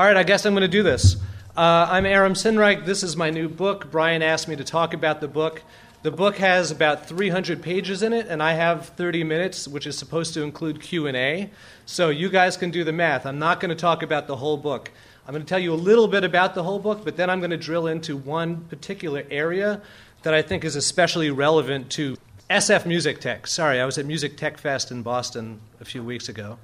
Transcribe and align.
All 0.00 0.06
right, 0.06 0.16
I 0.16 0.22
guess 0.22 0.46
I'm 0.46 0.54
going 0.54 0.62
to 0.62 0.66
do 0.68 0.82
this. 0.82 1.16
Uh, 1.54 1.86
I'm 1.90 2.06
Aram 2.06 2.32
Sinnreich. 2.32 2.86
This 2.86 3.02
is 3.02 3.18
my 3.18 3.28
new 3.28 3.50
book. 3.50 3.90
Brian 3.90 4.22
asked 4.22 4.48
me 4.48 4.56
to 4.56 4.64
talk 4.64 4.94
about 4.94 5.20
the 5.20 5.28
book. 5.28 5.62
The 6.00 6.10
book 6.10 6.38
has 6.38 6.70
about 6.70 7.06
300 7.06 7.60
pages 7.60 8.02
in 8.02 8.14
it, 8.14 8.26
and 8.26 8.42
I 8.42 8.54
have 8.54 8.86
30 8.96 9.24
minutes, 9.24 9.68
which 9.68 9.86
is 9.86 9.98
supposed 9.98 10.32
to 10.32 10.42
include 10.42 10.80
Q&A. 10.80 11.50
So 11.84 12.08
you 12.08 12.30
guys 12.30 12.56
can 12.56 12.70
do 12.70 12.82
the 12.82 12.94
math. 12.94 13.26
I'm 13.26 13.38
not 13.38 13.60
going 13.60 13.68
to 13.68 13.74
talk 13.74 14.02
about 14.02 14.26
the 14.26 14.36
whole 14.36 14.56
book. 14.56 14.90
I'm 15.28 15.34
going 15.34 15.44
to 15.44 15.46
tell 15.46 15.58
you 15.58 15.74
a 15.74 15.76
little 15.76 16.08
bit 16.08 16.24
about 16.24 16.54
the 16.54 16.62
whole 16.62 16.78
book, 16.78 17.04
but 17.04 17.18
then 17.18 17.28
I'm 17.28 17.40
going 17.40 17.50
to 17.50 17.58
drill 17.58 17.86
into 17.86 18.16
one 18.16 18.64
particular 18.70 19.24
area 19.30 19.82
that 20.22 20.32
I 20.32 20.40
think 20.40 20.64
is 20.64 20.76
especially 20.76 21.30
relevant 21.30 21.90
to 21.90 22.16
SF 22.48 22.86
Music 22.86 23.20
Tech. 23.20 23.46
Sorry, 23.46 23.78
I 23.78 23.84
was 23.84 23.98
at 23.98 24.06
Music 24.06 24.38
Tech 24.38 24.56
Fest 24.56 24.90
in 24.90 25.02
Boston 25.02 25.60
a 25.78 25.84
few 25.84 26.02
weeks 26.02 26.30
ago. 26.30 26.56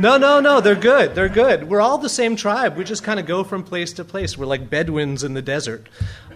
No, 0.00 0.16
no, 0.16 0.40
no, 0.40 0.62
they're 0.62 0.74
good. 0.74 1.14
They're 1.14 1.28
good. 1.28 1.68
We're 1.68 1.82
all 1.82 1.98
the 1.98 2.08
same 2.08 2.34
tribe. 2.34 2.78
We 2.78 2.84
just 2.84 3.04
kind 3.04 3.20
of 3.20 3.26
go 3.26 3.44
from 3.44 3.62
place 3.62 3.92
to 3.92 4.02
place. 4.02 4.38
We're 4.38 4.46
like 4.46 4.70
Bedouins 4.70 5.24
in 5.24 5.34
the 5.34 5.42
desert. 5.42 5.90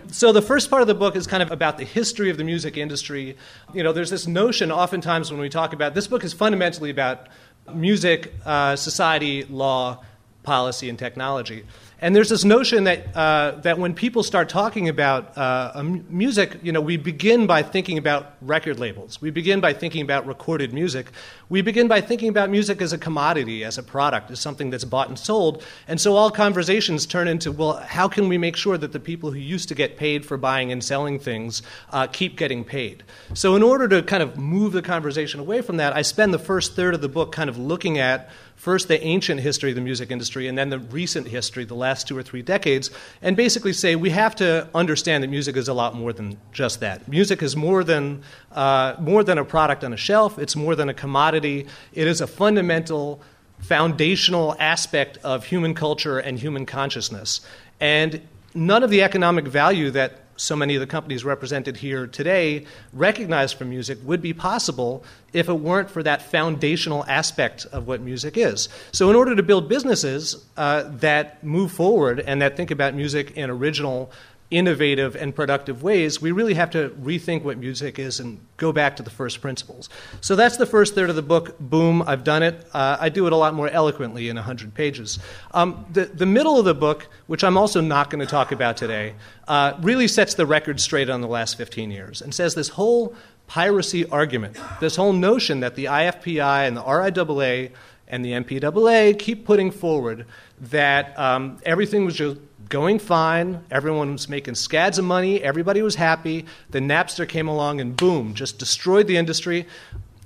So 0.08 0.32
the 0.32 0.42
first 0.42 0.68
part 0.68 0.82
of 0.82 0.86
the 0.86 0.94
book 0.94 1.16
is 1.16 1.26
kind 1.26 1.42
of 1.42 1.50
about 1.50 1.78
the 1.78 1.84
history 1.84 2.28
of 2.28 2.36
the 2.36 2.44
music 2.44 2.76
industry. 2.76 3.38
You 3.72 3.82
know, 3.82 3.94
there's 3.94 4.10
this 4.10 4.26
notion 4.26 4.70
oftentimes 4.70 5.30
when 5.30 5.40
we 5.40 5.48
talk 5.48 5.72
about 5.72 5.94
this 5.94 6.06
book 6.06 6.24
is 6.24 6.34
fundamentally 6.34 6.90
about 6.90 7.28
music, 7.72 8.34
uh, 8.44 8.76
society, 8.76 9.44
law, 9.44 10.04
policy, 10.42 10.90
and 10.90 10.98
technology. 10.98 11.64
And 12.04 12.14
there's 12.14 12.28
this 12.28 12.44
notion 12.44 12.84
that, 12.84 13.16
uh, 13.16 13.52
that 13.62 13.78
when 13.78 13.94
people 13.94 14.22
start 14.22 14.50
talking 14.50 14.90
about 14.90 15.38
uh, 15.38 15.82
music, 15.82 16.58
you 16.62 16.70
know, 16.70 16.82
we 16.82 16.98
begin 16.98 17.46
by 17.46 17.62
thinking 17.62 17.96
about 17.96 18.34
record 18.42 18.78
labels. 18.78 19.22
We 19.22 19.30
begin 19.30 19.60
by 19.60 19.72
thinking 19.72 20.02
about 20.02 20.26
recorded 20.26 20.74
music. 20.74 21.10
We 21.48 21.62
begin 21.62 21.88
by 21.88 22.02
thinking 22.02 22.28
about 22.28 22.50
music 22.50 22.82
as 22.82 22.92
a 22.92 22.98
commodity, 22.98 23.64
as 23.64 23.78
a 23.78 23.82
product, 23.82 24.30
as 24.30 24.38
something 24.38 24.68
that's 24.68 24.84
bought 24.84 25.08
and 25.08 25.18
sold. 25.18 25.64
And 25.88 25.98
so 25.98 26.14
all 26.14 26.30
conversations 26.30 27.06
turn 27.06 27.26
into, 27.26 27.50
well, 27.50 27.78
how 27.78 28.06
can 28.06 28.28
we 28.28 28.36
make 28.36 28.56
sure 28.56 28.76
that 28.76 28.92
the 28.92 29.00
people 29.00 29.30
who 29.30 29.38
used 29.38 29.70
to 29.70 29.74
get 29.74 29.96
paid 29.96 30.26
for 30.26 30.36
buying 30.36 30.72
and 30.72 30.84
selling 30.84 31.18
things 31.18 31.62
uh, 31.90 32.06
keep 32.06 32.36
getting 32.36 32.64
paid? 32.64 33.02
So 33.32 33.56
in 33.56 33.62
order 33.62 33.88
to 33.88 34.02
kind 34.02 34.22
of 34.22 34.36
move 34.36 34.74
the 34.74 34.82
conversation 34.82 35.40
away 35.40 35.62
from 35.62 35.78
that, 35.78 35.96
I 35.96 36.02
spend 36.02 36.34
the 36.34 36.38
first 36.38 36.76
third 36.76 36.92
of 36.92 37.00
the 37.00 37.08
book 37.08 37.32
kind 37.32 37.48
of 37.48 37.56
looking 37.56 37.96
at 37.96 38.28
first 38.56 38.88
the 38.88 39.02
ancient 39.02 39.40
history 39.40 39.70
of 39.70 39.74
the 39.74 39.80
music 39.80 40.10
industry 40.10 40.48
and 40.48 40.56
then 40.56 40.70
the 40.70 40.78
recent 40.78 41.28
history, 41.28 41.64
the 41.64 41.74
last 41.74 42.08
two 42.08 42.16
or 42.16 42.22
three 42.22 42.42
decades, 42.42 42.90
and 43.20 43.36
basically 43.36 43.72
say 43.72 43.96
we 43.96 44.10
have 44.10 44.34
to 44.36 44.68
understand 44.74 45.22
that 45.22 45.28
music 45.28 45.56
is 45.56 45.68
a 45.68 45.74
lot 45.74 45.94
more 45.94 46.12
than 46.12 46.38
just 46.52 46.80
that. 46.80 47.06
Music 47.08 47.42
is 47.42 47.56
more 47.56 47.84
than, 47.84 48.22
uh, 48.52 48.94
more 48.98 49.22
than 49.22 49.38
a 49.38 49.44
product 49.44 49.84
on 49.84 49.92
a 49.92 49.96
shelf, 49.96 50.38
it's 50.38 50.56
more 50.56 50.74
than 50.74 50.88
a 50.88 50.94
commodity, 50.94 51.66
it 51.92 52.06
is 52.06 52.20
a 52.20 52.26
fundamental, 52.26 53.20
foundational 53.60 54.56
aspect 54.58 55.18
of 55.24 55.44
human 55.46 55.74
culture 55.74 56.18
and 56.18 56.38
human 56.38 56.66
consciousness. 56.66 57.40
And 57.80 58.22
none 58.54 58.82
of 58.82 58.90
the 58.90 59.02
economic 59.02 59.46
value 59.46 59.90
that 59.90 60.23
so 60.36 60.56
many 60.56 60.74
of 60.74 60.80
the 60.80 60.86
companies 60.86 61.24
represented 61.24 61.76
here 61.76 62.06
today 62.06 62.66
recognize 62.92 63.52
from 63.52 63.70
music 63.70 63.98
would 64.04 64.20
be 64.20 64.32
possible 64.32 65.04
if 65.32 65.48
it 65.48 65.54
weren't 65.54 65.90
for 65.90 66.02
that 66.02 66.22
foundational 66.22 67.04
aspect 67.06 67.66
of 67.72 67.86
what 67.86 68.00
music 68.00 68.36
is. 68.36 68.68
So, 68.92 69.10
in 69.10 69.16
order 69.16 69.34
to 69.34 69.42
build 69.42 69.68
businesses 69.68 70.44
uh, 70.56 70.84
that 70.96 71.42
move 71.44 71.72
forward 71.72 72.20
and 72.20 72.40
that 72.42 72.56
think 72.56 72.70
about 72.70 72.94
music 72.94 73.32
in 73.32 73.50
original 73.50 74.10
innovative 74.54 75.16
and 75.16 75.34
productive 75.34 75.82
ways, 75.82 76.22
we 76.22 76.30
really 76.30 76.54
have 76.54 76.70
to 76.70 76.90
rethink 76.90 77.42
what 77.42 77.58
music 77.58 77.98
is 77.98 78.20
and 78.20 78.40
go 78.56 78.72
back 78.72 78.94
to 78.96 79.02
the 79.02 79.10
first 79.10 79.40
principles. 79.40 79.88
So 80.20 80.36
that's 80.36 80.56
the 80.56 80.66
first 80.66 80.94
third 80.94 81.10
of 81.10 81.16
the 81.16 81.22
book. 81.22 81.58
Boom, 81.58 82.02
I've 82.06 82.22
done 82.22 82.44
it. 82.44 82.64
Uh, 82.72 82.96
I 83.00 83.08
do 83.08 83.26
it 83.26 83.32
a 83.32 83.36
lot 83.36 83.52
more 83.52 83.68
eloquently 83.68 84.28
in 84.28 84.36
100 84.36 84.72
pages. 84.72 85.18
Um, 85.52 85.84
the, 85.92 86.04
the 86.04 86.26
middle 86.26 86.56
of 86.56 86.64
the 86.64 86.74
book, 86.74 87.08
which 87.26 87.42
I'm 87.42 87.56
also 87.56 87.80
not 87.80 88.10
going 88.10 88.20
to 88.20 88.30
talk 88.30 88.52
about 88.52 88.76
today, 88.76 89.14
uh, 89.48 89.74
really 89.80 90.06
sets 90.06 90.34
the 90.34 90.46
record 90.46 90.80
straight 90.80 91.10
on 91.10 91.20
the 91.20 91.28
last 91.28 91.56
15 91.58 91.90
years 91.90 92.22
and 92.22 92.32
says 92.32 92.54
this 92.54 92.68
whole 92.68 93.16
piracy 93.48 94.08
argument, 94.08 94.56
this 94.80 94.96
whole 94.96 95.12
notion 95.12 95.60
that 95.60 95.74
the 95.74 95.86
IFPI 95.86 96.66
and 96.66 96.76
the 96.76 96.82
RIAA 96.82 97.72
and 98.08 98.24
the 98.24 98.32
MPAA 98.32 99.18
keep 99.18 99.44
putting 99.44 99.70
forward 99.70 100.26
that 100.60 101.18
um, 101.18 101.58
everything 101.64 102.04
was 102.04 102.14
just 102.14 102.38
going 102.68 102.98
fine. 102.98 103.64
Everyone 103.70 104.12
was 104.12 104.28
making 104.28 104.54
scads 104.54 104.98
of 104.98 105.04
money. 105.04 105.42
Everybody 105.42 105.82
was 105.82 105.94
happy. 105.94 106.46
Then 106.70 106.88
Napster 106.88 107.28
came 107.28 107.48
along 107.48 107.80
and 107.80 107.96
boom, 107.96 108.34
just 108.34 108.58
destroyed 108.58 109.06
the 109.06 109.16
industry. 109.16 109.66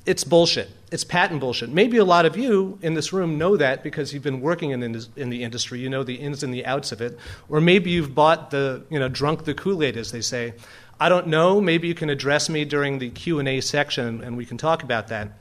It's 0.07 0.25
bullshit. 0.25 0.71
It's 0.91 1.05
patent 1.05 1.41
bullshit. 1.41 1.69
Maybe 1.69 1.99
a 1.99 2.05
lot 2.05 2.25
of 2.25 2.37
you 2.37 2.79
in 2.81 2.95
this 2.95 3.13
room 3.13 3.37
know 3.37 3.59
that 3.59 3.83
because 3.83 4.15
you've 4.15 4.23
been 4.23 4.41
working 4.41 4.71
in 4.71 4.83
in 5.17 5.29
the 5.29 5.43
industry. 5.43 5.81
You 5.81 5.91
know 5.91 6.03
the 6.03 6.15
ins 6.15 6.43
and 6.43 6.55
the 6.55 6.65
outs 6.65 6.93
of 6.93 7.03
it. 7.03 7.19
Or 7.51 7.61
maybe 7.61 7.91
you've 7.91 8.15
bought 8.15 8.51
the, 8.51 8.83
you 8.89 8.99
know, 8.99 9.09
drunk 9.09 9.45
the 9.45 9.53
Kool-Aid, 9.53 9.99
as 9.99 10.11
they 10.11 10.23
say. 10.23 10.55
I 10.99 11.09
don't 11.09 11.27
know. 11.27 11.61
Maybe 11.61 11.89
you 11.89 11.95
can 11.95 12.11
address 12.11 12.49
me 12.49 12.65
during 12.65 12.99
the 12.99 13.11
Q&A 13.11 13.61
section 13.61 14.23
and 14.23 14.37
we 14.37 14.47
can 14.47 14.57
talk 14.57 14.83
about 14.83 15.09
that. 15.09 15.33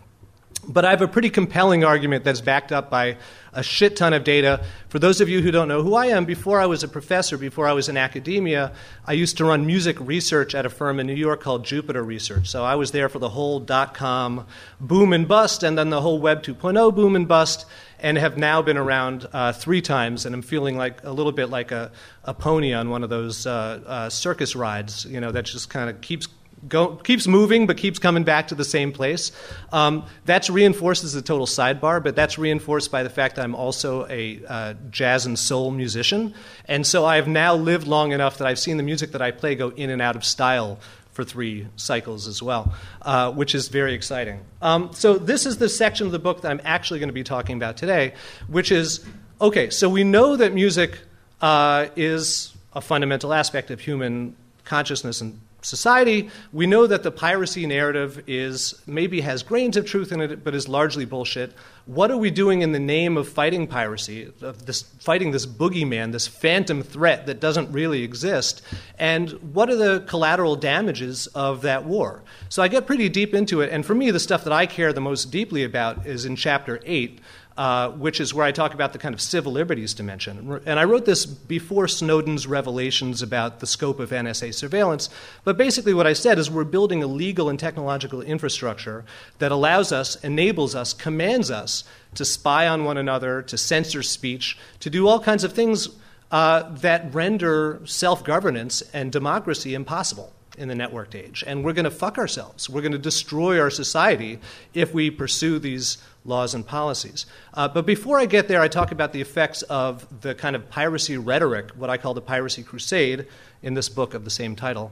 But 0.66 0.84
I 0.86 0.90
have 0.90 1.02
a 1.02 1.08
pretty 1.08 1.30
compelling 1.30 1.84
argument 1.84 2.24
that's 2.24 2.42
backed 2.42 2.72
up 2.72 2.90
by 2.90 3.18
a 3.54 3.64
shit 3.64 3.96
ton 3.96 4.14
of 4.14 4.24
data. 4.24 4.66
For 4.90 5.00
those 5.00 5.22
of 5.22 5.30
you 5.30 5.42
who 5.42 5.50
don't 5.50 5.68
know 5.68 5.82
who 5.82 5.96
I 5.96 6.08
am, 6.08 6.26
before 6.26 6.60
I 6.60 6.66
was 6.66 6.84
a 6.84 6.88
professor, 6.88 7.38
before 7.38 7.68
I 7.68 7.74
was 7.74 7.88
in 7.90 7.96
academia, 7.96 8.74
I 9.06 9.14
used 9.14 9.38
to 9.38 9.46
run 9.46 9.66
music 9.66 9.98
research 10.00 10.54
at 10.54 10.66
a 10.66 10.70
firm 10.70 11.00
in 11.00 11.08
New 11.08 11.14
York 11.14 11.42
called 11.42 11.64
Jupiter 11.64 12.04
Research. 12.04 12.48
So 12.48 12.64
I 12.64 12.76
was 12.76 12.92
there 12.92 13.08
for 13.08 13.20
the 13.20 13.30
whole 13.30 13.60
dot 13.60 13.94
com 13.94 14.46
boom 14.80 15.14
and 15.14 15.28
bust, 15.28 15.64
and 15.64 15.78
then 15.78 15.90
the 15.90 16.02
whole 16.02 16.20
Web 16.20 16.44
2.0 16.44 16.94
boom 16.94 17.16
and 17.16 17.28
bust, 17.28 17.66
and 18.00 18.18
have 18.18 18.38
now 18.38 18.62
been 18.62 18.78
around 18.78 19.28
uh, 19.32 19.54
three 19.54 19.82
times. 19.82 20.26
And 20.26 20.36
I'm 20.36 20.42
feeling 20.42 20.76
like 20.78 21.04
a 21.04 21.12
little 21.12 21.32
bit 21.32 21.50
like 21.50 21.72
a, 21.72 21.92
a 22.26 22.34
pony 22.34 22.74
on 22.74 22.90
one 22.90 23.04
of 23.04 23.10
those 23.10 23.48
uh, 23.48 23.82
uh, 23.86 24.10
circus 24.10 24.56
rides, 24.56 25.06
you 25.06 25.22
know, 25.22 25.32
that 25.32 25.46
just 25.46 25.70
kind 25.70 25.90
of 25.90 26.02
keeps 26.02 26.28
Go, 26.68 26.96
keeps 26.96 27.28
moving 27.28 27.68
but 27.68 27.78
keeps 27.78 28.00
coming 28.00 28.24
back 28.24 28.48
to 28.48 28.56
the 28.56 28.66
same 28.66 28.92
place. 28.92 29.32
Um, 29.72 30.06
that's 30.26 30.50
reinforced 30.50 31.04
as 31.04 31.14
a 31.14 31.22
total 31.22 31.46
sidebar, 31.46 32.04
but 32.04 32.16
that's 32.16 32.40
reinforced 32.40 32.92
by 32.92 33.04
the 33.04 33.10
fact 33.10 33.36
that 33.36 33.44
I'm 33.44 33.54
also 33.54 34.08
a 34.10 34.42
uh, 34.48 34.74
jazz 34.90 35.26
and 35.28 35.38
soul 35.38 35.70
musician. 35.70 36.34
And 36.66 36.86
so 36.86 37.06
I've 37.06 37.28
now 37.28 37.54
lived 37.54 37.86
long 37.86 38.12
enough 38.12 38.40
that 38.40 38.48
I've 38.48 38.58
seen 38.58 38.78
the 38.78 38.84
music 38.84 39.12
that 39.12 39.22
I 39.22 39.32
play 39.32 39.54
go 39.56 39.70
in 39.70 39.92
and 39.92 40.02
out 40.02 40.16
of 40.16 40.26
style 40.26 40.80
for 41.18 41.24
three 41.24 41.68
cycles 41.76 42.28
as 42.28 42.44
well, 42.44 42.74
uh, 43.02 43.32
which 43.32 43.56
is 43.56 43.70
very 43.70 43.94
exciting. 43.94 44.40
Um, 44.62 44.92
so 44.94 45.18
this 45.18 45.46
is 45.46 45.58
the 45.58 45.68
section 45.68 46.06
of 46.06 46.12
the 46.12 46.20
book 46.20 46.42
that 46.42 46.52
I'm 46.52 46.62
actually 46.64 47.00
going 47.00 47.10
to 47.10 47.14
be 47.14 47.24
talking 47.24 47.58
about 47.58 47.76
today, 47.76 48.14
which 48.48 48.72
is 48.72 49.04
okay, 49.42 49.70
so 49.70 49.90
we 49.90 50.04
know 50.04 50.36
that 50.36 50.54
music 50.54 51.00
uh, 51.42 51.88
is 51.96 52.56
a 52.74 52.82
fundamental 52.82 53.34
aspect 53.34 53.72
of 53.72 53.80
human 53.80 54.36
consciousness 54.64 55.22
and 55.22 55.40
society, 55.62 56.30
we 56.54 56.68
know 56.68 56.88
that 56.88 57.04
the 57.04 57.12
piracy 57.12 57.66
narrative 57.66 58.24
is 58.28 58.82
maybe 58.86 59.22
has 59.22 59.44
grains 59.44 59.76
of 59.78 59.86
truth 59.86 60.12
in 60.12 60.22
it, 60.22 60.44
but 60.44 60.56
is 60.56 60.68
largely 60.68 61.06
bullshit. 61.06 61.54
What 61.86 62.12
are 62.12 62.18
we 62.18 62.32
doing 62.32 62.62
in 62.62 62.74
the 62.74 62.80
name 62.80 63.18
of 63.18 63.30
fighting 63.30 63.66
piracy, 63.66 64.32
of 64.42 64.66
this, 64.66 64.82
fighting 64.82 65.32
this 65.32 65.46
boogeyman, 65.46 66.12
this 66.12 66.28
phantom 66.28 66.84
threat 66.84 67.26
that 67.28 67.40
doesn't 67.40 67.72
really 67.72 68.04
exist? 68.04 68.62
And 69.00 69.32
what 69.54 69.70
are 69.70 69.76
the 69.76 70.04
collateral 70.08 70.56
damages 70.56 71.28
of 71.28 71.62
that 71.62 71.86
war? 71.86 72.24
So 72.50 72.62
I 72.62 72.68
get 72.68 72.86
pretty 72.86 73.10
deep 73.10 73.34
into 73.34 73.62
it, 73.62 73.72
and 73.72 73.86
for 73.86 73.96
me, 73.96 74.12
the 74.12 74.20
stuff 74.20 74.44
that 74.44 74.54
I 74.54 74.66
care 74.66 74.92
the 74.94 75.02
most 75.02 75.32
deeply 75.32 75.64
about 75.64 76.06
is 76.06 76.26
in 76.26 76.36
chapter 76.36 76.80
8, 76.86 77.20
uh, 77.58 77.90
which 77.90 78.22
is 78.22 78.36
where 78.36 78.46
I 78.46 78.52
talk 78.52 78.76
about 78.76 78.94
the 78.94 79.00
kind 79.00 79.16
of 79.16 79.22
civil 79.22 79.52
liberties 79.52 79.96
dimension. 79.96 80.62
And 80.66 80.80
I 80.80 80.84
wrote 80.84 81.06
this 81.06 81.26
before 81.26 81.88
Snowden's 81.88 82.46
revelations 82.46 83.24
about 83.24 83.62
the 83.62 83.68
scope 83.68 84.00
of 84.00 84.12
NSA 84.12 84.54
surveillance. 84.54 85.10
But 85.44 85.58
basically, 85.58 85.96
what 85.96 86.06
I 86.06 86.14
said 86.14 86.38
is 86.38 86.52
we're 86.52 86.64
building 86.64 87.02
a 87.02 87.08
legal 87.08 87.50
and 87.50 87.60
technological 87.60 88.22
infrastructure 88.22 89.06
that 89.40 89.52
allows 89.52 89.92
us, 89.92 90.24
enables 90.24 90.76
us, 90.76 90.94
commands 90.94 91.50
us 91.50 91.84
to 92.14 92.26
spy 92.26 92.68
on 92.68 92.84
one 92.84 92.98
another, 92.98 93.42
to 93.42 93.58
censor 93.58 94.04
speech, 94.04 94.58
to 94.82 94.92
do 94.92 95.08
all 95.08 95.20
kinds 95.20 95.44
of 95.44 95.54
things 95.54 95.90
uh, 96.32 96.70
that 96.76 97.12
render 97.14 97.82
self 97.86 98.24
governance 98.24 98.84
and 98.94 99.12
democracy 99.12 99.74
impossible 99.74 100.32
in 100.58 100.68
the 100.68 100.74
networked 100.74 101.16
age. 101.16 101.44
And 101.46 101.64
we're 101.64 101.74
going 101.74 101.86
to 101.86 101.92
fuck 101.92 102.18
ourselves. 102.18 102.70
We're 102.70 102.82
going 102.82 102.92
to 102.92 102.98
destroy 102.98 103.60
our 103.60 103.70
society 103.70 104.40
if 104.74 104.94
we 104.94 105.12
pursue 105.12 105.60
these 105.60 105.98
laws 106.28 106.54
and 106.54 106.68
policies. 106.68 107.26
Uh, 107.54 107.68
but 107.68 107.86
before 107.86 108.20
I 108.20 108.26
get 108.26 108.48
there, 108.48 108.62
I 108.62 108.68
talk 108.68 108.92
about 108.92 109.14
the 109.14 109.22
effects 109.22 109.64
of 109.64 110.22
the 110.22 110.36
kind 110.36 110.56
of 110.56 110.70
piracy 110.70 111.18
rhetoric, 111.18 111.72
what 111.72 111.90
I 111.90 111.98
call 111.98 112.14
the 112.14 112.22
piracy 112.22 112.62
crusade, 112.62 113.26
in 113.64 113.74
this 113.74 113.90
book 113.90 114.14
of 114.14 114.24
the 114.24 114.30
same 114.30 114.56
title. 114.56 114.92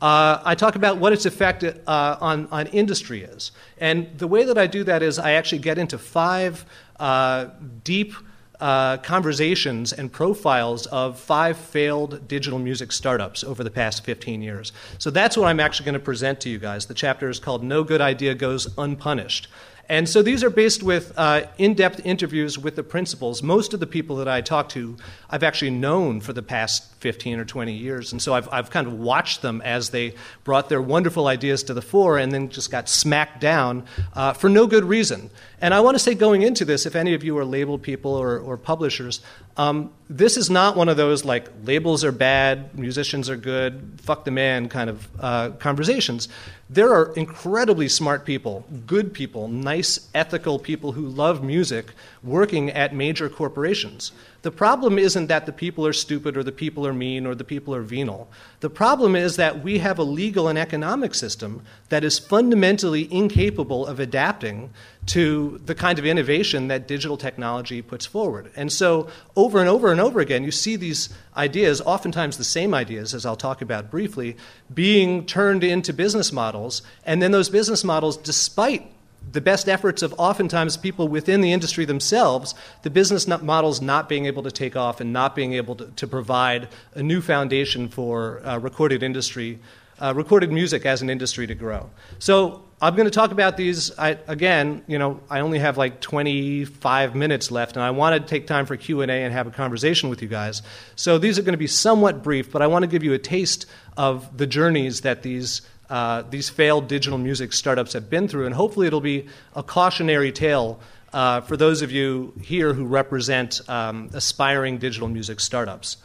Uh, 0.00 0.40
I 0.44 0.54
talk 0.54 0.76
about 0.76 0.98
what 0.98 1.12
its 1.12 1.24
effect 1.24 1.64
uh, 1.64 2.16
on, 2.20 2.46
on 2.50 2.66
industry 2.68 3.22
is. 3.22 3.52
And 3.78 4.16
the 4.18 4.26
way 4.26 4.44
that 4.44 4.58
I 4.58 4.66
do 4.66 4.84
that 4.84 5.02
is 5.02 5.18
I 5.18 5.32
actually 5.32 5.60
get 5.60 5.78
into 5.78 5.98
five 5.98 6.64
uh, 7.00 7.46
deep 7.82 8.14
uh, 8.60 8.98
conversations 8.98 9.92
and 9.92 10.12
profiles 10.12 10.86
of 10.86 11.18
five 11.18 11.56
failed 11.56 12.28
digital 12.28 12.58
music 12.58 12.92
startups 12.92 13.42
over 13.42 13.64
the 13.64 13.70
past 13.70 14.04
15 14.04 14.42
years. 14.42 14.72
So 14.98 15.10
that's 15.10 15.36
what 15.36 15.48
I'm 15.48 15.60
actually 15.60 15.86
going 15.86 15.94
to 15.94 16.00
present 16.00 16.40
to 16.42 16.50
you 16.50 16.58
guys. 16.58 16.86
The 16.86 16.94
chapter 16.94 17.28
is 17.28 17.38
called 17.38 17.64
No 17.64 17.82
Good 17.82 18.00
Idea 18.00 18.34
Goes 18.34 18.68
Unpunished. 18.78 19.48
And 19.88 20.08
so 20.08 20.22
these 20.22 20.42
are 20.42 20.50
based 20.50 20.82
with 20.82 21.12
uh, 21.16 21.46
in 21.58 21.74
depth 21.74 22.04
interviews 22.04 22.58
with 22.58 22.76
the 22.76 22.82
principals. 22.82 23.42
Most 23.42 23.74
of 23.74 23.80
the 23.80 23.86
people 23.86 24.16
that 24.16 24.28
I 24.28 24.40
talk 24.40 24.68
to, 24.70 24.96
I've 25.28 25.42
actually 25.42 25.70
known 25.70 26.20
for 26.20 26.32
the 26.32 26.42
past 26.42 26.94
15 27.00 27.38
or 27.38 27.44
20 27.44 27.72
years. 27.72 28.12
And 28.12 28.22
so 28.22 28.34
I've, 28.34 28.48
I've 28.50 28.70
kind 28.70 28.86
of 28.86 28.94
watched 28.94 29.42
them 29.42 29.60
as 29.62 29.90
they 29.90 30.14
brought 30.42 30.68
their 30.68 30.80
wonderful 30.80 31.26
ideas 31.26 31.62
to 31.64 31.74
the 31.74 31.82
fore 31.82 32.18
and 32.18 32.32
then 32.32 32.48
just 32.48 32.70
got 32.70 32.88
smacked 32.88 33.40
down 33.40 33.84
uh, 34.14 34.32
for 34.32 34.48
no 34.48 34.66
good 34.66 34.84
reason. 34.84 35.30
And 35.60 35.72
I 35.72 35.80
want 35.80 35.94
to 35.94 35.98
say, 35.98 36.14
going 36.14 36.42
into 36.42 36.64
this, 36.64 36.84
if 36.86 36.96
any 36.96 37.14
of 37.14 37.24
you 37.24 37.38
are 37.38 37.44
label 37.44 37.78
people 37.78 38.12
or, 38.12 38.38
or 38.38 38.56
publishers, 38.56 39.20
um, 39.56 39.92
this 40.10 40.36
is 40.36 40.50
not 40.50 40.76
one 40.76 40.88
of 40.88 40.96
those 40.96 41.24
like 41.24 41.48
labels 41.64 42.04
are 42.04 42.12
bad, 42.12 42.76
musicians 42.76 43.30
are 43.30 43.36
good, 43.36 43.98
fuck 44.02 44.24
the 44.24 44.30
man 44.30 44.68
kind 44.68 44.90
of 44.90 45.08
uh, 45.20 45.50
conversations. 45.50 46.28
There 46.68 46.92
are 46.92 47.12
incredibly 47.14 47.88
smart 47.88 48.24
people, 48.24 48.64
good 48.86 49.12
people, 49.12 49.48
nice, 49.48 50.08
ethical 50.14 50.58
people 50.58 50.92
who 50.92 51.06
love 51.06 51.44
music 51.44 51.92
working 52.22 52.70
at 52.70 52.94
major 52.94 53.28
corporations. 53.28 54.12
The 54.42 54.50
problem 54.50 54.98
isn't 54.98 55.28
that 55.28 55.46
the 55.46 55.52
people 55.52 55.86
are 55.86 55.92
stupid 55.92 56.36
or 56.36 56.42
the 56.42 56.52
people 56.52 56.86
are 56.86 56.92
mean 56.92 57.26
or 57.26 57.34
the 57.34 57.44
people 57.44 57.74
are 57.74 57.82
venal. 57.82 58.28
The 58.60 58.70
problem 58.70 59.14
is 59.14 59.36
that 59.36 59.62
we 59.62 59.78
have 59.78 59.98
a 59.98 60.04
legal 60.04 60.48
and 60.48 60.58
economic 60.58 61.14
system 61.14 61.62
that 61.90 62.04
is 62.04 62.18
fundamentally 62.18 63.12
incapable 63.12 63.86
of 63.86 64.00
adapting 64.00 64.70
to 65.06 65.60
the 65.64 65.74
kind 65.74 65.98
of 65.98 66.06
innovation 66.06 66.68
that 66.68 66.88
digital 66.88 67.16
technology 67.16 67.82
puts 67.82 68.06
forward. 68.06 68.50
And 68.56 68.72
so, 68.72 69.08
over 69.36 69.60
and 69.60 69.68
over 69.68 69.92
and 69.92 70.00
over 70.00 70.20
again, 70.20 70.44
you 70.44 70.50
see 70.50 70.76
these 70.76 71.10
ideas, 71.36 71.80
oftentimes 71.82 72.38
the 72.38 72.44
same 72.44 72.72
ideas, 72.72 73.14
as 73.14 73.26
I'll 73.26 73.36
talk 73.36 73.60
about 73.60 73.90
briefly, 73.90 74.36
being 74.72 75.26
turned 75.26 75.62
into 75.62 75.92
business 75.92 76.32
models. 76.32 76.82
And 77.04 77.20
then 77.20 77.32
those 77.32 77.50
business 77.50 77.84
models, 77.84 78.16
despite 78.16 78.90
the 79.32 79.40
best 79.40 79.68
efforts 79.68 80.02
of 80.02 80.14
oftentimes 80.18 80.76
people 80.76 81.08
within 81.08 81.40
the 81.40 81.52
industry 81.52 81.84
themselves, 81.84 82.54
the 82.82 82.90
business 82.90 83.26
models 83.26 83.80
not 83.80 84.08
being 84.08 84.26
able 84.26 84.42
to 84.42 84.50
take 84.50 84.76
off 84.76 85.00
and 85.00 85.12
not 85.12 85.34
being 85.34 85.54
able 85.54 85.74
to, 85.76 85.86
to 85.96 86.06
provide 86.06 86.68
a 86.94 87.02
new 87.02 87.20
foundation 87.20 87.88
for 87.88 88.44
uh, 88.46 88.58
recorded 88.58 89.02
industry, 89.02 89.58
uh, 90.00 90.12
recorded 90.14 90.52
music 90.52 90.86
as 90.86 91.02
an 91.02 91.10
industry 91.10 91.46
to 91.46 91.54
grow. 91.54 91.90
So 92.18 92.64
I'm 92.84 92.96
going 92.96 93.06
to 93.06 93.10
talk 93.10 93.30
about 93.30 93.56
these 93.56 93.98
I, 93.98 94.18
again. 94.26 94.82
You 94.86 94.98
know, 94.98 95.18
I 95.30 95.40
only 95.40 95.58
have 95.58 95.78
like 95.78 96.02
25 96.02 97.14
minutes 97.14 97.50
left, 97.50 97.76
and 97.76 97.82
I 97.82 97.92
want 97.92 98.20
to 98.20 98.28
take 98.28 98.46
time 98.46 98.66
for 98.66 98.76
Q 98.76 99.00
and 99.00 99.10
A 99.10 99.14
and 99.14 99.32
have 99.32 99.46
a 99.46 99.50
conversation 99.50 100.10
with 100.10 100.20
you 100.20 100.28
guys. 100.28 100.60
So 100.94 101.16
these 101.16 101.38
are 101.38 101.42
going 101.42 101.54
to 101.54 101.58
be 101.58 101.66
somewhat 101.66 102.22
brief, 102.22 102.52
but 102.52 102.60
I 102.60 102.66
want 102.66 102.82
to 102.82 102.86
give 102.86 103.02
you 103.02 103.14
a 103.14 103.18
taste 103.18 103.64
of 103.96 104.36
the 104.36 104.46
journeys 104.46 105.00
that 105.00 105.22
these 105.22 105.62
uh, 105.88 106.24
these 106.28 106.50
failed 106.50 106.86
digital 106.86 107.16
music 107.16 107.54
startups 107.54 107.94
have 107.94 108.10
been 108.10 108.28
through, 108.28 108.44
and 108.44 108.54
hopefully 108.54 108.86
it'll 108.86 109.00
be 109.00 109.28
a 109.56 109.62
cautionary 109.62 110.30
tale 110.30 110.78
uh, 111.14 111.40
for 111.40 111.56
those 111.56 111.80
of 111.80 111.90
you 111.90 112.34
here 112.42 112.74
who 112.74 112.84
represent 112.84 113.62
um, 113.66 114.10
aspiring 114.12 114.76
digital 114.76 115.08
music 115.08 115.40
startups. 115.40 115.96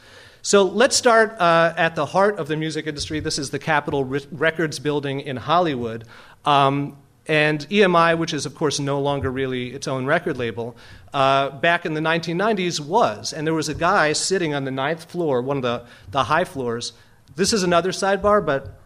So 0.41 0.63
let's 0.63 0.95
start 0.95 1.35
uh, 1.39 1.73
at 1.75 1.95
the 1.95 2.05
heart 2.05 2.39
of 2.39 2.47
the 2.47 2.55
music 2.55 2.87
industry. 2.87 3.19
This 3.19 3.37
is 3.37 3.49
the 3.49 3.59
Capitol 3.59 4.05
Re- 4.05 4.25
Records 4.31 4.79
building 4.79 5.19
in 5.19 5.35
Hollywood. 5.35 6.05
Um, 6.49 6.97
and 7.27 7.59
EMI, 7.69 8.17
which 8.17 8.33
is, 8.33 8.47
of 8.47 8.55
course, 8.55 8.79
no 8.79 8.99
longer 8.99 9.29
really 9.29 9.71
its 9.71 9.87
own 9.87 10.07
record 10.07 10.35
label, 10.37 10.75
uh, 11.13 11.51
back 11.51 11.85
in 11.85 11.93
the 11.93 12.01
1990s 12.01 12.79
was. 12.79 13.33
And 13.33 13.45
there 13.45 13.53
was 13.53 13.69
a 13.69 13.75
guy 13.75 14.13
sitting 14.13 14.55
on 14.55 14.63
the 14.65 14.71
ninth 14.71 15.11
floor, 15.11 15.43
one 15.43 15.57
of 15.57 15.63
the, 15.63 15.85
the 16.09 16.23
high 16.23 16.45
floors. 16.45 16.93
This 17.35 17.53
is 17.53 17.61
another 17.61 17.91
sidebar, 17.91 18.43
but 18.43 18.79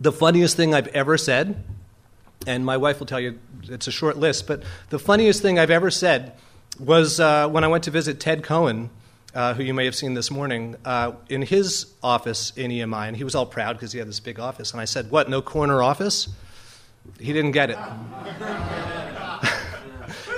the 0.00 0.10
funniest 0.10 0.56
thing 0.56 0.74
I've 0.74 0.88
ever 0.88 1.16
said, 1.16 1.62
and 2.48 2.66
my 2.66 2.76
wife 2.76 2.98
will 2.98 3.06
tell 3.06 3.20
you 3.20 3.38
it's 3.68 3.86
a 3.86 3.92
short 3.92 4.16
list, 4.16 4.48
but 4.48 4.64
the 4.90 4.98
funniest 4.98 5.40
thing 5.40 5.56
I've 5.56 5.70
ever 5.70 5.92
said 5.92 6.32
was 6.80 7.20
uh, 7.20 7.48
when 7.48 7.62
I 7.62 7.68
went 7.68 7.84
to 7.84 7.92
visit 7.92 8.18
Ted 8.18 8.42
Cohen, 8.42 8.90
uh, 9.34 9.54
who 9.54 9.62
you 9.62 9.74
may 9.74 9.84
have 9.84 9.94
seen 9.94 10.14
this 10.14 10.30
morning, 10.30 10.76
uh, 10.84 11.12
in 11.28 11.42
his 11.42 11.92
office 12.02 12.52
in 12.56 12.70
EMI, 12.70 13.08
and 13.08 13.16
he 13.16 13.24
was 13.24 13.34
all 13.34 13.46
proud 13.46 13.74
because 13.74 13.92
he 13.92 13.98
had 13.98 14.08
this 14.08 14.20
big 14.20 14.40
office. 14.40 14.72
And 14.72 14.80
I 14.80 14.84
said, 14.84 15.10
What, 15.10 15.28
no 15.28 15.42
corner 15.42 15.82
office? 15.82 16.28
He 17.20 17.32
didn't 17.32 17.52
get 17.52 17.70
it. 17.70 17.78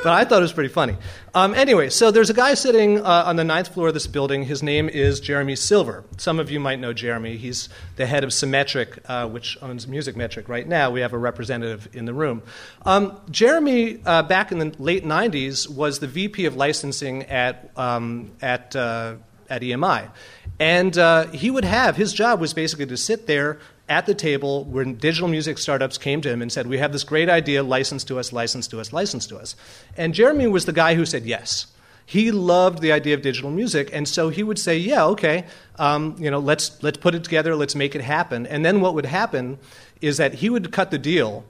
but 0.02 0.12
I 0.12 0.24
thought 0.24 0.38
it 0.38 0.42
was 0.42 0.52
pretty 0.52 0.72
funny. 0.72 0.96
Um, 1.34 1.54
anyway, 1.54 1.90
so 1.90 2.10
there's 2.10 2.30
a 2.30 2.34
guy 2.34 2.54
sitting 2.54 2.98
uh, 2.98 3.24
on 3.26 3.36
the 3.36 3.44
ninth 3.44 3.68
floor 3.68 3.88
of 3.88 3.94
this 3.94 4.06
building. 4.06 4.44
His 4.44 4.62
name 4.62 4.88
is 4.88 5.20
Jeremy 5.20 5.56
Silver. 5.56 6.04
Some 6.16 6.40
of 6.40 6.50
you 6.50 6.58
might 6.58 6.80
know 6.80 6.92
Jeremy. 6.92 7.36
He's 7.36 7.68
the 7.96 8.06
head 8.06 8.24
of 8.24 8.30
Semetric, 8.30 8.98
uh, 9.06 9.28
which 9.28 9.58
owns 9.62 9.86
Musicmetric 9.86 10.48
right 10.48 10.66
now. 10.66 10.90
We 10.90 11.00
have 11.00 11.12
a 11.12 11.18
representative 11.18 11.88
in 11.92 12.04
the 12.04 12.14
room. 12.14 12.42
Um, 12.86 13.20
Jeremy, 13.30 14.00
uh, 14.04 14.22
back 14.22 14.52
in 14.52 14.58
the 14.58 14.74
late 14.78 15.04
90s, 15.04 15.68
was 15.68 15.98
the 15.98 16.06
VP 16.06 16.46
of 16.46 16.56
licensing 16.56 17.24
at, 17.24 17.70
um, 17.76 18.32
at, 18.40 18.74
uh, 18.74 19.16
at 19.48 19.62
EMI. 19.62 20.10
And 20.58 20.96
uh, 20.96 21.28
he 21.28 21.50
would 21.50 21.64
have, 21.64 21.96
his 21.96 22.12
job 22.12 22.40
was 22.40 22.54
basically 22.54 22.86
to 22.86 22.96
sit 22.96 23.26
there 23.26 23.58
at 23.90 24.06
the 24.06 24.14
table 24.14 24.64
when 24.64 24.94
digital 24.94 25.28
music 25.28 25.58
startups 25.58 25.98
came 25.98 26.20
to 26.22 26.30
him 26.30 26.40
and 26.40 26.50
said, 26.50 26.66
We 26.66 26.78
have 26.78 26.92
this 26.92 27.04
great 27.04 27.28
idea, 27.28 27.62
license 27.62 28.04
to 28.04 28.18
us, 28.18 28.32
license 28.32 28.68
to 28.68 28.80
us, 28.80 28.92
license 28.92 29.26
to 29.26 29.36
us. 29.36 29.56
And 29.96 30.14
Jeremy 30.14 30.46
was 30.46 30.64
the 30.64 30.72
guy 30.72 30.94
who 30.94 31.04
said 31.04 31.26
yes. 31.26 31.66
He 32.06 32.30
loved 32.32 32.80
the 32.80 32.92
idea 32.92 33.14
of 33.14 33.22
digital 33.22 33.50
music, 33.50 33.90
and 33.92 34.08
so 34.08 34.30
he 34.30 34.42
would 34.42 34.58
say, 34.58 34.76
"Yeah, 34.76 35.04
okay, 35.06 35.44
um, 35.78 36.16
you 36.18 36.28
know, 36.28 36.40
let's 36.40 36.82
let's 36.82 36.98
put 36.98 37.14
it 37.14 37.22
together, 37.22 37.54
let's 37.54 37.76
make 37.76 37.94
it 37.94 38.00
happen." 38.00 38.48
And 38.48 38.64
then 38.64 38.80
what 38.80 38.94
would 38.94 39.06
happen 39.06 39.58
is 40.00 40.16
that 40.16 40.34
he 40.34 40.50
would 40.50 40.72
cut 40.72 40.90
the 40.90 40.98
deal, 40.98 41.44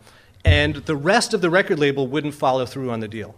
and 0.45 0.77
the 0.77 0.97
rest 0.97 1.33
of 1.33 1.41
the 1.41 1.49
record 1.49 1.79
label 1.79 2.07
wouldn't 2.07 2.35
follow 2.35 2.67
through 2.67 2.91
on 2.91 3.01
the 3.01 3.09
deal. 3.09 3.37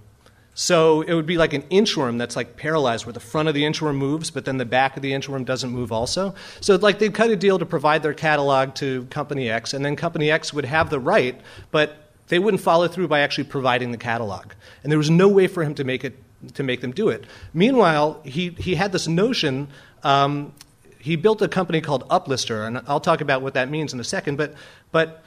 So 0.54 1.00
it 1.00 1.14
would 1.14 1.26
be 1.26 1.38
like 1.38 1.54
an 1.54 1.62
inchworm 1.62 2.18
that's 2.18 2.36
like 2.36 2.56
paralyzed, 2.56 3.06
where 3.06 3.12
the 3.12 3.20
front 3.20 3.48
of 3.48 3.54
the 3.54 3.62
inchworm 3.62 3.96
moves, 3.96 4.30
but 4.30 4.44
then 4.44 4.58
the 4.58 4.66
back 4.66 4.96
of 4.96 5.02
the 5.02 5.12
inchworm 5.12 5.46
doesn't 5.46 5.70
move 5.70 5.90
also. 5.92 6.34
So 6.60 6.76
like 6.76 6.98
they'd 6.98 7.14
cut 7.14 7.30
a 7.30 7.36
deal 7.36 7.58
to 7.58 7.66
provide 7.66 8.02
their 8.02 8.12
catalog 8.12 8.74
to 8.76 9.04
Company 9.06 9.48
X, 9.50 9.72
and 9.72 9.84
then 9.84 9.96
Company 9.96 10.30
X 10.30 10.52
would 10.52 10.66
have 10.66 10.90
the 10.90 11.00
right, 11.00 11.40
but 11.70 12.10
they 12.28 12.38
wouldn't 12.38 12.62
follow 12.62 12.86
through 12.88 13.08
by 13.08 13.20
actually 13.20 13.44
providing 13.44 13.92
the 13.92 13.98
catalog. 13.98 14.52
And 14.82 14.92
there 14.92 14.98
was 14.98 15.10
no 15.10 15.28
way 15.28 15.46
for 15.46 15.62
him 15.62 15.74
to 15.76 15.84
make 15.84 16.04
it 16.04 16.16
to 16.54 16.62
make 16.62 16.80
them 16.80 16.90
do 16.90 17.08
it. 17.08 17.24
Meanwhile, 17.54 18.20
he 18.24 18.50
he 18.50 18.74
had 18.74 18.92
this 18.92 19.08
notion. 19.08 19.68
Um, 20.02 20.52
he 20.98 21.16
built 21.16 21.40
a 21.42 21.48
company 21.48 21.80
called 21.80 22.06
Uplister, 22.08 22.66
and 22.66 22.82
I'll 22.86 23.00
talk 23.00 23.20
about 23.20 23.42
what 23.42 23.54
that 23.54 23.70
means 23.70 23.92
in 23.92 24.00
a 24.00 24.04
second. 24.04 24.36
But 24.36 24.54
but 24.90 25.22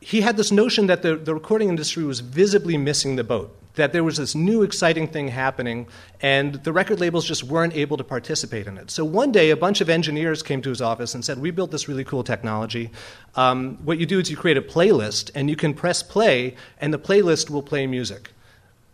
he 0.00 0.20
had 0.20 0.36
this 0.36 0.52
notion 0.52 0.86
that 0.86 1.02
the, 1.02 1.16
the 1.16 1.34
recording 1.34 1.68
industry 1.68 2.04
was 2.04 2.20
visibly 2.20 2.76
missing 2.76 3.16
the 3.16 3.24
boat 3.24 3.56
that 3.76 3.92
there 3.92 4.02
was 4.02 4.16
this 4.16 4.34
new 4.34 4.62
exciting 4.62 5.06
thing 5.06 5.28
happening, 5.28 5.86
and 6.20 6.54
the 6.64 6.72
record 6.72 6.98
labels 6.98 7.24
just 7.24 7.44
weren't 7.44 7.74
able 7.74 7.96
to 7.96 8.04
participate 8.04 8.66
in 8.66 8.76
it. 8.76 8.90
So 8.90 9.04
one 9.04 9.32
day, 9.32 9.50
a 9.50 9.56
bunch 9.56 9.80
of 9.80 9.88
engineers 9.88 10.42
came 10.42 10.60
to 10.62 10.68
his 10.68 10.82
office 10.82 11.14
and 11.14 11.24
said, 11.24 11.38
We 11.38 11.50
built 11.50 11.70
this 11.70 11.88
really 11.88 12.04
cool 12.04 12.24
technology. 12.24 12.90
Um, 13.36 13.78
what 13.84 13.98
you 13.98 14.06
do 14.06 14.18
is 14.18 14.30
you 14.30 14.36
create 14.36 14.56
a 14.56 14.62
playlist, 14.62 15.30
and 15.34 15.48
you 15.48 15.56
can 15.56 15.74
press 15.74 16.02
play, 16.02 16.56
and 16.80 16.92
the 16.92 16.98
playlist 16.98 17.48
will 17.50 17.62
play 17.62 17.86
music. 17.86 18.32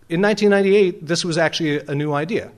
In 0.09 0.21
1998, 0.21 1.07
this 1.07 1.25
was 1.25 1.39
actually 1.39 1.79
a 1.87 1.95
new 1.95 2.13
idea. 2.13 2.53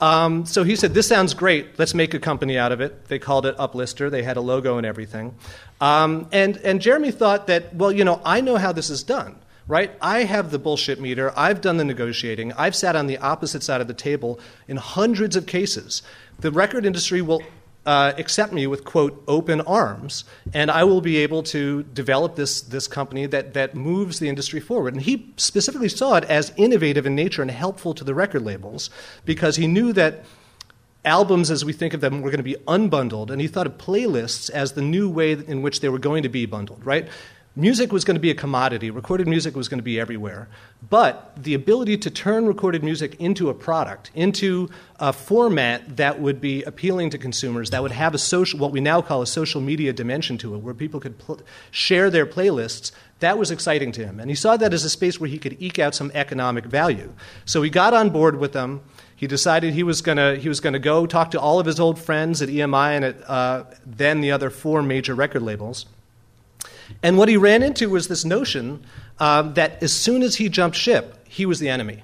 Um, 0.00 0.46
so 0.46 0.64
he 0.64 0.76
said, 0.76 0.94
This 0.94 1.06
sounds 1.06 1.32
great. 1.32 1.78
Let's 1.78 1.94
make 1.94 2.12
a 2.12 2.20
company 2.20 2.58
out 2.58 2.72
of 2.72 2.80
it. 2.80 3.06
They 3.06 3.18
called 3.18 3.46
it 3.46 3.56
Uplister. 3.56 4.10
They 4.10 4.22
had 4.22 4.36
a 4.36 4.40
logo 4.40 4.78
and 4.78 4.86
everything. 4.86 5.34
Um, 5.80 6.28
and, 6.32 6.56
and 6.58 6.80
Jeremy 6.80 7.12
thought 7.12 7.46
that, 7.46 7.74
well, 7.74 7.92
you 7.92 8.04
know, 8.04 8.20
I 8.24 8.40
know 8.40 8.56
how 8.56 8.72
this 8.72 8.90
is 8.90 9.04
done 9.04 9.38
right? 9.68 9.92
I 10.00 10.24
have 10.24 10.50
the 10.50 10.58
bullshit 10.58 11.00
meter. 11.00 11.32
I've 11.36 11.60
done 11.60 11.76
the 11.76 11.84
negotiating. 11.84 12.52
I've 12.54 12.74
sat 12.74 12.96
on 12.96 13.06
the 13.06 13.18
opposite 13.18 13.62
side 13.62 13.80
of 13.80 13.86
the 13.86 13.94
table 13.94 14.40
in 14.66 14.78
hundreds 14.78 15.36
of 15.36 15.46
cases. 15.46 16.02
The 16.40 16.50
record 16.50 16.86
industry 16.86 17.20
will 17.20 17.42
uh, 17.86 18.12
accept 18.18 18.52
me 18.52 18.66
with 18.66 18.84
quote 18.84 19.22
open 19.28 19.60
arms, 19.62 20.24
and 20.52 20.70
I 20.70 20.84
will 20.84 21.00
be 21.00 21.18
able 21.18 21.42
to 21.44 21.84
develop 21.84 22.36
this 22.36 22.60
this 22.60 22.86
company 22.86 23.26
that 23.26 23.54
that 23.54 23.74
moves 23.74 24.18
the 24.18 24.28
industry 24.28 24.60
forward. 24.60 24.94
And 24.94 25.02
he 25.02 25.32
specifically 25.36 25.88
saw 25.88 26.16
it 26.16 26.24
as 26.24 26.52
innovative 26.56 27.06
in 27.06 27.14
nature 27.14 27.42
and 27.42 27.50
helpful 27.50 27.94
to 27.94 28.04
the 28.04 28.14
record 28.14 28.42
labels 28.42 28.90
because 29.24 29.56
he 29.56 29.66
knew 29.66 29.92
that 29.94 30.24
albums 31.04 31.50
as 31.50 31.64
we 31.64 31.72
think 31.72 31.94
of 31.94 32.00
them 32.00 32.20
were 32.20 32.30
going 32.30 32.38
to 32.38 32.42
be 32.42 32.56
unbundled, 32.66 33.30
and 33.30 33.40
he 33.40 33.48
thought 33.48 33.66
of 33.66 33.78
playlists 33.78 34.50
as 34.50 34.72
the 34.72 34.82
new 34.82 35.08
way 35.08 35.32
in 35.32 35.62
which 35.62 35.80
they 35.80 35.88
were 35.88 35.98
going 35.98 36.22
to 36.22 36.28
be 36.28 36.44
bundled. 36.44 36.84
Right? 36.84 37.08
Music 37.58 37.92
was 37.92 38.04
going 38.04 38.14
to 38.14 38.20
be 38.20 38.30
a 38.30 38.34
commodity, 38.34 38.88
recorded 38.88 39.26
music 39.26 39.56
was 39.56 39.68
going 39.68 39.80
to 39.80 39.84
be 39.84 39.98
everywhere. 39.98 40.48
But 40.88 41.32
the 41.36 41.54
ability 41.54 41.98
to 41.98 42.10
turn 42.10 42.46
recorded 42.46 42.84
music 42.84 43.16
into 43.18 43.50
a 43.50 43.54
product, 43.54 44.12
into 44.14 44.70
a 45.00 45.12
format 45.12 45.96
that 45.96 46.20
would 46.20 46.40
be 46.40 46.62
appealing 46.62 47.10
to 47.10 47.18
consumers, 47.18 47.70
that 47.70 47.82
would 47.82 47.90
have 47.90 48.14
a 48.14 48.18
social, 48.18 48.60
what 48.60 48.70
we 48.70 48.80
now 48.80 49.02
call 49.02 49.22
a 49.22 49.26
social 49.26 49.60
media 49.60 49.92
dimension 49.92 50.38
to 50.38 50.54
it, 50.54 50.58
where 50.58 50.72
people 50.72 51.00
could 51.00 51.18
pl- 51.18 51.40
share 51.72 52.10
their 52.10 52.26
playlists, 52.26 52.92
that 53.18 53.36
was 53.36 53.50
exciting 53.50 53.90
to 53.90 54.06
him. 54.06 54.20
And 54.20 54.30
he 54.30 54.36
saw 54.36 54.56
that 54.56 54.72
as 54.72 54.84
a 54.84 54.90
space 54.90 55.18
where 55.18 55.28
he 55.28 55.38
could 55.38 55.60
eke 55.60 55.80
out 55.80 55.96
some 55.96 56.12
economic 56.14 56.64
value. 56.64 57.12
So 57.44 57.62
he 57.62 57.70
got 57.70 57.92
on 57.92 58.10
board 58.10 58.38
with 58.38 58.52
them. 58.52 58.82
He 59.16 59.26
decided 59.26 59.74
he 59.74 59.82
was 59.82 60.00
going 60.00 60.16
to 60.16 60.78
go 60.78 61.06
talk 61.06 61.32
to 61.32 61.40
all 61.40 61.58
of 61.58 61.66
his 61.66 61.80
old 61.80 61.98
friends 61.98 62.40
at 62.40 62.48
EMI 62.48 62.90
and 62.92 63.04
at 63.04 63.28
uh, 63.28 63.64
then 63.84 64.20
the 64.20 64.30
other 64.30 64.48
four 64.48 64.80
major 64.80 65.16
record 65.16 65.42
labels 65.42 65.86
And 67.02 67.18
what 67.18 67.28
he 67.28 67.36
ran 67.36 67.62
into 67.62 67.90
was 67.90 68.08
this 68.08 68.24
notion 68.24 68.84
um, 69.18 69.54
that 69.54 69.82
as 69.82 69.92
soon 69.92 70.22
as 70.22 70.36
he 70.36 70.48
jumped 70.48 70.76
ship, 70.76 71.26
he 71.28 71.46
was 71.46 71.58
the 71.58 71.68
enemy. 71.68 72.02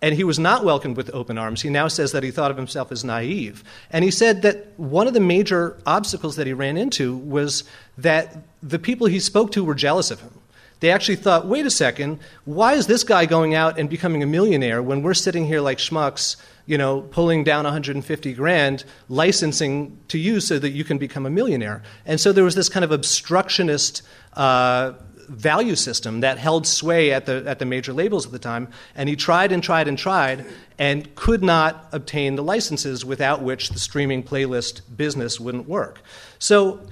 And 0.00 0.16
he 0.16 0.24
was 0.24 0.38
not 0.38 0.64
welcomed 0.64 0.96
with 0.96 1.10
open 1.14 1.38
arms. 1.38 1.62
He 1.62 1.70
now 1.70 1.86
says 1.86 2.10
that 2.10 2.24
he 2.24 2.32
thought 2.32 2.50
of 2.50 2.56
himself 2.56 2.90
as 2.90 3.04
naive. 3.04 3.62
And 3.90 4.04
he 4.04 4.10
said 4.10 4.42
that 4.42 4.76
one 4.76 5.06
of 5.06 5.14
the 5.14 5.20
major 5.20 5.76
obstacles 5.86 6.34
that 6.36 6.46
he 6.46 6.52
ran 6.52 6.76
into 6.76 7.16
was 7.16 7.62
that 7.98 8.36
the 8.62 8.80
people 8.80 9.06
he 9.06 9.20
spoke 9.20 9.52
to 9.52 9.62
were 9.62 9.76
jealous 9.76 10.10
of 10.10 10.20
him. 10.20 10.32
They 10.80 10.90
actually 10.90 11.16
thought, 11.16 11.46
wait 11.46 11.64
a 11.64 11.70
second, 11.70 12.18
why 12.44 12.72
is 12.72 12.88
this 12.88 13.04
guy 13.04 13.26
going 13.26 13.54
out 13.54 13.78
and 13.78 13.88
becoming 13.88 14.24
a 14.24 14.26
millionaire 14.26 14.82
when 14.82 15.02
we're 15.02 15.14
sitting 15.14 15.46
here 15.46 15.60
like 15.60 15.78
schmucks, 15.78 16.34
you 16.66 16.78
know, 16.78 17.00
pulling 17.00 17.44
down 17.44 17.64
150 17.64 18.32
grand, 18.34 18.84
licensing 19.08 19.98
to 20.08 20.18
you 20.18 20.40
so 20.40 20.58
that 20.58 20.70
you 20.70 20.84
can 20.84 20.98
become 20.98 21.26
a 21.26 21.30
millionaire? 21.30 21.82
And 22.06 22.20
so 22.20 22.32
there 22.32 22.44
was 22.44 22.54
this 22.54 22.68
kind 22.68 22.84
of 22.84 22.92
obstructionist 22.92 24.02
uh, 24.34 24.92
value 25.28 25.76
system 25.76 26.20
that 26.20 26.38
held 26.38 26.66
sway 26.66 27.12
at 27.12 27.26
the, 27.26 27.44
at 27.46 27.58
the 27.58 27.64
major 27.64 27.92
labels 27.92 28.26
at 28.26 28.32
the 28.32 28.38
time. 28.38 28.68
And 28.94 29.08
he 29.08 29.16
tried 29.16 29.52
and 29.52 29.62
tried 29.62 29.88
and 29.88 29.98
tried 29.98 30.46
and 30.78 31.14
could 31.14 31.42
not 31.42 31.88
obtain 31.92 32.36
the 32.36 32.42
licenses 32.42 33.04
without 33.04 33.42
which 33.42 33.70
the 33.70 33.78
streaming 33.78 34.22
playlist 34.22 34.82
business 34.96 35.40
wouldn't 35.40 35.68
work. 35.68 36.00
So 36.38 36.86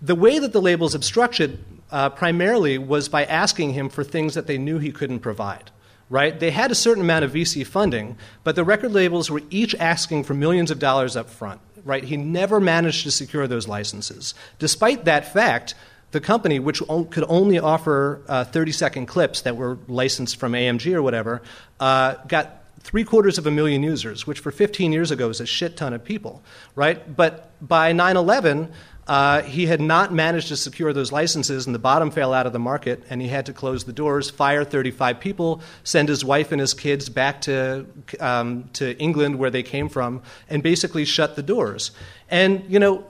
the 0.00 0.14
way 0.14 0.38
that 0.38 0.52
the 0.52 0.60
labels 0.60 0.94
obstructed 0.94 1.64
uh, 1.90 2.10
primarily 2.10 2.78
was 2.78 3.08
by 3.08 3.24
asking 3.24 3.74
him 3.74 3.88
for 3.88 4.02
things 4.02 4.34
that 4.34 4.46
they 4.46 4.58
knew 4.58 4.78
he 4.78 4.92
couldn't 4.92 5.20
provide. 5.20 5.70
Right? 6.12 6.38
They 6.38 6.50
had 6.50 6.70
a 6.70 6.74
certain 6.74 7.02
amount 7.02 7.24
of 7.24 7.32
VC 7.32 7.66
funding, 7.66 8.18
but 8.44 8.54
the 8.54 8.64
record 8.64 8.92
labels 8.92 9.30
were 9.30 9.40
each 9.48 9.74
asking 9.76 10.24
for 10.24 10.34
millions 10.34 10.70
of 10.70 10.78
dollars 10.78 11.16
up 11.16 11.30
front. 11.30 11.62
Right? 11.86 12.04
He 12.04 12.18
never 12.18 12.60
managed 12.60 13.04
to 13.04 13.10
secure 13.10 13.46
those 13.46 13.66
licenses. 13.66 14.34
Despite 14.58 15.06
that 15.06 15.32
fact, 15.32 15.74
the 16.10 16.20
company, 16.20 16.58
which 16.58 16.82
could 17.10 17.24
only 17.28 17.58
offer 17.58 18.20
uh, 18.28 18.44
30 18.44 18.72
second 18.72 19.06
clips 19.06 19.40
that 19.40 19.56
were 19.56 19.78
licensed 19.88 20.36
from 20.36 20.52
AMG 20.52 20.92
or 20.92 21.02
whatever, 21.02 21.40
uh, 21.80 22.16
got 22.28 22.62
three 22.80 23.04
quarters 23.04 23.38
of 23.38 23.46
a 23.46 23.50
million 23.50 23.82
users, 23.82 24.26
which 24.26 24.40
for 24.40 24.50
15 24.50 24.92
years 24.92 25.10
ago 25.10 25.28
was 25.28 25.40
a 25.40 25.46
shit 25.46 25.78
ton 25.78 25.94
of 25.94 26.04
people, 26.04 26.42
right? 26.74 27.16
But 27.16 27.50
by 27.66 27.92
9 27.92 28.18
11, 28.18 28.70
uh, 29.12 29.42
he 29.42 29.66
had 29.66 29.78
not 29.78 30.10
managed 30.10 30.48
to 30.48 30.56
secure 30.56 30.90
those 30.94 31.12
licenses, 31.12 31.66
and 31.66 31.74
the 31.74 31.78
bottom 31.78 32.10
fell 32.10 32.32
out 32.32 32.46
of 32.46 32.54
the 32.54 32.58
market, 32.58 33.04
and 33.10 33.20
he 33.20 33.28
had 33.28 33.44
to 33.44 33.52
close 33.52 33.84
the 33.84 33.92
doors, 33.92 34.30
fire 34.30 34.64
35 34.64 35.20
people, 35.20 35.60
send 35.84 36.08
his 36.08 36.24
wife 36.24 36.50
and 36.50 36.58
his 36.58 36.72
kids 36.72 37.10
back 37.10 37.42
to, 37.42 37.84
um, 38.20 38.70
to 38.72 38.96
England, 38.96 39.38
where 39.38 39.50
they 39.50 39.62
came 39.62 39.90
from, 39.90 40.22
and 40.48 40.62
basically 40.62 41.04
shut 41.04 41.36
the 41.36 41.42
doors. 41.42 41.90
And, 42.30 42.64
you 42.70 42.78
know, 42.78 43.04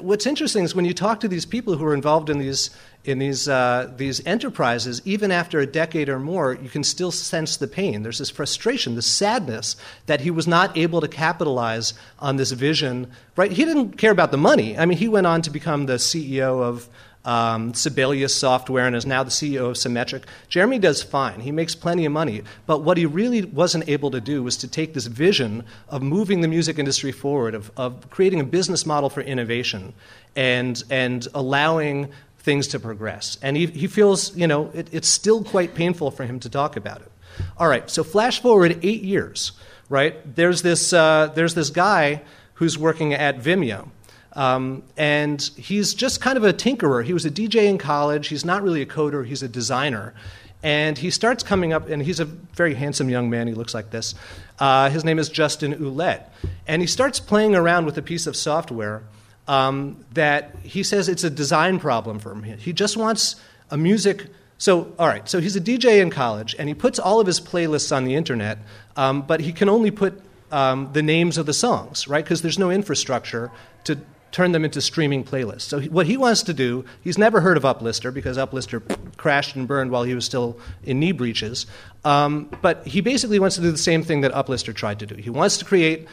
what's 0.00 0.26
interesting 0.26 0.64
is 0.64 0.74
when 0.74 0.84
you 0.84 0.92
talk 0.92 1.20
to 1.20 1.28
these 1.28 1.46
people 1.46 1.76
who 1.76 1.84
are 1.84 1.94
involved 1.94 2.28
in 2.28 2.38
these 2.38 2.70
in 3.04 3.18
these 3.18 3.48
uh, 3.48 3.90
these 3.96 4.24
enterprises, 4.26 5.00
even 5.04 5.30
after 5.30 5.60
a 5.60 5.66
decade 5.66 6.08
or 6.08 6.18
more, 6.18 6.54
you 6.54 6.68
can 6.68 6.84
still 6.84 7.10
sense 7.10 7.56
the 7.56 7.66
pain. 7.66 8.02
There's 8.02 8.18
this 8.18 8.28
frustration, 8.28 8.96
this 8.96 9.06
sadness 9.06 9.76
that 10.06 10.20
he 10.20 10.30
was 10.30 10.46
not 10.46 10.76
able 10.76 11.00
to 11.00 11.08
capitalize 11.08 11.94
on 12.18 12.36
this 12.36 12.50
vision. 12.50 13.10
Right? 13.36 13.50
He 13.50 13.64
didn't 13.64 13.92
care 13.92 14.12
about 14.12 14.30
the 14.30 14.36
money. 14.36 14.76
I 14.76 14.84
mean, 14.84 14.98
he 14.98 15.08
went 15.08 15.26
on 15.26 15.42
to 15.42 15.50
become 15.50 15.86
the 15.86 15.94
CEO 15.94 16.62
of 16.62 16.88
um, 17.28 17.74
Sibelius 17.74 18.34
Software 18.34 18.86
and 18.86 18.96
is 18.96 19.04
now 19.04 19.22
the 19.22 19.30
CEO 19.30 19.68
of 19.68 19.76
Semetric. 19.76 20.22
Jeremy 20.48 20.78
does 20.78 21.02
fine. 21.02 21.40
He 21.40 21.52
makes 21.52 21.74
plenty 21.74 22.06
of 22.06 22.12
money. 22.12 22.42
But 22.64 22.82
what 22.84 22.96
he 22.96 23.04
really 23.04 23.44
wasn't 23.44 23.86
able 23.86 24.10
to 24.12 24.20
do 24.20 24.42
was 24.42 24.56
to 24.58 24.68
take 24.68 24.94
this 24.94 25.04
vision 25.04 25.64
of 25.90 26.00
moving 26.00 26.40
the 26.40 26.48
music 26.48 26.78
industry 26.78 27.12
forward, 27.12 27.54
of, 27.54 27.70
of 27.76 28.08
creating 28.08 28.40
a 28.40 28.44
business 28.44 28.86
model 28.86 29.10
for 29.10 29.20
innovation, 29.20 29.92
and, 30.36 30.82
and 30.88 31.28
allowing 31.34 32.08
things 32.38 32.66
to 32.68 32.80
progress. 32.80 33.36
And 33.42 33.58
he, 33.58 33.66
he 33.66 33.88
feels, 33.88 34.34
you 34.34 34.46
know, 34.46 34.70
it, 34.72 34.88
it's 34.90 35.08
still 35.08 35.44
quite 35.44 35.74
painful 35.74 36.10
for 36.10 36.24
him 36.24 36.40
to 36.40 36.48
talk 36.48 36.76
about 36.76 37.02
it. 37.02 37.12
All 37.58 37.68
right, 37.68 37.90
so 37.90 38.02
flash 38.02 38.40
forward 38.40 38.78
eight 38.82 39.02
years, 39.02 39.52
right? 39.90 40.16
There's 40.34 40.62
this, 40.62 40.94
uh, 40.94 41.30
there's 41.34 41.52
this 41.52 41.68
guy 41.68 42.22
who's 42.54 42.78
working 42.78 43.12
at 43.12 43.38
Vimeo. 43.38 43.90
Um, 44.38 44.84
and 44.96 45.42
he's 45.56 45.94
just 45.94 46.20
kind 46.20 46.36
of 46.36 46.44
a 46.44 46.52
tinkerer. 46.52 47.04
He 47.04 47.12
was 47.12 47.26
a 47.26 47.30
DJ 47.30 47.66
in 47.66 47.76
college. 47.76 48.28
He's 48.28 48.44
not 48.44 48.62
really 48.62 48.80
a 48.80 48.86
coder, 48.86 49.26
he's 49.26 49.42
a 49.42 49.48
designer. 49.48 50.14
And 50.62 50.96
he 50.96 51.10
starts 51.10 51.42
coming 51.42 51.72
up, 51.72 51.88
and 51.88 52.00
he's 52.00 52.20
a 52.20 52.24
very 52.24 52.74
handsome 52.74 53.10
young 53.10 53.30
man. 53.30 53.48
He 53.48 53.54
looks 53.54 53.74
like 53.74 53.90
this. 53.90 54.14
Uh, 54.60 54.90
his 54.90 55.04
name 55.04 55.18
is 55.18 55.28
Justin 55.28 55.74
Ouellette. 55.74 56.30
And 56.68 56.80
he 56.80 56.86
starts 56.86 57.18
playing 57.18 57.56
around 57.56 57.84
with 57.86 57.98
a 57.98 58.02
piece 58.02 58.28
of 58.28 58.36
software 58.36 59.02
um, 59.48 60.04
that 60.12 60.54
he 60.62 60.84
says 60.84 61.08
it's 61.08 61.24
a 61.24 61.30
design 61.30 61.80
problem 61.80 62.20
for 62.20 62.32
him. 62.32 62.58
He 62.58 62.72
just 62.72 62.96
wants 62.96 63.36
a 63.72 63.76
music. 63.76 64.26
So, 64.56 64.92
all 65.00 65.08
right, 65.08 65.28
so 65.28 65.40
he's 65.40 65.56
a 65.56 65.60
DJ 65.60 66.00
in 66.00 66.10
college, 66.10 66.54
and 66.60 66.68
he 66.68 66.76
puts 66.76 67.00
all 67.00 67.18
of 67.18 67.26
his 67.26 67.40
playlists 67.40 67.94
on 67.94 68.04
the 68.04 68.14
internet, 68.14 68.58
um, 68.96 69.22
but 69.22 69.40
he 69.40 69.52
can 69.52 69.68
only 69.68 69.90
put 69.90 70.20
um, 70.52 70.90
the 70.92 71.02
names 71.02 71.38
of 71.38 71.46
the 71.46 71.52
songs, 71.52 72.06
right? 72.06 72.24
Because 72.24 72.42
there's 72.42 72.58
no 72.58 72.70
infrastructure 72.70 73.50
to 73.84 73.98
turn 74.30 74.52
them 74.52 74.64
into 74.64 74.80
streaming 74.80 75.24
playlists. 75.24 75.62
So 75.62 75.80
what 75.82 76.06
he 76.06 76.16
wants 76.16 76.42
to 76.44 76.54
do, 76.54 76.84
he's 77.02 77.18
never 77.18 77.40
heard 77.40 77.56
of 77.56 77.62
Uplister 77.62 78.12
because 78.12 78.36
Uplister 78.36 78.82
crashed 79.16 79.56
and 79.56 79.66
burned 79.66 79.90
while 79.90 80.02
he 80.02 80.14
was 80.14 80.24
still 80.24 80.58
in 80.82 81.00
knee 81.00 81.12
breeches. 81.12 81.66
Um, 82.04 82.50
but 82.60 82.86
he 82.86 83.00
basically 83.00 83.38
wants 83.38 83.56
to 83.56 83.62
do 83.62 83.70
the 83.70 83.78
same 83.78 84.02
thing 84.02 84.20
that 84.22 84.32
Uplister 84.32 84.74
tried 84.74 84.98
to 85.00 85.06
do. 85.06 85.14
He 85.14 85.30
wants 85.30 85.58
to 85.58 85.64
create 85.64 86.06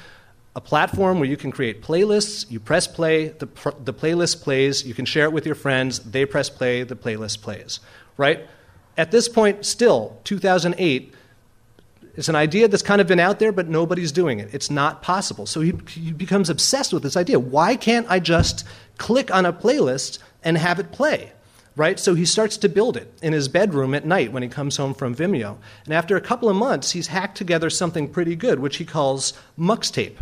a 0.56 0.62
platform 0.62 1.20
where 1.20 1.28
you 1.28 1.38
can 1.38 1.52
create 1.52 1.82
playlists. 1.82 2.50
You 2.50 2.60
press 2.60 2.88
play, 2.88 3.30
the, 3.30 3.48
pr- 3.48 3.78
the 3.84 3.94
playlist 3.94 4.42
plays. 4.42 4.86
You 4.86 4.94
can 4.94 5.06
share 5.06 5.26
it 5.26 5.34
with 5.34 5.46
your 5.46 5.56
friends. 5.56 6.00
They 6.00 6.26
press 6.26 6.50
play, 6.50 6.84
the 6.84 6.96
playlist 6.96 7.42
plays. 7.42 7.82
Right? 8.18 8.48
At 8.98 9.12
this 9.12 9.28
point, 9.28 9.66
still, 9.66 10.22
2008, 10.24 11.14
it's 12.18 12.30
an 12.30 12.36
idea 12.36 12.68
that's 12.68 12.84
kind 12.84 13.02
of 13.02 13.08
been 13.08 13.20
out 13.20 13.40
there, 13.40 13.52
but 13.52 13.68
nobody's 13.68 14.12
doing 14.12 14.40
it. 14.40 14.54
It's 14.54 14.72
not 14.72 15.02
possible. 15.02 15.46
So 15.46 15.62
he, 15.62 15.74
he 15.90 16.14
becomes 16.14 16.50
obsessed 16.50 16.94
with 16.94 17.04
this 17.04 17.18
idea. 17.18 17.40
Why 17.40 17.76
can't 17.76 18.08
I 18.10 18.20
just 18.20 18.66
click 18.98 19.34
on 19.34 19.46
a 19.46 19.54
playlist 19.54 20.20
and 20.44 20.58
have 20.58 20.80
it 20.80 20.92
play? 20.92 21.32
Right? 21.76 22.00
So 22.00 22.16
he 22.16 22.24
starts 22.24 22.56
to 22.58 22.70
build 22.70 22.96
it 22.96 23.12
in 23.22 23.34
his 23.34 23.50
bedroom 23.50 23.94
at 23.94 24.06
night 24.06 24.32
when 24.32 24.44
he 24.44 24.48
comes 24.48 24.78
home 24.78 24.94
from 24.94 25.14
Vimeo. 25.14 25.58
And 25.84 25.94
after 25.94 26.16
a 26.16 26.22
couple 26.22 26.48
of 26.48 26.56
months, 26.56 26.92
he's 26.92 27.08
hacked 27.08 27.36
together 27.38 27.70
something 27.70 28.08
pretty 28.08 28.38
good, 28.38 28.60
which 28.60 28.78
he 28.78 28.86
calls 28.86 29.34
Muxtape. 29.60 30.16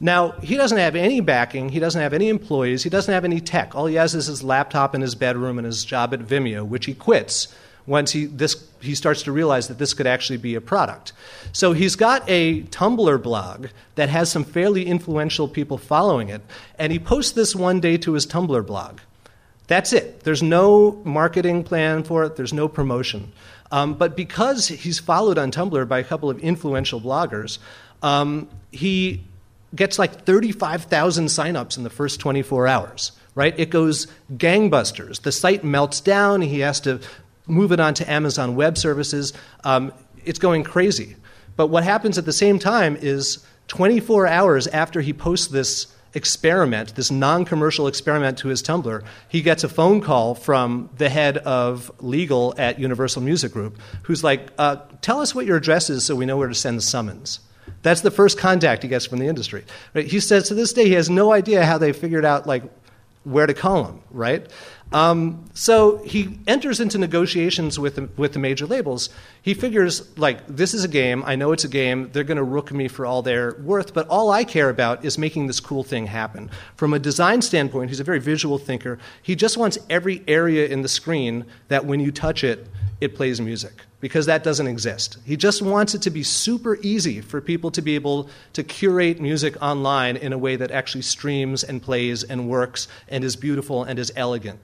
Now, 0.00 0.32
he 0.42 0.56
doesn't 0.56 0.78
have 0.78 0.96
any 0.96 1.20
backing, 1.20 1.68
he 1.70 1.80
doesn't 1.80 2.00
have 2.00 2.12
any 2.12 2.28
employees, 2.28 2.84
he 2.84 2.90
doesn't 2.90 3.12
have 3.12 3.24
any 3.24 3.40
tech. 3.40 3.74
All 3.74 3.86
he 3.86 3.96
has 3.96 4.14
is 4.14 4.26
his 4.26 4.42
laptop 4.42 4.94
in 4.94 5.00
his 5.00 5.14
bedroom 5.14 5.58
and 5.58 5.66
his 5.66 5.84
job 5.84 6.14
at 6.14 6.20
Vimeo, 6.20 6.66
which 6.66 6.86
he 6.86 6.94
quits 6.94 7.48
once 7.88 8.12
he, 8.12 8.26
this, 8.26 8.68
he 8.80 8.94
starts 8.94 9.22
to 9.22 9.32
realize 9.32 9.68
that 9.68 9.78
this 9.78 9.94
could 9.94 10.06
actually 10.06 10.36
be 10.36 10.54
a 10.54 10.60
product. 10.60 11.12
So 11.52 11.72
he's 11.72 11.96
got 11.96 12.22
a 12.28 12.62
Tumblr 12.64 13.22
blog 13.22 13.68
that 13.94 14.10
has 14.10 14.30
some 14.30 14.44
fairly 14.44 14.86
influential 14.86 15.48
people 15.48 15.78
following 15.78 16.28
it, 16.28 16.42
and 16.78 16.92
he 16.92 16.98
posts 16.98 17.32
this 17.32 17.56
one 17.56 17.80
day 17.80 17.96
to 17.98 18.12
his 18.12 18.26
Tumblr 18.26 18.66
blog. 18.66 19.00
That's 19.66 19.92
it. 19.92 20.20
There's 20.20 20.42
no 20.42 21.00
marketing 21.04 21.64
plan 21.64 22.04
for 22.04 22.24
it, 22.24 22.36
there's 22.36 22.52
no 22.52 22.68
promotion. 22.68 23.32
Um, 23.70 23.94
but 23.94 24.16
because 24.16 24.68
he's 24.68 24.98
followed 24.98 25.38
on 25.38 25.50
Tumblr 25.50 25.88
by 25.88 25.98
a 25.98 26.04
couple 26.04 26.30
of 26.30 26.38
influential 26.40 27.00
bloggers, 27.00 27.58
um, 28.02 28.48
he 28.70 29.24
gets 29.74 29.98
like 29.98 30.24
35,000 30.24 31.26
signups 31.26 31.76
in 31.76 31.84
the 31.84 31.90
first 31.90 32.20
24 32.20 32.66
hours 32.68 33.12
right? 33.38 33.54
It 33.56 33.70
goes 33.70 34.08
gangbusters. 34.32 35.22
The 35.22 35.30
site 35.30 35.62
melts 35.62 36.00
down. 36.00 36.40
He 36.40 36.58
has 36.58 36.80
to 36.80 36.98
move 37.48 37.72
it 37.72 37.80
onto 37.80 38.04
Amazon 38.06 38.54
Web 38.54 38.78
Services. 38.78 39.32
Um, 39.64 39.92
it's 40.24 40.38
going 40.38 40.64
crazy. 40.64 41.16
But 41.56 41.68
what 41.68 41.82
happens 41.82 42.18
at 42.18 42.24
the 42.24 42.32
same 42.32 42.58
time 42.58 42.96
is 43.00 43.44
24 43.68 44.26
hours 44.26 44.66
after 44.68 45.00
he 45.00 45.12
posts 45.12 45.48
this 45.48 45.88
experiment, 46.14 46.94
this 46.94 47.10
non 47.10 47.44
commercial 47.44 47.86
experiment 47.86 48.38
to 48.38 48.48
his 48.48 48.62
Tumblr, 48.62 49.04
he 49.28 49.42
gets 49.42 49.64
a 49.64 49.68
phone 49.68 50.00
call 50.00 50.34
from 50.34 50.90
the 50.96 51.08
head 51.08 51.38
of 51.38 51.90
legal 52.00 52.54
at 52.58 52.78
Universal 52.78 53.22
Music 53.22 53.52
Group 53.52 53.78
who's 54.04 54.24
like, 54.24 54.50
uh, 54.58 54.76
Tell 55.00 55.20
us 55.20 55.34
what 55.34 55.46
your 55.46 55.56
address 55.56 55.90
is 55.90 56.04
so 56.04 56.14
we 56.16 56.26
know 56.26 56.36
where 56.36 56.48
to 56.48 56.54
send 56.54 56.78
the 56.78 56.82
summons. 56.82 57.40
That's 57.82 58.00
the 58.00 58.10
first 58.10 58.38
contact 58.38 58.82
he 58.82 58.88
gets 58.88 59.06
from 59.06 59.18
the 59.18 59.26
industry. 59.26 59.64
Right? 59.94 60.06
He 60.06 60.20
says 60.20 60.48
to 60.48 60.54
this 60.54 60.72
day 60.72 60.86
he 60.86 60.94
has 60.94 61.10
no 61.10 61.32
idea 61.32 61.64
how 61.64 61.78
they 61.78 61.92
figured 61.92 62.24
out 62.24 62.46
like 62.46 62.64
where 63.24 63.46
to 63.46 63.54
call 63.54 63.84
him, 63.84 64.00
right? 64.10 64.50
Um, 64.90 65.44
so 65.52 65.98
he 65.98 66.38
enters 66.46 66.80
into 66.80 66.96
negotiations 66.96 67.78
with 67.78 67.96
the, 67.96 68.08
with 68.16 68.32
the 68.32 68.38
major 68.38 68.66
labels. 68.66 69.10
He 69.42 69.52
figures, 69.52 70.16
like, 70.16 70.46
this 70.46 70.72
is 70.72 70.82
a 70.82 70.88
game. 70.88 71.22
I 71.26 71.36
know 71.36 71.52
it's 71.52 71.64
a 71.64 71.68
game. 71.68 72.08
They're 72.12 72.24
going 72.24 72.38
to 72.38 72.42
rook 72.42 72.72
me 72.72 72.88
for 72.88 73.04
all 73.04 73.20
they're 73.20 73.54
worth, 73.60 73.92
but 73.92 74.08
all 74.08 74.30
I 74.30 74.44
care 74.44 74.70
about 74.70 75.04
is 75.04 75.18
making 75.18 75.46
this 75.46 75.60
cool 75.60 75.84
thing 75.84 76.06
happen. 76.06 76.50
From 76.76 76.94
a 76.94 76.98
design 76.98 77.42
standpoint, 77.42 77.90
he's 77.90 78.00
a 78.00 78.04
very 78.04 78.18
visual 78.18 78.56
thinker. 78.56 78.98
He 79.22 79.36
just 79.36 79.58
wants 79.58 79.78
every 79.90 80.24
area 80.26 80.66
in 80.68 80.80
the 80.80 80.88
screen 80.88 81.44
that 81.68 81.84
when 81.84 82.00
you 82.00 82.10
touch 82.10 82.42
it, 82.42 82.66
it 83.00 83.14
plays 83.14 83.40
music 83.40 83.82
because 84.00 84.26
that 84.26 84.42
doesn't 84.42 84.66
exist. 84.66 85.18
He 85.24 85.36
just 85.36 85.62
wants 85.62 85.94
it 85.94 86.02
to 86.02 86.10
be 86.10 86.22
super 86.22 86.78
easy 86.82 87.20
for 87.20 87.40
people 87.40 87.70
to 87.72 87.82
be 87.82 87.94
able 87.94 88.28
to 88.54 88.62
curate 88.64 89.20
music 89.20 89.60
online 89.62 90.16
in 90.16 90.32
a 90.32 90.38
way 90.38 90.56
that 90.56 90.70
actually 90.70 91.02
streams 91.02 91.62
and 91.62 91.82
plays 91.82 92.24
and 92.24 92.48
works 92.48 92.88
and 93.08 93.22
is 93.22 93.36
beautiful 93.36 93.84
and 93.84 93.98
is 93.98 94.12
elegant. 94.16 94.58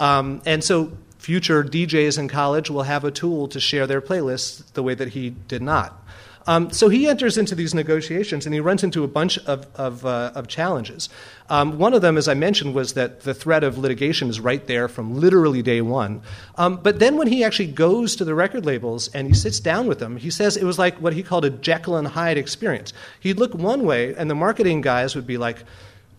Um, 0.00 0.42
and 0.46 0.62
so 0.64 0.92
future 1.18 1.62
DJs 1.62 2.18
in 2.18 2.28
college 2.28 2.68
will 2.68 2.82
have 2.82 3.04
a 3.04 3.10
tool 3.10 3.48
to 3.48 3.60
share 3.60 3.86
their 3.86 4.00
playlists 4.00 4.72
the 4.72 4.82
way 4.82 4.94
that 4.94 5.08
he 5.08 5.30
did 5.30 5.62
not. 5.62 5.98
Um, 6.46 6.70
so 6.70 6.88
he 6.88 7.06
enters 7.06 7.38
into 7.38 7.54
these 7.54 7.74
negotiations 7.74 8.46
and 8.46 8.54
he 8.54 8.60
runs 8.60 8.82
into 8.82 9.04
a 9.04 9.08
bunch 9.08 9.38
of, 9.46 9.66
of, 9.76 10.04
uh, 10.04 10.32
of 10.34 10.48
challenges. 10.48 11.08
Um, 11.48 11.78
one 11.78 11.94
of 11.94 12.02
them, 12.02 12.16
as 12.16 12.26
I 12.26 12.34
mentioned, 12.34 12.74
was 12.74 12.94
that 12.94 13.20
the 13.20 13.34
threat 13.34 13.62
of 13.62 13.78
litigation 13.78 14.28
is 14.28 14.40
right 14.40 14.66
there 14.66 14.88
from 14.88 15.14
literally 15.20 15.62
day 15.62 15.82
one. 15.82 16.22
Um, 16.56 16.78
but 16.82 16.98
then 16.98 17.16
when 17.16 17.28
he 17.28 17.44
actually 17.44 17.70
goes 17.70 18.16
to 18.16 18.24
the 18.24 18.34
record 18.34 18.66
labels 18.66 19.08
and 19.14 19.28
he 19.28 19.34
sits 19.34 19.60
down 19.60 19.86
with 19.86 19.98
them, 19.98 20.16
he 20.16 20.30
says 20.30 20.56
it 20.56 20.64
was 20.64 20.78
like 20.78 20.96
what 20.96 21.12
he 21.12 21.22
called 21.22 21.44
a 21.44 21.50
Jekyll 21.50 21.96
and 21.96 22.08
Hyde 22.08 22.38
experience. 22.38 22.92
He'd 23.20 23.38
look 23.38 23.54
one 23.54 23.84
way 23.84 24.14
and 24.14 24.28
the 24.28 24.34
marketing 24.34 24.80
guys 24.80 25.14
would 25.14 25.26
be 25.26 25.38
like, 25.38 25.62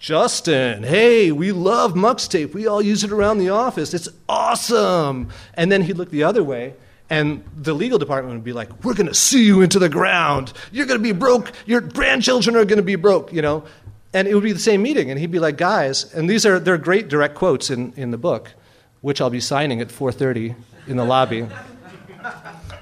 Justin, 0.04 0.84
hey, 0.84 1.32
we 1.32 1.54
love 1.54 1.94
Muxtape. 1.94 2.54
We 2.54 2.68
all 2.68 2.82
use 2.82 3.06
it 3.06 3.12
around 3.14 3.38
the 3.38 3.52
office. 3.52 3.94
It's 3.94 4.10
awesome. 4.28 5.30
And 5.54 5.72
then 5.72 5.82
he'd 5.82 5.98
look 5.98 6.10
the 6.10 6.26
other 6.26 6.44
way, 6.44 6.74
and 7.10 7.42
the 7.56 7.74
legal 7.74 7.98
department 7.98 8.36
would 8.36 8.44
be 8.44 8.52
like, 8.52 8.84
we're 8.84 8.96
going 8.96 9.08
to 9.08 9.14
sue 9.14 9.40
you 9.40 9.62
into 9.62 9.80
the 9.80 9.88
ground. 9.88 10.52
You're 10.74 10.88
going 10.88 11.00
to 11.00 11.04
be 11.04 11.14
broke. 11.14 11.54
Your 11.66 11.80
grandchildren 11.80 12.58
are 12.58 12.66
going 12.66 12.80
to 12.80 12.84
be 12.84 12.98
broke, 12.98 13.32
you 13.32 13.42
know. 13.42 13.64
And 14.12 14.28
it 14.28 14.34
would 14.36 14.44
be 14.44 14.52
the 14.52 14.60
same 14.60 14.82
meeting, 14.82 15.10
and 15.10 15.18
he'd 15.18 15.32
be 15.32 15.40
like, 15.40 15.56
guys, 15.56 16.14
and 16.14 16.30
these 16.30 16.46
are 16.46 16.60
they're 16.60 16.78
great 16.78 17.08
direct 17.08 17.36
quotes 17.36 17.70
in, 17.70 17.94
in 17.94 18.12
the 18.12 18.18
book, 18.18 18.52
which 19.00 19.22
I'll 19.22 19.30
be 19.30 19.40
signing 19.40 19.80
at 19.80 19.88
4:30 19.88 20.54
in 20.86 20.98
the 20.98 21.06
lobby. 21.06 21.48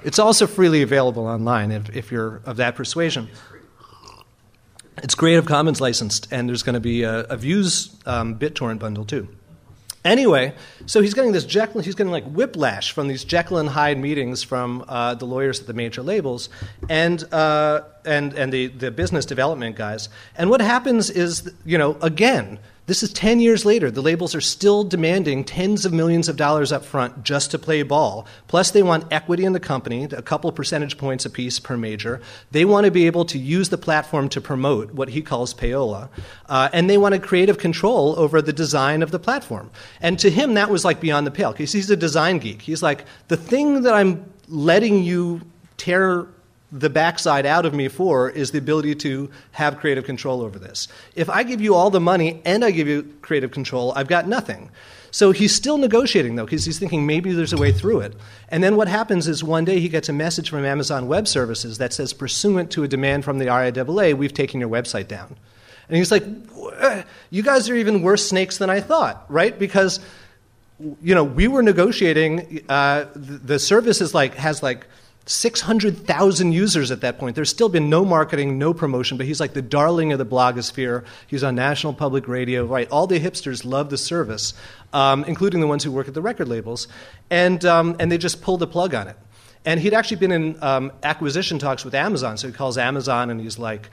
It's 0.04 0.18
also 0.18 0.48
freely 0.48 0.82
available 0.82 1.28
online 1.28 1.70
if, 1.70 1.96
if 1.96 2.12
you're 2.12 2.42
of 2.46 2.58
that 2.58 2.74
persuasion. 2.74 3.30
It's 5.03 5.15
Creative 5.15 5.46
Commons 5.46 5.81
licensed, 5.81 6.27
and 6.31 6.48
there's 6.48 6.62
going 6.62 6.75
to 6.75 6.79
be 6.79 7.03
a, 7.03 7.22
a 7.22 7.38
Views 7.38 7.96
um, 8.05 8.38
BitTorrent 8.38 8.79
bundle 8.79 9.03
too. 9.03 9.27
Anyway, 10.03 10.53
so 10.88 11.01
he's 11.01 11.13
getting 11.13 11.31
this 11.31 11.46
Jekyll, 11.46 11.81
he's 11.81 11.93
getting 11.93 12.12
like 12.12 12.24
whiplash 12.25 12.91
from 12.91 13.08
these 13.08 13.24
Jekyll 13.24 13.58
and 13.58 13.70
Hyde 13.70 14.00
meetings 14.00 14.41
from 14.41 14.84
uh, 14.88 15.13
the 15.13 15.25
lawyers 15.25 15.60
at 15.60 15.67
the 15.67 15.74
major 15.74 16.01
labels 16.01 16.50
and, 16.89 17.24
uh, 17.31 17.81
and, 18.03 18.34
and 18.34 18.51
the, 18.51 18.67
the 18.67 18.89
business 18.89 19.25
development 19.25 19.75
guys. 19.75 20.10
And 20.36 20.50
what 20.50 20.60
happens 20.60 21.12
is, 21.12 21.51
you 21.65 21.77
know, 21.77 21.98
again, 22.01 22.58
this 22.91 23.03
is 23.03 23.13
10 23.13 23.39
years 23.39 23.63
later. 23.63 23.89
The 23.89 24.01
labels 24.01 24.36
are 24.36 24.41
still 24.41 24.83
demanding 24.83 25.45
tens 25.45 25.86
of 25.86 25.93
millions 25.93 26.27
of 26.27 26.36
dollars 26.36 26.74
up 26.74 26.83
front 26.83 27.24
just 27.24 27.50
to 27.51 27.57
play 27.57 27.83
ball. 27.83 28.27
Plus, 28.50 28.71
they 28.71 28.83
want 28.83 29.05
equity 29.13 29.45
in 29.45 29.53
the 29.53 29.62
company, 29.62 30.03
a 30.03 30.21
couple 30.21 30.51
percentage 30.51 30.98
points 30.98 31.25
apiece 31.25 31.57
per 31.57 31.77
major. 31.77 32.19
They 32.51 32.65
want 32.65 32.83
to 32.83 32.91
be 32.91 33.05
able 33.05 33.24
to 33.24 33.39
use 33.39 33.69
the 33.69 33.77
platform 33.77 34.27
to 34.27 34.41
promote 34.41 34.91
what 34.91 35.07
he 35.07 35.21
calls 35.21 35.53
payola. 35.53 36.10
Uh, 36.50 36.67
and 36.74 36.89
they 36.89 36.98
want 36.98 37.15
a 37.15 37.19
creative 37.19 37.57
control 37.57 38.13
over 38.19 38.41
the 38.41 38.51
design 38.51 39.01
of 39.03 39.12
the 39.12 39.19
platform. 39.19 39.71
And 40.01 40.19
to 40.19 40.29
him, 40.29 40.55
that 40.55 40.69
was 40.69 40.83
like 40.83 41.00
beyond 41.00 41.25
the 41.25 41.31
pale 41.31 41.53
because 41.53 41.71
he's 41.71 41.89
a 41.89 41.95
design 41.95 42.39
geek. 42.39 42.62
He's 42.62 42.83
like, 42.83 43.05
the 43.29 43.38
thing 43.38 43.83
that 43.83 43.93
I'm 43.93 44.29
letting 44.50 45.01
you 45.01 45.39
tear 45.77 46.27
the 46.72 46.90
backside 46.90 47.46
out 47.46 47.66
of 47.66 47.74
me 47.74 47.88
for 47.88 48.30
is 48.30 48.51
the 48.51 48.58
ability 48.58 48.96
to 48.96 49.30
have 49.51 49.78
creative 49.78 50.06
control 50.06 50.42
over 50.42 50.58
this. 50.58 50.88
If 51.16 51.30
I 51.30 51.44
give 51.44 51.62
you 51.62 51.75
all 51.75 51.90
the 51.90 52.00
money 52.00 52.42
and 52.46 52.63
I 52.63 52.72
give 52.72 52.88
you 52.88 53.13
creative 53.22 53.51
control, 53.51 53.92
I've 53.96 54.08
got 54.08 54.28
nothing. 54.28 54.70
So 55.12 55.32
he's 55.32 55.54
still 55.54 55.78
negotiating 55.78 56.36
though, 56.36 56.46
because 56.46 56.63
he's 56.63 56.80
thinking 56.80 57.06
maybe 57.06 57.34
there's 57.34 57.51
a 57.51 57.58
way 57.58 57.74
through 57.74 58.00
it. 58.00 58.16
And 58.48 58.63
then 58.63 58.78
what 58.78 58.88
happens 58.88 59.28
is 59.28 59.44
one 59.44 59.66
day 59.66 59.80
he 59.82 59.90
gets 59.90 60.08
a 60.08 60.13
message 60.13 60.50
from 60.50 60.63
Amazon 60.63 61.08
Web 61.08 61.28
Services 61.28 61.78
that 61.80 61.92
says, 61.92 62.13
pursuant 62.13 62.72
to 62.72 62.84
a 62.84 62.88
demand 62.88 63.25
from 63.25 63.38
the 63.38 63.48
RIAA, 63.48 64.13
we've 64.13 64.34
taken 64.34 64.62
your 64.62 64.70
website 64.70 65.10
down. 65.10 65.36
And 65.90 65.98
he's 65.98 66.12
like, 66.12 66.24
you 67.30 67.44
guys 67.44 67.70
are 67.70 67.75
even 67.75 68.01
worse 68.01 68.25
snakes 68.25 68.58
than 68.58 68.70
I 68.70 68.80
thought, 68.80 69.25
right? 69.28 69.58
Because 69.60 70.00
you 71.01 71.13
know, 71.16 71.24
we 71.24 71.48
were 71.48 71.62
negotiating. 71.62 72.63
Uh, 72.68 73.06
the 73.13 73.60
service 73.60 74.01
is 74.01 74.13
like 74.13 74.36
has 74.36 74.63
like 74.63 74.88
600,000 75.25 76.51
users 76.51 76.90
at 76.92 77.01
that 77.01 77.20
point. 77.20 77.36
There's 77.36 77.50
still 77.50 77.70
been 77.70 77.90
no 77.90 78.04
marketing, 78.04 78.58
no 78.58 78.74
promotion, 78.74 79.18
but 79.18 79.25
he's 79.25 79.40
like 79.40 79.54
the 79.54 79.62
darling 79.62 80.12
of 80.12 80.18
the 80.18 80.25
blogosphere. 80.25 81.06
He's 81.28 81.44
on 81.44 81.56
national 81.56 81.94
public 81.94 82.28
radio, 82.28 82.66
right? 82.66 82.90
All 82.90 83.08
the 83.08 83.20
hipsters 83.20 83.63
love 83.63 83.90
the 83.90 83.98
service, 83.98 84.53
um, 84.94 85.24
including 85.25 85.60
the 85.62 85.68
ones 85.68 85.84
who 85.84 85.92
work 85.92 86.07
at 86.07 86.16
the 86.16 86.22
record 86.22 86.48
labels. 86.48 86.88
And, 87.29 87.64
um, 87.66 87.96
and 88.00 88.12
they 88.12 88.18
just 88.18 88.42
pulled 88.42 88.62
the 88.62 88.68
plug 88.68 88.96
on 88.96 89.07
it. 89.07 89.16
And 89.64 89.79
he'd 89.79 89.94
actually 89.94 90.18
been 90.18 90.31
in 90.31 90.64
um, 90.64 90.92
acquisition 91.03 91.60
talks 91.60 91.86
with 91.86 91.94
Amazon, 91.94 92.38
so 92.38 92.48
he 92.48 92.53
calls 92.53 92.79
Amazon 92.79 93.29
and 93.29 93.40
he's 93.40 93.60
like, 93.60 93.90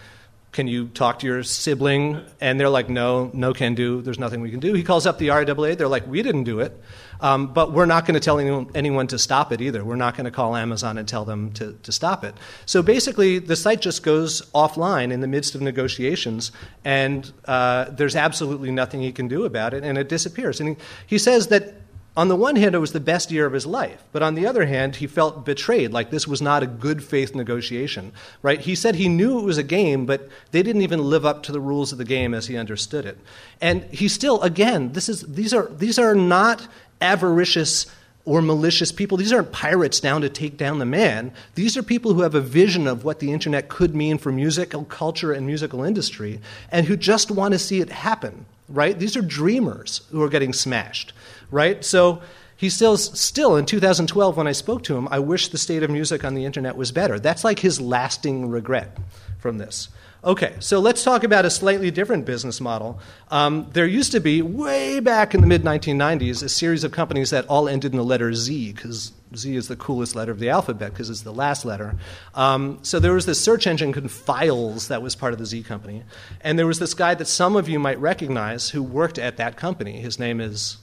can 0.53 0.67
you 0.67 0.88
talk 0.88 1.19
to 1.19 1.27
your 1.27 1.43
sibling? 1.43 2.23
And 2.41 2.59
they're 2.59 2.71
like, 2.71 2.88
no, 2.88 3.31
no 3.35 3.53
can 3.53 3.75
do. 3.75 4.01
There's 4.01 4.19
nothing 4.19 4.41
we 4.41 4.51
can 4.51 4.61
do. 4.61 4.73
He 4.73 4.83
calls 4.83 5.07
up 5.07 5.19
the 5.19 5.29
RIAA. 5.29 5.77
They're 5.77 5.88
like, 5.88 6.07
we 6.07 6.23
didn't 6.23 6.45
do 6.45 6.61
it. 6.61 6.81
Um, 7.20 7.52
but 7.52 7.72
we're 7.72 7.87
not 7.87 8.07
going 8.07 8.14
to 8.14 8.20
tell 8.20 8.38
anyone, 8.38 8.70
anyone, 8.74 9.07
to 9.09 9.18
stop 9.18 9.52
it 9.52 9.61
either. 9.61 9.85
We're 9.85 9.96
not 9.96 10.16
going 10.16 10.26
to 10.26 10.31
call 10.31 10.54
Amazon 10.54 10.98
and 10.98 11.09
tell 11.09 11.24
them 11.24 11.52
to, 11.52 11.76
to 11.83 11.92
stop 11.92 12.24
it. 12.24 12.35
So 12.66 12.83
basically, 12.83 13.38
the 13.38 13.57
site 13.57 13.81
just 13.81 14.02
goes 14.02 14.42
offline 14.52 15.12
in 15.12 15.20
the 15.20 15.26
midst 15.26 15.54
of 15.54 15.61
negotiations, 15.61 16.52
and 16.85 17.31
uh, 17.46 17.87
there's 17.90 18.14
absolutely 18.16 18.70
nothing 18.70 19.00
he 19.00 19.12
can 19.12 19.28
do 19.28 19.44
about 19.44 19.74
it, 19.74 19.85
and 19.85 19.98
it 19.98 20.09
disappears. 20.09 20.61
And 20.61 20.70
he, 20.70 20.76
he 21.07 21.18
says 21.18 21.48
that 21.48 21.74
on 22.18 22.26
the 22.26 22.35
one 22.35 22.57
hand, 22.57 22.74
it 22.74 22.81
was 22.81 22.90
the 22.90 22.98
best 22.98 23.31
year 23.31 23.46
of 23.46 23.52
his 23.52 23.64
life, 23.64 24.02
but 24.11 24.24
on 24.24 24.35
the 24.35 24.44
other 24.44 24.66
hand, 24.66 24.96
he 24.96 25.07
felt 25.07 25.44
betrayed, 25.44 25.92
like 25.92 26.11
this 26.11 26.26
was 26.26 26.42
not 26.42 26.64
a 26.64 26.66
good 26.66 27.04
faith 27.04 27.33
negotiation, 27.33 28.11
right? 28.42 28.61
He 28.61 28.74
said 28.74 28.96
he 28.96 29.09
knew 29.09 29.38
it 29.38 29.44
was 29.44 29.57
a 29.57 29.62
game, 29.62 30.04
but 30.04 30.28
they 30.50 30.64
didn't 30.64 30.83
even 30.83 30.98
live 30.98 31.24
up 31.24 31.44
to 31.44 31.52
the 31.52 31.61
rules 31.61 31.92
of 31.92 31.98
the 31.98 32.04
game 32.04 32.35
as 32.35 32.48
he 32.48 32.57
understood 32.57 33.07
it. 33.07 33.18
And 33.61 33.85
he 33.85 34.09
still, 34.09 34.42
again, 34.42 34.94
this 34.94 35.09
is, 35.09 35.22
these, 35.28 35.54
are, 35.54 35.68
these 35.68 35.96
are 35.96 36.16
not 36.16 36.66
avaricious 37.00 37.87
or 38.24 38.42
malicious 38.42 38.90
people. 38.90 39.16
These 39.16 39.33
aren't 39.33 39.52
pirates 39.52 40.00
down 40.00 40.22
to 40.22 40.28
take 40.28 40.57
down 40.57 40.81
the 40.81 40.85
man. 40.85 41.31
These 41.54 41.76
are 41.76 41.85
people 41.85 42.14
who 42.14 42.22
have 42.22 42.35
a 42.35 42.40
vision 42.40 42.88
of 42.88 43.04
what 43.04 43.20
the 43.20 43.33
internet 43.33 43.68
could 43.68 43.94
mean 43.94 44.18
for 44.18 44.33
musical 44.33 44.85
culture 44.85 45.33
and 45.33 45.46
musical 45.46 45.85
industry 45.85 46.40
and 46.72 46.85
who 46.85 46.96
just 46.96 47.31
want 47.31 47.52
to 47.52 47.61
see 47.61 47.81
it 47.81 47.90
happen, 47.90 48.44
right? 48.68 48.98
These 48.98 49.16
are 49.16 49.22
dreamers 49.22 50.00
who 50.11 50.20
are 50.20 50.28
getting 50.28 50.52
smashed 50.52 51.12
right? 51.51 51.85
So 51.85 52.23
he 52.57 52.71
says, 52.71 53.05
still 53.19 53.57
in 53.57 53.67
2012, 53.67 54.37
when 54.37 54.49
I 54.49 54.53
spoke 54.53 54.83
to 54.85 54.97
him, 54.97 55.07
I 55.13 55.21
wish 55.21 55.49
the 55.49 55.59
state 55.59 55.85
of 55.85 55.91
music 55.91 56.25
on 56.25 56.35
the 56.35 56.45
internet 56.45 56.77
was 56.77 56.91
better. 56.91 57.21
That's 57.21 57.45
like 57.45 57.61
his 57.61 57.81
lasting 57.81 58.49
regret 58.49 58.99
from 59.39 59.59
this. 59.59 59.89
Okay, 60.25 60.57
so 60.59 60.81
let's 60.81 61.05
talk 61.05 61.23
about 61.23 61.45
a 61.45 61.51
slightly 61.51 61.93
different 61.93 62.25
business 62.25 62.61
model. 62.61 62.99
Um, 63.31 63.69
there 63.73 63.87
used 63.87 64.11
to 64.11 64.21
be, 64.21 64.43
way 64.43 64.99
back 64.99 65.33
in 65.33 65.41
the 65.41 65.47
mid 65.47 65.63
1990s, 65.63 66.43
a 66.43 66.49
series 66.49 66.83
of 66.83 66.91
companies 66.91 67.31
that 67.31 67.47
all 67.47 67.69
ended 67.69 67.93
in 67.93 67.97
the 67.97 68.05
letter 68.05 68.35
Z, 68.35 68.73
because 68.73 69.13
Z 69.37 69.55
is 69.55 69.69
the 69.69 69.77
coolest 69.77 70.17
letter 70.17 70.33
of 70.33 70.41
the 70.41 70.49
alphabet, 70.49 70.91
because 70.91 71.09
it's 71.09 71.21
the 71.21 71.33
last 71.33 71.65
letter. 71.65 71.95
Um, 72.35 72.81
so 72.83 72.99
there 72.99 73.13
was 73.13 73.27
this 73.27 73.41
search 73.41 73.69
engine 73.69 73.93
called 73.93 74.07
Filez 74.07 74.89
that 74.89 75.01
was 75.01 75.15
part 75.15 75.33
of 75.33 75.39
the 75.39 75.47
Z 75.47 75.63
company. 75.63 76.03
And 76.41 76.59
there 76.59 76.67
was 76.67 76.81
this 76.81 76.95
guy 76.95 77.15
that 77.15 77.27
some 77.27 77.55
of 77.55 77.69
you 77.69 77.79
might 77.79 78.01
recognize 78.01 78.71
who 78.71 78.83
worked 78.83 79.21
at 79.21 79.37
that 79.37 79.57
company. 79.57 80.01
His 80.01 80.19
name 80.19 80.41
is 80.41 80.79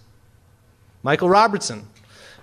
Michael 1.06 1.30
Robertson. 1.30 1.88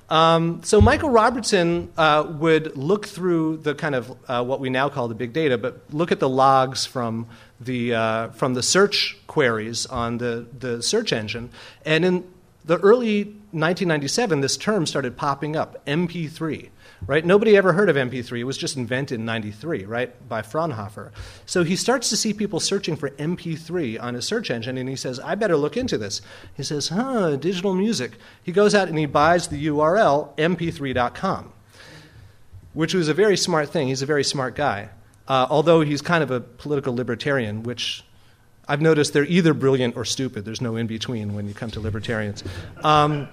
Um, 0.08 0.62
so 0.62 0.80
Michael 0.80 1.10
Robertson 1.10 1.92
uh, 1.98 2.24
would 2.38 2.76
look 2.76 3.06
through 3.06 3.56
the 3.56 3.74
kind 3.74 3.96
of 3.96 4.16
uh, 4.28 4.44
what 4.44 4.60
we 4.60 4.70
now 4.70 4.88
call 4.88 5.08
the 5.08 5.16
big 5.16 5.32
data, 5.32 5.58
but 5.58 5.82
look 5.90 6.12
at 6.12 6.20
the 6.20 6.28
logs 6.28 6.86
from 6.86 7.26
the 7.60 7.92
uh, 7.92 8.28
from 8.28 8.54
the 8.54 8.62
search 8.62 9.18
queries 9.26 9.84
on 9.86 10.18
the 10.18 10.46
the 10.60 10.80
search 10.80 11.12
engine, 11.12 11.50
and 11.84 12.04
in 12.04 12.24
the 12.64 12.78
early 12.78 13.24
1997, 13.24 14.40
this 14.40 14.56
term 14.56 14.86
started 14.86 15.16
popping 15.16 15.56
up, 15.56 15.84
MP3 15.86 16.70
right? 17.06 17.24
Nobody 17.24 17.56
ever 17.56 17.72
heard 17.72 17.88
of 17.88 17.96
MP3. 17.96 18.40
It 18.40 18.44
was 18.44 18.56
just 18.56 18.76
invented 18.76 19.18
in 19.18 19.26
93, 19.26 19.84
right, 19.84 20.28
by 20.28 20.42
Fraunhofer. 20.42 21.12
So 21.46 21.64
he 21.64 21.76
starts 21.76 22.08
to 22.10 22.16
see 22.16 22.32
people 22.32 22.60
searching 22.60 22.96
for 22.96 23.10
MP3 23.10 24.00
on 24.00 24.14
his 24.14 24.26
search 24.26 24.50
engine, 24.50 24.78
and 24.78 24.88
he 24.88 24.96
says, 24.96 25.18
I 25.20 25.34
better 25.34 25.56
look 25.56 25.76
into 25.76 25.98
this. 25.98 26.22
He 26.56 26.62
says, 26.62 26.88
huh, 26.88 27.36
digital 27.36 27.74
music. 27.74 28.12
He 28.42 28.52
goes 28.52 28.74
out 28.74 28.88
and 28.88 28.98
he 28.98 29.06
buys 29.06 29.48
the 29.48 29.66
URL 29.66 30.36
mp3.com, 30.36 31.52
which 32.72 32.94
was 32.94 33.08
a 33.08 33.14
very 33.14 33.36
smart 33.36 33.70
thing. 33.70 33.88
He's 33.88 34.02
a 34.02 34.06
very 34.06 34.24
smart 34.24 34.54
guy. 34.54 34.90
Uh, 35.28 35.46
although 35.50 35.82
he's 35.82 36.02
kind 36.02 36.22
of 36.22 36.30
a 36.30 36.40
political 36.40 36.94
libertarian, 36.94 37.62
which 37.62 38.04
I've 38.68 38.80
noticed 38.80 39.12
they're 39.12 39.24
either 39.24 39.54
brilliant 39.54 39.96
or 39.96 40.04
stupid. 40.04 40.44
There's 40.44 40.60
no 40.60 40.76
in 40.76 40.86
between 40.86 41.34
when 41.34 41.48
you 41.48 41.54
come 41.54 41.70
to 41.72 41.80
libertarians. 41.80 42.44
Um, 42.84 43.28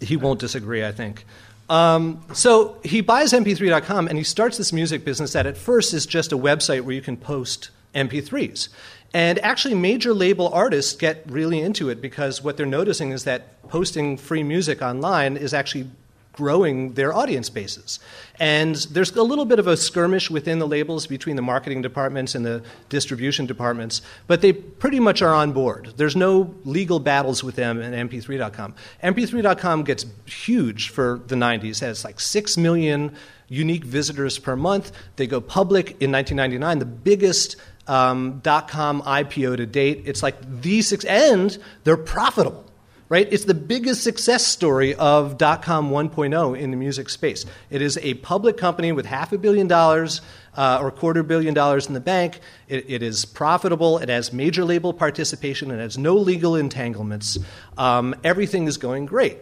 he 0.00 0.16
won't 0.16 0.40
disagree, 0.40 0.84
I 0.84 0.92
think. 0.92 1.24
Um, 1.68 2.24
so 2.32 2.78
he 2.82 3.00
buys 3.00 3.32
mp3.com 3.32 4.08
and 4.08 4.16
he 4.16 4.24
starts 4.24 4.56
this 4.56 4.72
music 4.72 5.04
business 5.04 5.32
that 5.34 5.46
at 5.46 5.56
first 5.56 5.92
is 5.92 6.06
just 6.06 6.32
a 6.32 6.38
website 6.38 6.82
where 6.82 6.94
you 6.94 7.02
can 7.02 7.16
post 7.16 7.70
MP3s. 7.94 8.68
And 9.14 9.38
actually, 9.38 9.74
major 9.74 10.12
label 10.12 10.48
artists 10.48 10.94
get 10.94 11.24
really 11.26 11.60
into 11.60 11.88
it 11.88 12.00
because 12.00 12.42
what 12.42 12.56
they're 12.56 12.66
noticing 12.66 13.10
is 13.10 13.24
that 13.24 13.62
posting 13.68 14.16
free 14.16 14.42
music 14.42 14.82
online 14.82 15.36
is 15.36 15.54
actually 15.54 15.90
growing 16.38 16.92
their 16.92 17.12
audience 17.12 17.50
bases. 17.50 17.98
And 18.38 18.76
there's 18.92 19.10
a 19.16 19.24
little 19.24 19.44
bit 19.44 19.58
of 19.58 19.66
a 19.66 19.76
skirmish 19.76 20.30
within 20.30 20.60
the 20.60 20.68
labels 20.68 21.08
between 21.08 21.34
the 21.34 21.42
marketing 21.42 21.82
departments 21.82 22.36
and 22.36 22.46
the 22.46 22.62
distribution 22.88 23.44
departments, 23.44 24.02
but 24.28 24.40
they 24.40 24.52
pretty 24.52 25.00
much 25.00 25.20
are 25.20 25.34
on 25.34 25.50
board. 25.50 25.94
There's 25.96 26.14
no 26.14 26.54
legal 26.64 27.00
battles 27.00 27.42
with 27.42 27.56
them 27.56 27.80
and 27.80 28.08
MP3.com. 28.08 28.76
MP3.com 29.02 29.82
gets 29.82 30.06
huge 30.26 30.90
for 30.90 31.20
the 31.26 31.34
90s, 31.34 31.80
has 31.80 32.04
like 32.04 32.20
6 32.20 32.56
million 32.56 33.16
unique 33.48 33.82
visitors 33.82 34.38
per 34.38 34.54
month. 34.54 34.92
They 35.16 35.26
go 35.26 35.40
public 35.40 36.00
in 36.00 36.12
1999, 36.12 36.78
the 36.78 36.84
biggest 36.84 37.56
um, 37.88 38.40
.com 38.42 39.02
IPO 39.02 39.56
to 39.56 39.66
date. 39.66 40.02
It's 40.04 40.22
like 40.22 40.36
the 40.60 40.82
six, 40.82 41.04
and 41.04 41.58
they're 41.82 41.96
profitable 41.96 42.64
right? 43.08 43.26
It's 43.30 43.44
the 43.44 43.54
biggest 43.54 44.02
success 44.02 44.46
story 44.46 44.94
of 44.94 45.38
dot 45.38 45.62
com 45.62 45.90
1.0 45.90 46.58
in 46.58 46.70
the 46.70 46.76
music 46.76 47.08
space. 47.08 47.46
It 47.70 47.82
is 47.82 47.98
a 47.98 48.14
public 48.14 48.56
company 48.56 48.92
with 48.92 49.06
half 49.06 49.32
a 49.32 49.38
billion 49.38 49.66
dollars 49.66 50.20
uh, 50.56 50.78
or 50.80 50.90
quarter 50.90 51.22
billion 51.22 51.54
dollars 51.54 51.86
in 51.86 51.94
the 51.94 52.00
bank. 52.00 52.40
It, 52.68 52.84
it 52.88 53.02
is 53.02 53.24
profitable. 53.24 53.98
It 53.98 54.08
has 54.08 54.32
major 54.32 54.64
label 54.64 54.92
participation. 54.92 55.70
It 55.70 55.78
has 55.78 55.96
no 55.96 56.16
legal 56.16 56.56
entanglements. 56.56 57.38
Um, 57.76 58.14
everything 58.24 58.66
is 58.66 58.76
going 58.76 59.06
great. 59.06 59.38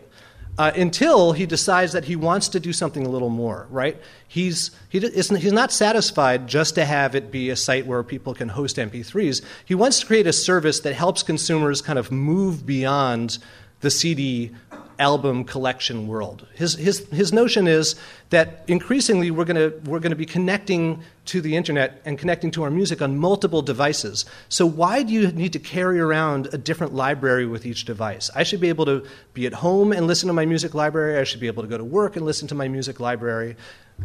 Uh, 0.59 0.73
until 0.75 1.33
he 1.33 1.45
decides 1.45 1.93
that 1.93 2.07
he 2.07 2.17
wants 2.17 2.49
to 2.49 2.59
do 2.59 2.73
something 2.73 3.05
a 3.05 3.09
little 3.11 3.29
more, 3.29 3.67
right? 3.71 4.01
He's, 4.27 4.71
he 4.89 5.01
he's 5.01 5.53
not 5.53 5.71
satisfied 5.71 6.47
just 6.47 6.75
to 6.77 6.87
have 6.87 7.15
it 7.15 7.31
be 7.31 7.51
a 7.51 7.57
site 7.57 7.87
where 7.87 8.03
people 8.03 8.33
can 8.33 8.49
host 8.49 8.77
MP3s. 8.77 9.43
He 9.67 9.75
wants 9.75 10.01
to 10.01 10.07
create 10.07 10.27
a 10.27 10.33
service 10.33 10.81
that 10.81 10.95
helps 10.95 11.23
consumers 11.23 11.83
kind 11.83 11.99
of 11.99 12.11
move 12.11 12.65
beyond 12.65 13.39
the 13.81 13.91
CD 13.91 14.53
album 14.99 15.45
collection 15.45 16.07
world. 16.07 16.47
His, 16.55 16.75
his, 16.75 17.07
his 17.11 17.33
notion 17.33 17.69
is 17.69 17.95
that 18.31 18.65
increasingly 18.67 19.31
we're 19.31 19.45
going 19.45 19.85
we're 19.85 20.01
going 20.01 20.11
to 20.11 20.17
be 20.17 20.27
connecting 20.27 21.03
to 21.27 21.41
the 21.41 21.57
internet 21.57 22.01
and 22.05 22.19
connecting 22.19 22.51
to 22.53 22.63
our 22.63 22.71
music 22.71 23.03
on 23.03 23.19
multiple 23.19 23.63
devices. 23.63 24.25
So, 24.49 24.67
why 24.67 25.03
do 25.03 25.13
you 25.13 25.31
need 25.33 25.53
to 25.53 25.59
carry 25.59 26.01
around 26.01 26.49
a 26.53 26.59
different 26.59 26.95
library 26.95 27.47
with 27.47 27.67
each 27.67 27.85
device? 27.85 28.31
I 28.35 28.43
should 28.43 28.61
be 28.61 28.69
able 28.69 28.87
to 28.87 29.07
be 29.35 29.47
at 29.47 29.53
home 29.53 29.93
and 29.93 30.07
listen 30.07 30.27
to 30.29 30.33
my 30.33 30.47
music 30.47 30.75
library. 30.75 31.19
I 31.19 31.25
should 31.25 31.41
be 31.41 31.47
able 31.47 31.63
to 31.63 31.69
go 31.69 31.79
to 31.79 31.85
work 31.85 32.17
and 32.17 32.25
listen 32.25 32.49
to 32.49 32.55
my 32.55 32.69
music 32.69 33.01
library. 33.01 33.57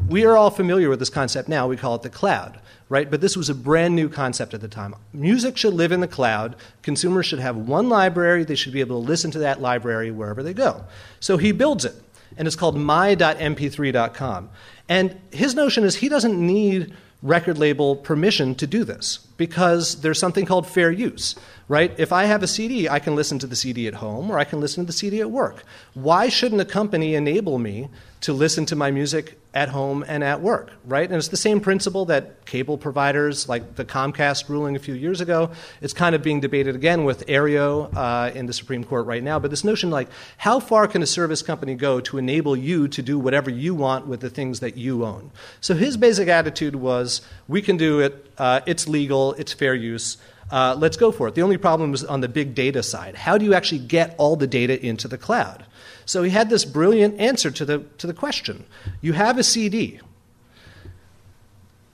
We 0.07 0.25
are 0.25 0.37
all 0.37 0.49
familiar 0.49 0.89
with 0.89 0.99
this 0.99 1.09
concept 1.09 1.49
now. 1.49 1.67
We 1.67 1.75
call 1.75 1.95
it 1.95 2.01
the 2.01 2.09
cloud, 2.09 2.59
right? 2.87 3.11
But 3.11 3.19
this 3.19 3.35
was 3.35 3.49
a 3.49 3.55
brand 3.55 3.93
new 3.93 4.07
concept 4.07 4.53
at 4.53 4.61
the 4.61 4.69
time. 4.69 4.95
Music 5.11 5.57
should 5.57 5.73
live 5.73 5.91
in 5.91 5.99
the 5.99 6.07
cloud. 6.07 6.55
Consumers 6.81 7.25
should 7.25 7.39
have 7.39 7.57
one 7.57 7.89
library. 7.89 8.45
They 8.45 8.55
should 8.55 8.71
be 8.71 8.79
able 8.79 9.01
to 9.01 9.07
listen 9.07 9.31
to 9.31 9.39
that 9.39 9.61
library 9.61 10.09
wherever 10.09 10.43
they 10.43 10.53
go. 10.53 10.85
So 11.19 11.35
he 11.35 11.51
builds 11.51 11.83
it, 11.83 11.95
and 12.37 12.47
it's 12.47 12.55
called 12.55 12.77
my.mp3.com. 12.77 14.49
And 14.89 15.19
his 15.31 15.55
notion 15.55 15.83
is 15.83 15.95
he 15.95 16.09
doesn't 16.09 16.39
need 16.39 16.93
record 17.21 17.57
label 17.57 17.95
permission 17.95 18.55
to 18.55 18.67
do 18.67 18.83
this 18.83 19.27
because 19.41 20.01
there's 20.01 20.19
something 20.19 20.45
called 20.45 20.67
fair 20.67 20.91
use, 20.91 21.33
right? 21.67 21.91
If 21.97 22.13
I 22.13 22.25
have 22.25 22.43
a 22.43 22.47
CD, 22.47 22.87
I 22.87 22.99
can 22.99 23.15
listen 23.15 23.39
to 23.39 23.47
the 23.47 23.55
CD 23.55 23.87
at 23.87 23.95
home 23.95 24.29
or 24.29 24.37
I 24.37 24.43
can 24.43 24.59
listen 24.59 24.83
to 24.83 24.85
the 24.85 24.93
CD 24.93 25.19
at 25.19 25.31
work. 25.31 25.63
Why 25.95 26.29
shouldn't 26.29 26.61
a 26.61 26.65
company 26.79 27.15
enable 27.15 27.57
me 27.57 27.89
to 28.21 28.33
listen 28.33 28.67
to 28.67 28.75
my 28.75 28.91
music 28.91 29.39
at 29.53 29.69
home 29.69 30.05
and 30.07 30.23
at 30.23 30.41
work, 30.41 30.71
right? 30.85 31.09
And 31.09 31.17
it's 31.17 31.29
the 31.29 31.37
same 31.37 31.59
principle 31.59 32.05
that 32.05 32.45
cable 32.45 32.77
providers, 32.77 33.49
like 33.49 33.75
the 33.75 33.83
Comcast 33.83 34.47
ruling 34.47 34.75
a 34.75 34.79
few 34.79 34.93
years 34.93 35.21
ago, 35.21 35.49
it's 35.81 35.93
kind 35.93 36.13
of 36.13 36.21
being 36.21 36.39
debated 36.39 36.75
again 36.75 37.03
with 37.03 37.25
Aereo 37.25 37.89
uh, 37.95 38.31
in 38.33 38.45
the 38.45 38.53
Supreme 38.53 38.83
Court 38.83 39.07
right 39.07 39.23
now. 39.23 39.39
But 39.39 39.49
this 39.49 39.63
notion, 39.63 39.89
like, 39.89 40.07
how 40.37 40.59
far 40.59 40.87
can 40.87 41.01
a 41.01 41.07
service 41.07 41.41
company 41.41 41.73
go 41.73 41.99
to 42.01 42.19
enable 42.19 42.55
you 42.55 42.87
to 42.89 43.01
do 43.01 43.17
whatever 43.17 43.49
you 43.49 43.73
want 43.73 44.05
with 44.05 44.21
the 44.21 44.29
things 44.29 44.59
that 44.59 44.77
you 44.77 45.03
own? 45.03 45.31
So 45.59 45.73
his 45.73 45.97
basic 45.97 46.27
attitude 46.27 46.75
was, 46.75 47.21
we 47.47 47.63
can 47.63 47.75
do 47.75 47.99
it, 47.99 48.30
uh, 48.41 48.59
it's 48.65 48.87
legal, 48.87 49.33
it's 49.33 49.53
fair 49.53 49.75
use. 49.75 50.17
Uh, 50.49 50.75
let's 50.75 50.97
go 50.97 51.11
for 51.11 51.27
it. 51.27 51.35
The 51.35 51.43
only 51.43 51.57
problem 51.57 51.91
was 51.91 52.03
on 52.03 52.21
the 52.21 52.27
big 52.27 52.55
data 52.55 52.81
side. 52.81 53.13
How 53.15 53.37
do 53.37 53.45
you 53.45 53.53
actually 53.53 53.79
get 53.79 54.15
all 54.17 54.35
the 54.35 54.47
data 54.47 54.83
into 54.83 55.07
the 55.07 55.17
cloud? 55.17 55.63
So 56.07 56.23
he 56.23 56.31
had 56.31 56.49
this 56.49 56.65
brilliant 56.65 57.19
answer 57.19 57.51
to 57.51 57.63
the, 57.63 57.79
to 57.99 58.07
the 58.07 58.15
question. 58.15 58.65
You 58.99 59.13
have 59.13 59.37
a 59.37 59.43
CD. 59.43 59.99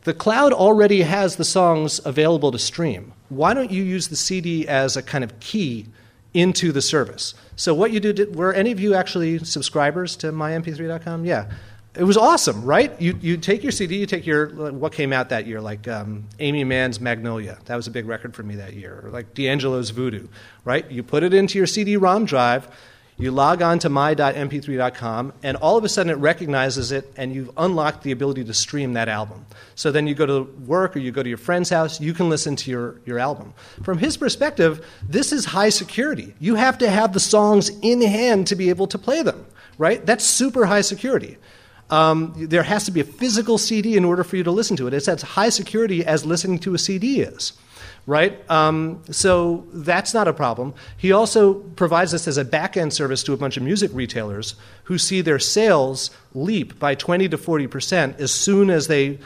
The 0.05 0.13
cloud 0.13 0.53
already 0.53 1.01
has 1.01 1.35
the 1.35 1.43
songs 1.43 1.99
available 2.05 2.53
to 2.53 2.59
stream. 2.59 3.11
Why 3.27 3.53
don't 3.53 3.69
you 3.69 3.83
use 3.83 4.07
the 4.07 4.15
CD 4.15 4.65
as 4.65 4.95
a 4.95 5.03
kind 5.03 5.25
of 5.25 5.37
key 5.41 5.87
into 6.33 6.71
the 6.71 6.81
service? 6.81 7.33
So 7.57 7.73
what 7.73 7.91
you 7.91 7.99
do, 7.99 8.13
did, 8.13 8.37
were 8.37 8.53
any 8.53 8.71
of 8.71 8.79
you 8.79 8.93
actually 8.93 9.39
subscribers 9.39 10.15
to 10.17 10.31
mymp3.com? 10.31 11.25
Yeah. 11.25 11.51
It 11.97 12.03
was 12.03 12.15
awesome, 12.15 12.63
right? 12.63 12.99
You, 13.01 13.17
you 13.21 13.37
take 13.37 13.63
your 13.63 13.71
CD, 13.71 13.97
you 13.97 14.05
take 14.05 14.27
your, 14.27 14.49
what 14.71 14.93
came 14.93 15.11
out 15.11 15.29
that 15.29 15.47
year, 15.47 15.59
like 15.59 15.87
um, 15.87 16.25
Aimee 16.39 16.63
Mann's 16.63 17.01
Magnolia. 17.01 17.57
That 17.65 17.75
was 17.75 17.87
a 17.87 17.91
big 17.91 18.05
record 18.05 18.35
for 18.35 18.43
me 18.43 18.55
that 18.57 18.73
year. 18.73 19.01
Or 19.03 19.09
like 19.09 19.33
D'Angelo's 19.33 19.89
Voodoo, 19.89 20.27
right? 20.63 20.89
You 20.91 21.01
put 21.01 21.23
it 21.23 21.33
into 21.33 21.57
your 21.57 21.65
CD 21.65 21.97
ROM 21.97 22.25
drive, 22.25 22.69
you 23.17 23.31
log 23.31 23.63
on 23.63 23.79
to 23.79 23.89
my.mp3.com, 23.89 25.33
and 25.41 25.57
all 25.57 25.75
of 25.75 25.83
a 25.83 25.89
sudden 25.89 26.11
it 26.11 26.19
recognizes 26.19 26.91
it, 26.91 27.11
and 27.17 27.33
you've 27.33 27.49
unlocked 27.57 28.03
the 28.03 28.11
ability 28.11 28.43
to 28.43 28.53
stream 28.53 28.93
that 28.93 29.09
album. 29.09 29.47
So 29.73 29.91
then 29.91 30.05
you 30.05 30.13
go 30.13 30.27
to 30.27 30.43
work 30.67 30.95
or 30.95 30.99
you 30.99 31.11
go 31.11 31.23
to 31.23 31.29
your 31.29 31.39
friend's 31.39 31.71
house, 31.71 31.99
you 31.99 32.13
can 32.13 32.29
listen 32.29 32.55
to 32.57 32.69
your, 32.69 33.01
your 33.05 33.17
album. 33.17 33.55
From 33.81 33.97
his 33.97 34.17
perspective, 34.17 34.85
this 35.01 35.33
is 35.33 35.45
high 35.45 35.69
security. 35.69 36.35
You 36.37 36.53
have 36.53 36.77
to 36.77 36.89
have 36.91 37.13
the 37.13 37.19
songs 37.19 37.69
in 37.81 38.03
hand 38.03 38.45
to 38.47 38.55
be 38.55 38.69
able 38.69 38.85
to 38.85 38.99
play 38.99 39.23
them, 39.23 39.47
right? 39.79 40.05
That's 40.05 40.23
super 40.23 40.67
high 40.67 40.81
security. 40.81 41.37
Um, 41.89 42.33
there 42.35 42.63
has 42.63 42.83
to 42.85 42.91
be 42.91 42.99
a 42.99 43.05
physical 43.05 43.57
CD 43.57 43.95
in 43.95 44.03
order 44.03 44.23
for 44.23 44.35
you 44.35 44.43
to 44.43 44.51
listen 44.51 44.75
to 44.77 44.87
it. 44.87 44.93
It's 44.93 45.07
as 45.07 45.21
high 45.21 45.49
security 45.49 46.05
as 46.05 46.25
listening 46.25 46.59
to 46.59 46.73
a 46.73 46.77
CD 46.77 47.21
is 47.21 47.53
right? 48.07 48.49
Um, 48.49 49.03
so 49.11 49.67
that's 49.73 50.13
not 50.13 50.27
a 50.29 50.33
problem. 50.33 50.73
He 50.95 51.11
also 51.11 51.55
provides 51.55 52.13
this 52.13 52.27
as 52.27 52.37
a 52.37 52.45
back 52.45 52.77
end 52.77 52.93
service 52.93 53.21
to 53.23 53.33
a 53.33 53.37
bunch 53.37 53.57
of 53.57 53.63
music 53.63 53.91
retailers 53.93 54.55
who 54.85 54.97
see 54.97 55.21
their 55.21 55.39
sales 55.39 56.09
leap 56.33 56.79
by 56.79 56.95
20 56.95 57.27
to 57.29 57.37
40 57.37 57.67
percent 57.67 58.19
as 58.19 58.31
soon 58.31 58.69
as 58.69 58.87
they 58.87 59.19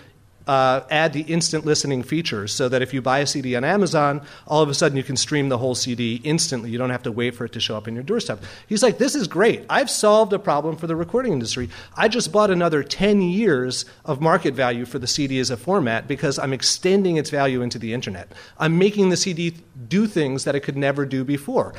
uh, 0.47 0.81
add 0.89 1.13
the 1.13 1.21
instant 1.21 1.65
listening 1.65 2.03
features 2.03 2.53
so 2.53 2.67
that 2.69 2.81
if 2.81 2.93
you 2.93 3.01
buy 3.01 3.19
a 3.19 3.27
CD 3.27 3.55
on 3.55 3.63
Amazon, 3.63 4.21
all 4.47 4.61
of 4.61 4.69
a 4.69 4.73
sudden 4.73 4.97
you 4.97 5.03
can 5.03 5.15
stream 5.15 5.49
the 5.49 5.57
whole 5.57 5.75
CD 5.75 6.21
instantly. 6.23 6.69
You 6.69 6.77
don't 6.77 6.89
have 6.89 7.03
to 7.03 7.11
wait 7.11 7.35
for 7.35 7.45
it 7.45 7.51
to 7.53 7.59
show 7.59 7.77
up 7.77 7.87
in 7.87 7.93
your 7.93 8.03
doorstep. 8.03 8.43
He's 8.67 8.83
like, 8.83 8.97
This 8.97 9.15
is 9.15 9.27
great. 9.27 9.65
I've 9.69 9.89
solved 9.89 10.33
a 10.33 10.39
problem 10.39 10.75
for 10.75 10.87
the 10.87 10.95
recording 10.95 11.33
industry. 11.33 11.69
I 11.95 12.07
just 12.07 12.31
bought 12.31 12.49
another 12.49 12.83
10 12.83 13.21
years 13.21 13.85
of 14.05 14.21
market 14.21 14.53
value 14.53 14.85
for 14.85 14.99
the 14.99 15.07
CD 15.07 15.39
as 15.39 15.49
a 15.49 15.57
format 15.57 16.07
because 16.07 16.39
I'm 16.39 16.53
extending 16.53 17.17
its 17.17 17.29
value 17.29 17.61
into 17.61 17.79
the 17.79 17.93
internet. 17.93 18.31
I'm 18.57 18.77
making 18.77 19.09
the 19.09 19.17
CD 19.17 19.55
do 19.87 20.07
things 20.07 20.43
that 20.43 20.55
it 20.55 20.61
could 20.61 20.77
never 20.77 21.05
do 21.05 21.23
before. 21.23 21.73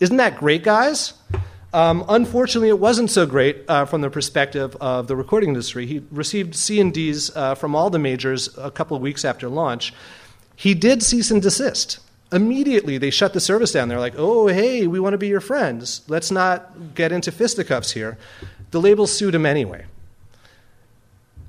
Isn't 0.00 0.16
that 0.16 0.36
great, 0.36 0.64
guys? 0.64 1.14
Um, 1.74 2.04
unfortunately, 2.08 2.68
it 2.68 2.78
wasn't 2.78 3.10
so 3.10 3.26
great 3.26 3.64
uh, 3.68 3.84
from 3.84 4.00
the 4.00 4.08
perspective 4.08 4.76
of 4.80 5.08
the 5.08 5.16
recording 5.16 5.48
industry. 5.48 5.86
He 5.86 6.04
received 6.12 6.54
C 6.54 6.80
and 6.80 6.94
Ds 6.94 7.34
uh, 7.34 7.56
from 7.56 7.74
all 7.74 7.90
the 7.90 7.98
majors 7.98 8.56
a 8.56 8.70
couple 8.70 8.96
of 8.96 9.02
weeks 9.02 9.24
after 9.24 9.48
launch. 9.48 9.92
He 10.54 10.74
did 10.74 11.02
cease 11.02 11.32
and 11.32 11.42
desist. 11.42 11.98
Immediately, 12.30 12.98
they 12.98 13.10
shut 13.10 13.32
the 13.32 13.40
service 13.40 13.72
down. 13.72 13.88
They're 13.88 13.98
like, 13.98 14.14
"Oh, 14.16 14.46
hey, 14.46 14.86
we 14.86 15.00
want 15.00 15.14
to 15.14 15.18
be 15.18 15.26
your 15.26 15.40
friends. 15.40 16.02
Let's 16.06 16.30
not 16.30 16.94
get 16.94 17.10
into 17.10 17.32
fisticuffs 17.32 17.90
here." 17.90 18.18
The 18.70 18.80
labels 18.80 19.12
sued 19.12 19.34
him 19.34 19.44
anyway. 19.44 19.86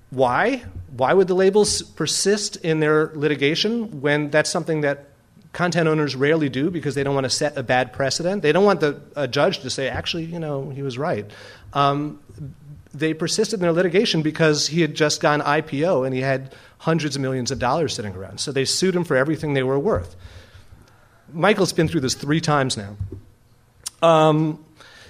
Why? 0.09 0.63
Why 0.97 1.13
would 1.13 1.27
the 1.27 1.35
labels 1.35 1.83
persist 1.83 2.55
in 2.57 2.79
their 2.79 3.11
litigation 3.13 4.01
when 4.01 4.31
that's 4.31 4.49
something 4.49 4.81
that 4.81 5.05
content 5.55 5.87
owners 5.87 6.17
rarely 6.17 6.49
do 6.49 6.69
because 6.69 6.95
they 6.95 7.03
don't 7.03 7.15
want 7.15 7.23
to 7.23 7.29
set 7.29 7.57
a 7.57 7.63
bad 7.63 7.93
precedent. 7.93 8.41
They 8.41 8.51
don't 8.51 8.65
want 8.65 8.81
the 8.81 9.01
a 9.15 9.25
judge 9.25 9.59
to 9.59 9.69
say, 9.69 9.87
actually, 9.87 10.25
you 10.25 10.37
know, 10.37 10.69
he 10.69 10.83
was 10.83 10.97
right. 10.97 11.25
Um, 11.71 12.19
they 12.93 13.13
persisted 13.13 13.59
in 13.59 13.61
their 13.61 13.71
litigation 13.71 14.21
because 14.21 14.67
he 14.67 14.81
had 14.81 14.93
just 14.93 15.21
gone 15.21 15.39
IPO 15.39 16.05
and 16.05 16.13
he 16.13 16.21
had 16.21 16.53
hundreds 16.79 17.15
of 17.15 17.21
millions 17.21 17.51
of 17.51 17.59
dollars 17.59 17.95
sitting 17.95 18.13
around. 18.13 18.41
So 18.41 18.51
they 18.51 18.65
sued 18.65 18.95
him 18.95 19.05
for 19.05 19.15
everything 19.15 19.53
they 19.53 19.63
were 19.63 19.79
worth. 19.79 20.17
Michael's 21.31 21.71
been 21.71 21.87
through 21.87 22.01
this 22.01 22.15
three 22.15 22.41
times 22.41 22.75
now. 22.75 22.97
Um, 24.01 24.64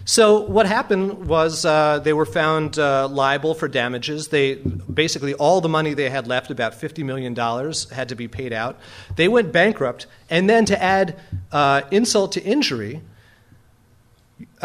so 0.05 0.41
what 0.41 0.67
happened 0.67 1.27
was 1.27 1.65
uh, 1.65 1.99
they 1.99 2.13
were 2.13 2.25
found 2.25 2.77
uh, 2.77 3.07
liable 3.07 3.55
for 3.55 3.67
damages. 3.67 4.27
They 4.27 4.55
basically 4.55 5.33
all 5.33 5.61
the 5.61 5.69
money 5.69 5.93
they 5.93 6.09
had 6.09 6.27
left, 6.27 6.51
about 6.51 6.75
fifty 6.75 7.03
million 7.03 7.33
dollars, 7.33 7.89
had 7.89 8.09
to 8.09 8.15
be 8.15 8.27
paid 8.27 8.53
out. 8.53 8.79
They 9.15 9.27
went 9.27 9.51
bankrupt, 9.51 10.05
and 10.29 10.49
then 10.49 10.65
to 10.65 10.81
add 10.81 11.19
uh, 11.51 11.81
insult 11.91 12.31
to 12.33 12.43
injury, 12.43 13.01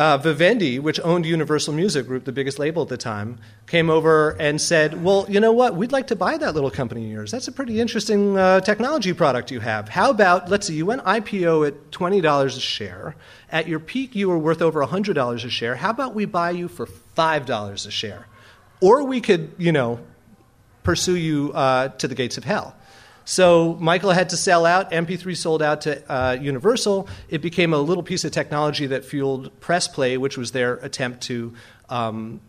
uh, 0.01 0.17
Vivendi, 0.17 0.79
which 0.79 0.99
owned 1.01 1.27
Universal 1.27 1.75
Music 1.75 2.07
Group, 2.07 2.25
the 2.25 2.33
biggest 2.33 2.59
label 2.59 2.81
at 2.81 2.89
the 2.89 2.97
time, 2.97 3.39
came 3.67 3.91
over 3.91 4.31
and 4.41 4.59
said, 4.59 5.05
Well, 5.05 5.27
you 5.29 5.41
know 5.41 5.53
what? 5.53 5.77
We'd 5.77 5.93
like 5.93 6.07
to 6.07 6.17
buy 6.17 6.39
that 6.39 6.55
little 6.55 6.71
company 6.71 7.05
of 7.05 7.11
yours. 7.11 7.31
That's 7.31 7.49
a 7.49 7.53
pretty 7.53 7.79
interesting 7.79 8.39
uh, 8.39 8.61
technology 8.61 9.13
product 9.13 9.51
you 9.51 9.61
have. 9.61 9.91
How 9.91 10.09
about, 10.09 10.49
let's 10.49 10.67
see, 10.67 10.75
you 10.75 10.87
went 10.87 11.05
IPO 11.05 11.67
at 11.67 11.91
$20 11.91 12.47
a 12.47 12.61
share. 12.61 13.15
At 13.53 13.69
your 13.69 13.79
peak, 13.79 14.15
you 14.15 14.31
were 14.31 14.39
worth 14.39 14.63
over 14.63 14.83
$100 14.83 15.45
a 15.45 15.51
share. 15.51 15.75
How 15.75 15.91
about 15.91 16.15
we 16.15 16.25
buy 16.25 16.53
you 16.53 16.69
for 16.69 16.87
$5 16.87 17.87
a 17.87 17.91
share? 17.91 18.27
Or 18.81 19.05
we 19.05 19.21
could, 19.21 19.53
you 19.59 19.73
know, 19.73 20.01
pursue 20.83 21.17
you 21.17 21.53
uh, 21.53 21.89
to 21.89 22.09
the 22.09 22.15
gates 22.15 22.39
of 22.39 22.45
hell. 22.45 22.75
So 23.25 23.77
Michael 23.81 24.11
had 24.11 24.31
to 24.31 24.37
sell 24.37 24.67
out. 24.67 24.91
MP3 24.91 25.37
sold 25.37 25.63
out 25.63 25.83
to 25.83 26.13
uh, 26.13 26.33
Universal. 26.41 27.09
It 27.29 27.43
became 27.43 27.73
a 27.73 27.79
little 27.79 28.03
piece 28.03 28.25
of 28.25 28.33
technology 28.33 28.87
that 28.87 29.05
fueled 29.05 29.59
Press 29.61 29.87
Play, 29.89 30.17
which 30.17 30.37
was 30.37 30.53
their 30.53 30.75
attempt 30.75 31.23
to 31.25 31.55
um, 31.89 32.41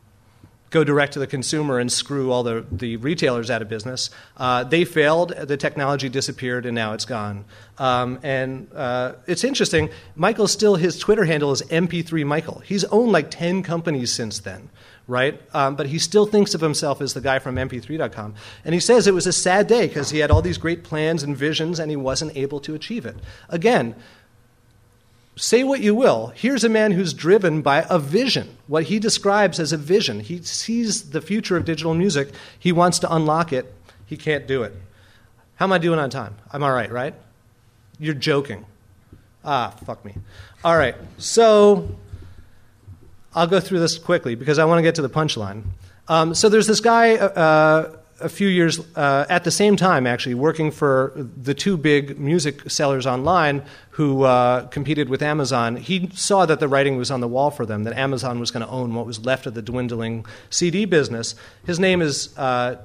go 0.72 0.84
direct 0.84 1.14
to 1.14 1.20
the 1.20 1.28
consumer 1.28 1.78
and 1.78 1.92
screw 1.92 2.32
all 2.32 2.44
the, 2.44 2.66
the 2.72 2.98
retailers 2.98 3.52
out 3.52 3.62
of 3.62 3.70
business. 3.70 4.10
Uh, 4.38 4.64
they 4.64 4.86
failed, 4.86 5.30
the 5.38 5.58
technology 5.58 6.10
disappeared, 6.10 6.66
and 6.66 6.74
now 6.74 6.94
it's 6.94 7.06
gone. 7.06 7.46
Um, 7.78 8.20
and 8.24 8.68
uh, 8.74 9.14
it's 9.28 9.44
interesting, 9.44 9.90
Michael 10.16 10.48
still, 10.48 10.76
his 10.76 10.98
Twitter 10.98 11.26
handle 11.26 11.52
is 11.52 11.62
MP3 11.64 12.26
Michael. 12.26 12.60
He's 12.60 12.86
owned 12.86 13.12
like 13.12 13.30
10 13.30 13.64
companies 13.64 14.12
since 14.12 14.40
then 14.40 14.70
right? 15.08 15.42
Um, 15.54 15.76
but 15.76 15.88
he 15.88 16.00
still 16.00 16.26
thinks 16.26 16.54
of 16.54 16.62
himself 16.62 17.02
as 17.02 17.14
the 17.14 17.20
guy 17.20 17.40
from 17.40 17.56
mp3.com. 17.56 18.34
And 18.64 18.74
he 18.74 18.80
says 18.80 19.08
it 19.08 19.14
was 19.14 19.28
a 19.28 19.34
sad 19.34 19.68
day 19.68 19.88
because 19.88 20.12
he 20.12 20.20
had 20.20 20.32
all 20.32 20.42
these 20.42 20.58
great 20.58 20.86
plans 20.86 21.22
and 21.22 21.36
visions 21.36 21.80
and 21.80 21.90
he 21.90 21.98
wasn't 21.98 22.38
able 22.38 22.62
to 22.62 22.76
achieve 22.76 23.06
it. 23.06 23.18
Again, 23.50 23.96
say 25.36 25.64
what 25.64 25.80
you 25.80 25.96
will. 25.96 26.28
Here's 26.36 26.64
a 26.64 26.70
man 26.70 26.92
who's 26.92 27.14
driven 27.14 27.62
by 27.62 27.86
a 27.90 27.98
vision, 28.00 28.58
what 28.68 28.84
he 28.84 29.00
describes 29.00 29.60
as 29.60 29.72
a 29.72 29.78
vision. 29.78 30.20
He 30.20 30.42
sees 30.42 31.12
the 31.12 31.22
future 31.22 31.58
of 31.58 31.66
digital 31.66 31.94
music, 31.94 32.30
he 32.58 32.72
wants 32.72 33.00
to 33.00 33.14
unlock 33.14 33.54
it, 33.54 33.74
he 34.06 34.18
can't 34.18 34.48
do 34.48 34.64
it. 34.64 34.74
How 35.56 35.66
am 35.66 35.72
I 35.72 35.78
doing 35.78 36.00
on 36.00 36.10
time? 36.10 36.36
I'm 36.52 36.64
all 36.64 36.74
right, 36.74 36.92
right? 36.92 37.14
You're 38.00 38.16
joking. 38.16 38.66
Ah, 39.44 39.70
fuck 39.86 40.04
me. 40.04 40.16
All 40.64 40.78
right, 40.78 40.96
so 41.18 41.96
I'll 43.34 43.48
go 43.48 43.60
through 43.60 43.80
this 43.80 43.98
quickly 43.98 44.36
because 44.36 44.60
I 44.60 44.66
want 44.66 44.80
to 44.80 44.84
get 44.84 44.96
to 44.96 45.02
the 45.02 45.10
punchline. 45.10 45.64
Um, 46.08 46.34
so 46.34 46.50
there's 46.50 46.68
this 46.68 46.82
guy 46.82 47.16
uh, 47.16 47.96
a 48.22 48.30
few 48.30 48.48
years 48.48 48.80
uh, 48.96 49.26
at 49.30 49.44
the 49.44 49.52
same 49.52 49.76
time, 49.76 50.08
actually, 50.08 50.36
working 50.36 50.72
for 50.72 51.14
the 51.16 51.54
two 51.54 51.78
big 51.78 52.20
music 52.20 52.70
sellers 52.70 53.06
online 53.06 53.64
who 53.92 54.24
uh, 54.24 54.68
competed 54.68 55.10
with 55.10 55.22
Amazon. 55.22 55.76
He 55.76 56.10
saw 56.14 56.46
that 56.46 56.60
the 56.60 56.68
writing 56.68 56.98
was 56.98 57.12
on 57.12 57.20
the 57.20 57.28
wall 57.28 57.52
for 57.52 57.66
them, 57.66 57.84
that 57.84 57.94
Amazon 57.94 58.40
was 58.40 58.52
going 58.52 58.66
to 58.66 58.72
own 58.72 58.94
what 58.94 59.06
was 59.06 59.26
left 59.26 59.46
of 59.46 59.54
the 59.54 59.62
dwindling 59.62 60.26
CD 60.50 60.86
business. 60.86 61.36
His 61.66 61.80
name 61.80 62.02
is, 62.02 62.38
uh, 62.38 62.78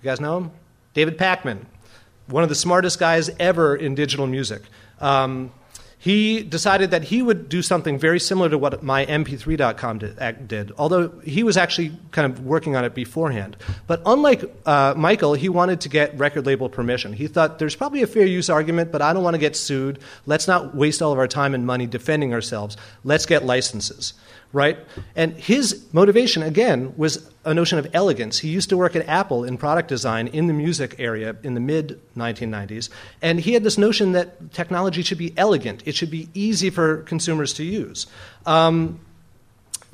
you 0.00 0.04
guys 0.04 0.20
know 0.20 0.38
him? 0.38 0.50
David 0.94 1.18
Pakman, 1.18 1.64
one 2.26 2.42
of 2.42 2.48
the 2.48 2.54
smartest 2.54 2.98
guys 2.98 3.30
ever 3.38 3.74
in 3.74 3.94
digital 3.94 4.26
music. 4.26 4.62
Um, 5.00 5.52
he 6.02 6.42
decided 6.42 6.90
that 6.90 7.04
he 7.04 7.22
would 7.22 7.48
do 7.48 7.62
something 7.62 7.96
very 7.96 8.18
similar 8.18 8.48
to 8.50 8.58
what 8.58 8.82
my 8.82 9.06
mp3.com 9.06 9.98
did, 9.98 10.48
did, 10.48 10.72
although 10.76 11.10
he 11.20 11.44
was 11.44 11.56
actually 11.56 11.92
kind 12.10 12.26
of 12.26 12.44
working 12.44 12.74
on 12.74 12.84
it 12.84 12.92
beforehand. 12.92 13.56
But 13.86 14.02
unlike 14.04 14.42
uh, 14.66 14.94
Michael, 14.96 15.34
he 15.34 15.48
wanted 15.48 15.80
to 15.82 15.88
get 15.88 16.18
record 16.18 16.44
label 16.44 16.68
permission. 16.68 17.12
He 17.12 17.28
thought 17.28 17.60
there's 17.60 17.76
probably 17.76 18.02
a 18.02 18.08
fair 18.08 18.26
use 18.26 18.50
argument, 18.50 18.90
but 18.90 19.00
I 19.00 19.12
don't 19.12 19.22
want 19.22 19.34
to 19.34 19.38
get 19.38 19.54
sued. 19.54 20.00
Let's 20.26 20.48
not 20.48 20.74
waste 20.74 21.02
all 21.02 21.12
of 21.12 21.20
our 21.20 21.28
time 21.28 21.54
and 21.54 21.64
money 21.64 21.86
defending 21.86 22.34
ourselves. 22.34 22.76
Let's 23.04 23.24
get 23.24 23.44
licenses 23.44 24.14
right? 24.52 24.78
And 25.16 25.34
his 25.34 25.86
motivation, 25.92 26.42
again, 26.42 26.94
was 26.96 27.30
a 27.44 27.54
notion 27.54 27.78
of 27.78 27.88
elegance. 27.94 28.38
He 28.38 28.48
used 28.48 28.68
to 28.68 28.76
work 28.76 28.94
at 28.94 29.06
Apple 29.08 29.44
in 29.44 29.56
product 29.56 29.88
design 29.88 30.28
in 30.28 30.46
the 30.46 30.52
music 30.52 30.96
area 30.98 31.36
in 31.42 31.54
the 31.54 31.60
mid 31.60 32.00
1990s, 32.16 32.90
and 33.20 33.40
he 33.40 33.54
had 33.54 33.64
this 33.64 33.78
notion 33.78 34.12
that 34.12 34.52
technology 34.52 35.02
should 35.02 35.18
be 35.18 35.32
elegant, 35.36 35.82
it 35.86 35.94
should 35.94 36.10
be 36.10 36.28
easy 36.34 36.70
for 36.70 36.98
consumers 37.02 37.52
to 37.54 37.64
use. 37.64 38.06
Um, 38.46 39.00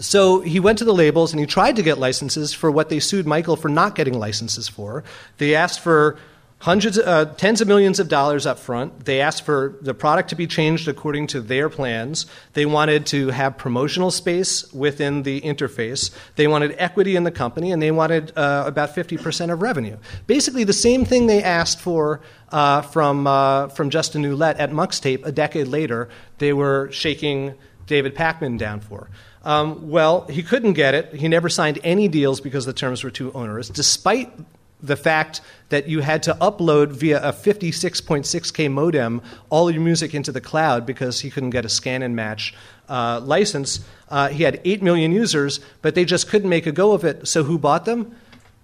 so 0.01 0.41
he 0.41 0.61
went 0.61 0.79
to 0.79 0.85
the 0.85 0.95
labels 0.95 1.33
and 1.33 1.41
he 1.41 1.47
tried 1.47 1.77
to 1.77 1.83
get 1.83 1.99
licenses 1.99 2.53
for 2.53 2.71
what 2.71 2.89
they 2.89 3.01
sued 3.01 3.27
Michael 3.27 3.57
for 3.57 3.69
not 3.69 3.97
getting 3.97 4.15
licenses 4.15 4.69
for. 4.69 5.03
They 5.39 5.57
asked 5.57 5.81
for 5.81 6.19
hundreds, 6.61 6.99
uh, 6.99 7.27
tens 7.37 7.61
of 7.61 7.69
millions 7.69 8.01
of 8.01 8.09
dollars 8.09 8.47
up 8.47 8.59
front. 8.59 9.05
They 9.05 9.21
asked 9.21 9.45
for 9.45 9.77
the 9.81 9.95
product 9.95 10.31
to 10.31 10.35
be 10.35 10.47
changed 10.47 10.89
according 10.89 11.29
to 11.29 11.41
their 11.41 11.69
plans. 11.69 12.27
They 12.55 12.67
wanted 12.67 13.07
to 13.07 13.29
have 13.29 13.57
promotional 13.57 14.11
space 14.11 14.71
within 14.73 15.23
the 15.23 15.41
interface. 15.41 16.11
They 16.37 16.49
wanted 16.49 16.75
equity 16.79 17.17
in 17.17 17.25
the 17.25 17.31
company, 17.31 17.71
and 17.71 17.81
they 17.81 17.91
wanted 17.91 18.33
uh, 18.37 18.65
about 18.67 18.95
50% 18.95 19.53
of 19.53 19.63
revenue. 19.63 19.97
Basically, 20.27 20.65
the 20.65 20.73
same 20.73 21.05
thing 21.05 21.27
they 21.27 21.43
asked 21.43 21.81
for 21.81 22.21
uh, 22.51 22.83
from, 22.83 23.27
uh, 23.27 23.69
from 23.69 23.91
Justin 23.91 24.23
Ouellette 24.23 24.59
at 24.59 24.71
Muxtape 24.71 25.25
a 25.25 25.33
decade 25.33 25.69
later, 25.69 26.09
they 26.39 26.53
were 26.53 26.91
shaking 26.91 27.55
David 27.87 28.15
Pakman 28.15 28.59
down 28.59 28.81
for. 28.81 29.09
Um, 29.45 29.91
well, 29.91 30.27
he 30.27 30.43
couldn't 30.43 30.73
get 30.73 30.95
it. 30.95 31.15
He 31.15 31.29
never 31.29 31.49
signed 31.49 31.79
any 31.85 32.09
deals 32.09 32.41
because 32.41 32.67
the 32.67 32.73
terms 32.73 33.05
were 33.05 33.11
too 33.11 33.33
onerous, 33.33 33.69
despite 33.69 34.33
the 34.83 34.97
fact 34.97 35.41
that 35.71 35.89
you 35.89 36.01
had 36.01 36.23
to 36.23 36.35
upload 36.35 36.89
via 36.89 37.23
a 37.23 37.33
56.6K 37.33 38.71
modem 38.71 39.21
all 39.51 39.71
your 39.71 39.83
music 39.83 40.15
into 40.15 40.33
the 40.33 40.41
cloud 40.41 40.87
because 40.87 41.21
he 41.21 41.31
couldn't 41.31 41.51
get 41.51 41.65
a 41.65 41.69
scan 41.69 42.03
and 42.03 42.15
match 42.15 42.55
uh, 42.89 43.21
license. 43.21 43.85
Uh, 44.09 44.29
he 44.29 44.45
had 44.45 44.61
8 44.65 44.83
million 44.83 45.13
users, 45.13 45.61
but 45.83 45.95
they 45.95 46.05
just 46.05 46.29
couldn't 46.29 46.49
make 46.49 46.67
a 46.67 46.73
go 46.73 46.93
of 46.93 47.05
it. 47.05 47.27
So 47.29 47.45
who 47.45 47.59
bought 47.59 47.85
them? 47.85 48.17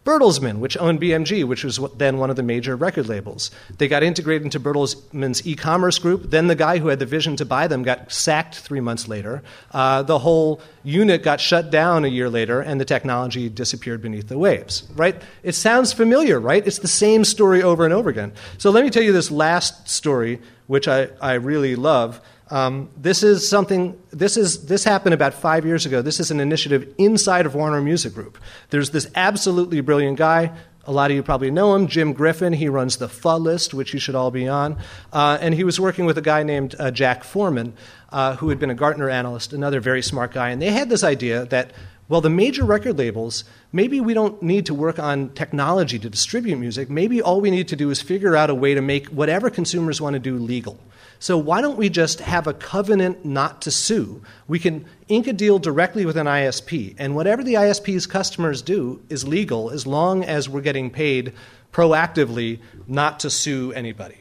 Bertelsmann, 0.05 0.59
which 0.59 0.77
owned 0.77 1.01
BMG, 1.01 1.45
which 1.45 1.65
was 1.65 1.81
then 1.97 2.19
one 2.19 2.29
of 2.29 2.37
the 2.37 2.43
major 2.43 2.77
record 2.77 3.09
labels. 3.09 3.51
They 3.79 3.89
got 3.89 4.03
integrated 4.03 4.43
into 4.43 4.61
Bertelsmann's 4.61 5.47
e 5.47 5.57
commerce 5.57 5.99
group. 5.99 6.31
Then 6.31 6.47
the 6.47 6.55
guy 6.55 6.79
who 6.79 6.89
had 6.89 6.99
the 6.99 7.07
vision 7.07 7.37
to 7.37 7.47
buy 7.47 7.69
them 7.69 7.83
got 7.83 8.13
sacked 8.13 8.57
three 8.57 8.81
months 8.81 9.09
later. 9.09 9.43
Uh, 9.73 10.03
the 10.03 10.19
whole 10.19 10.61
unit 10.83 11.23
got 11.23 11.41
shut 11.41 11.71
down 11.71 12.05
a 12.05 12.09
year 12.09 12.29
later, 12.29 12.61
and 12.61 12.79
the 12.79 12.85
technology 12.85 13.49
disappeared 13.49 14.03
beneath 14.03 14.29
the 14.29 14.37
waves. 14.37 14.87
Right? 14.95 15.21
It 15.43 15.55
sounds 15.55 15.95
familiar, 15.95 16.39
right? 16.39 16.67
It's 16.67 16.79
the 16.79 16.89
same 16.89 17.25
story 17.25 17.63
over 17.63 17.87
and 17.87 17.95
over 17.95 18.11
again. 18.11 18.33
So 18.59 18.71
let 18.71 18.85
me 18.85 18.91
tell 18.91 19.03
you 19.03 19.13
this 19.13 19.31
last 19.31 19.89
story, 19.89 20.41
which 20.67 20.87
I, 20.87 21.09
I 21.21 21.35
really 21.35 21.77
love. 21.77 22.21
Um, 22.51 22.91
this 22.97 23.23
is 23.23 23.49
something. 23.49 23.99
This 24.11 24.37
is 24.37 24.67
this 24.67 24.85
happened 24.85 25.15
about 25.15 25.35
five 25.35 25.65
years 25.65 25.87
ago. 25.87 26.03
This 26.03 26.21
is 26.21 26.31
an 26.31 26.41
initiative 26.41 26.93
inside 26.99 27.47
of 27.47 27.55
Warner 27.55 27.81
Music 27.81 28.15
Group. 28.15 28.39
There's 28.71 28.91
this 28.91 29.11
absolutely 29.15 29.81
brilliant 29.81 30.19
guy. 30.19 30.53
A 30.87 30.93
lot 30.93 31.11
of 31.11 31.17
you 31.17 31.23
probably 31.23 31.51
know 31.51 31.75
him, 31.75 31.87
Jim 31.87 32.13
Griffin. 32.13 32.53
He 32.53 32.69
runs 32.69 32.99
the 32.99 33.09
Pho 33.09 33.39
list, 33.39 33.73
which 33.73 33.95
you 33.95 33.99
should 33.99 34.15
all 34.15 34.31
be 34.31 34.47
on. 34.47 34.77
Uh, 35.13 35.39
and 35.41 35.55
he 35.55 35.65
was 35.65 35.81
working 35.81 36.05
with 36.05 36.19
a 36.19 36.23
guy 36.23 36.43
named 36.43 36.75
uh, 36.79 36.91
Jack 36.91 37.25
Foreman, 37.25 37.73
uh, 38.11 38.37
who 38.37 38.51
had 38.51 38.59
been 38.59 38.69
a 38.69 38.75
Gartner 38.75 39.09
analyst, 39.09 39.55
another 39.55 39.81
very 39.81 40.03
smart 40.03 40.33
guy. 40.33 40.51
And 40.51 40.61
they 40.61 40.71
had 40.71 40.91
this 40.91 41.03
idea 41.03 41.47
that 41.47 41.73
well, 42.09 42.21
the 42.21 42.31
major 42.31 42.65
record 42.65 42.99
labels, 42.99 43.45
maybe 43.73 44.01
we 44.01 44.13
don't 44.13 44.43
need 44.43 44.67
to 44.67 44.75
work 44.75 44.99
on 44.99 45.31
technology 45.31 45.99
to 45.99 46.11
distribute 46.11 46.57
music. 46.57 46.91
Maybe 46.91 47.23
all 47.23 47.41
we 47.41 47.51
need 47.51 47.69
to 47.69 47.77
do 47.77 47.89
is 47.91 48.03
figure 48.03 48.37
out 48.37 48.51
a 48.51 48.55
way 48.55 48.75
to 48.75 48.83
make 48.83 49.07
whatever 49.07 49.49
consumers 49.49 50.01
want 50.01 50.13
to 50.15 50.21
do 50.21 50.37
legal. 50.37 50.79
So 51.19 51.39
why 51.39 51.63
don't 51.63 51.79
we 51.79 51.89
just 51.89 52.21
have 52.21 52.47
a 52.47 52.53
covenant 52.53 53.25
not 53.25 53.63
to 53.63 53.71
sue? 53.71 54.23
We 54.47 54.59
can 54.59 54.85
ink 55.09 55.27
a 55.27 55.33
deal 55.33 55.59
directly 55.59 56.05
with 56.05 56.19
an 56.19 56.27
ISP, 56.27 56.95
and 56.99 57.17
whatever 57.17 57.43
the 57.43 57.55
ISP's 57.55 58.07
customers 58.07 58.61
do 58.61 59.01
is 59.09 59.27
legal 59.27 59.71
as 59.71 59.87
long 59.87 60.25
as 60.25 60.47
we're 60.47 60.61
getting 60.61 60.91
paid 60.91 61.33
proactively 61.73 62.61
not 62.87 63.21
to 63.21 63.31
sue 63.31 63.73
anybody 63.73 64.17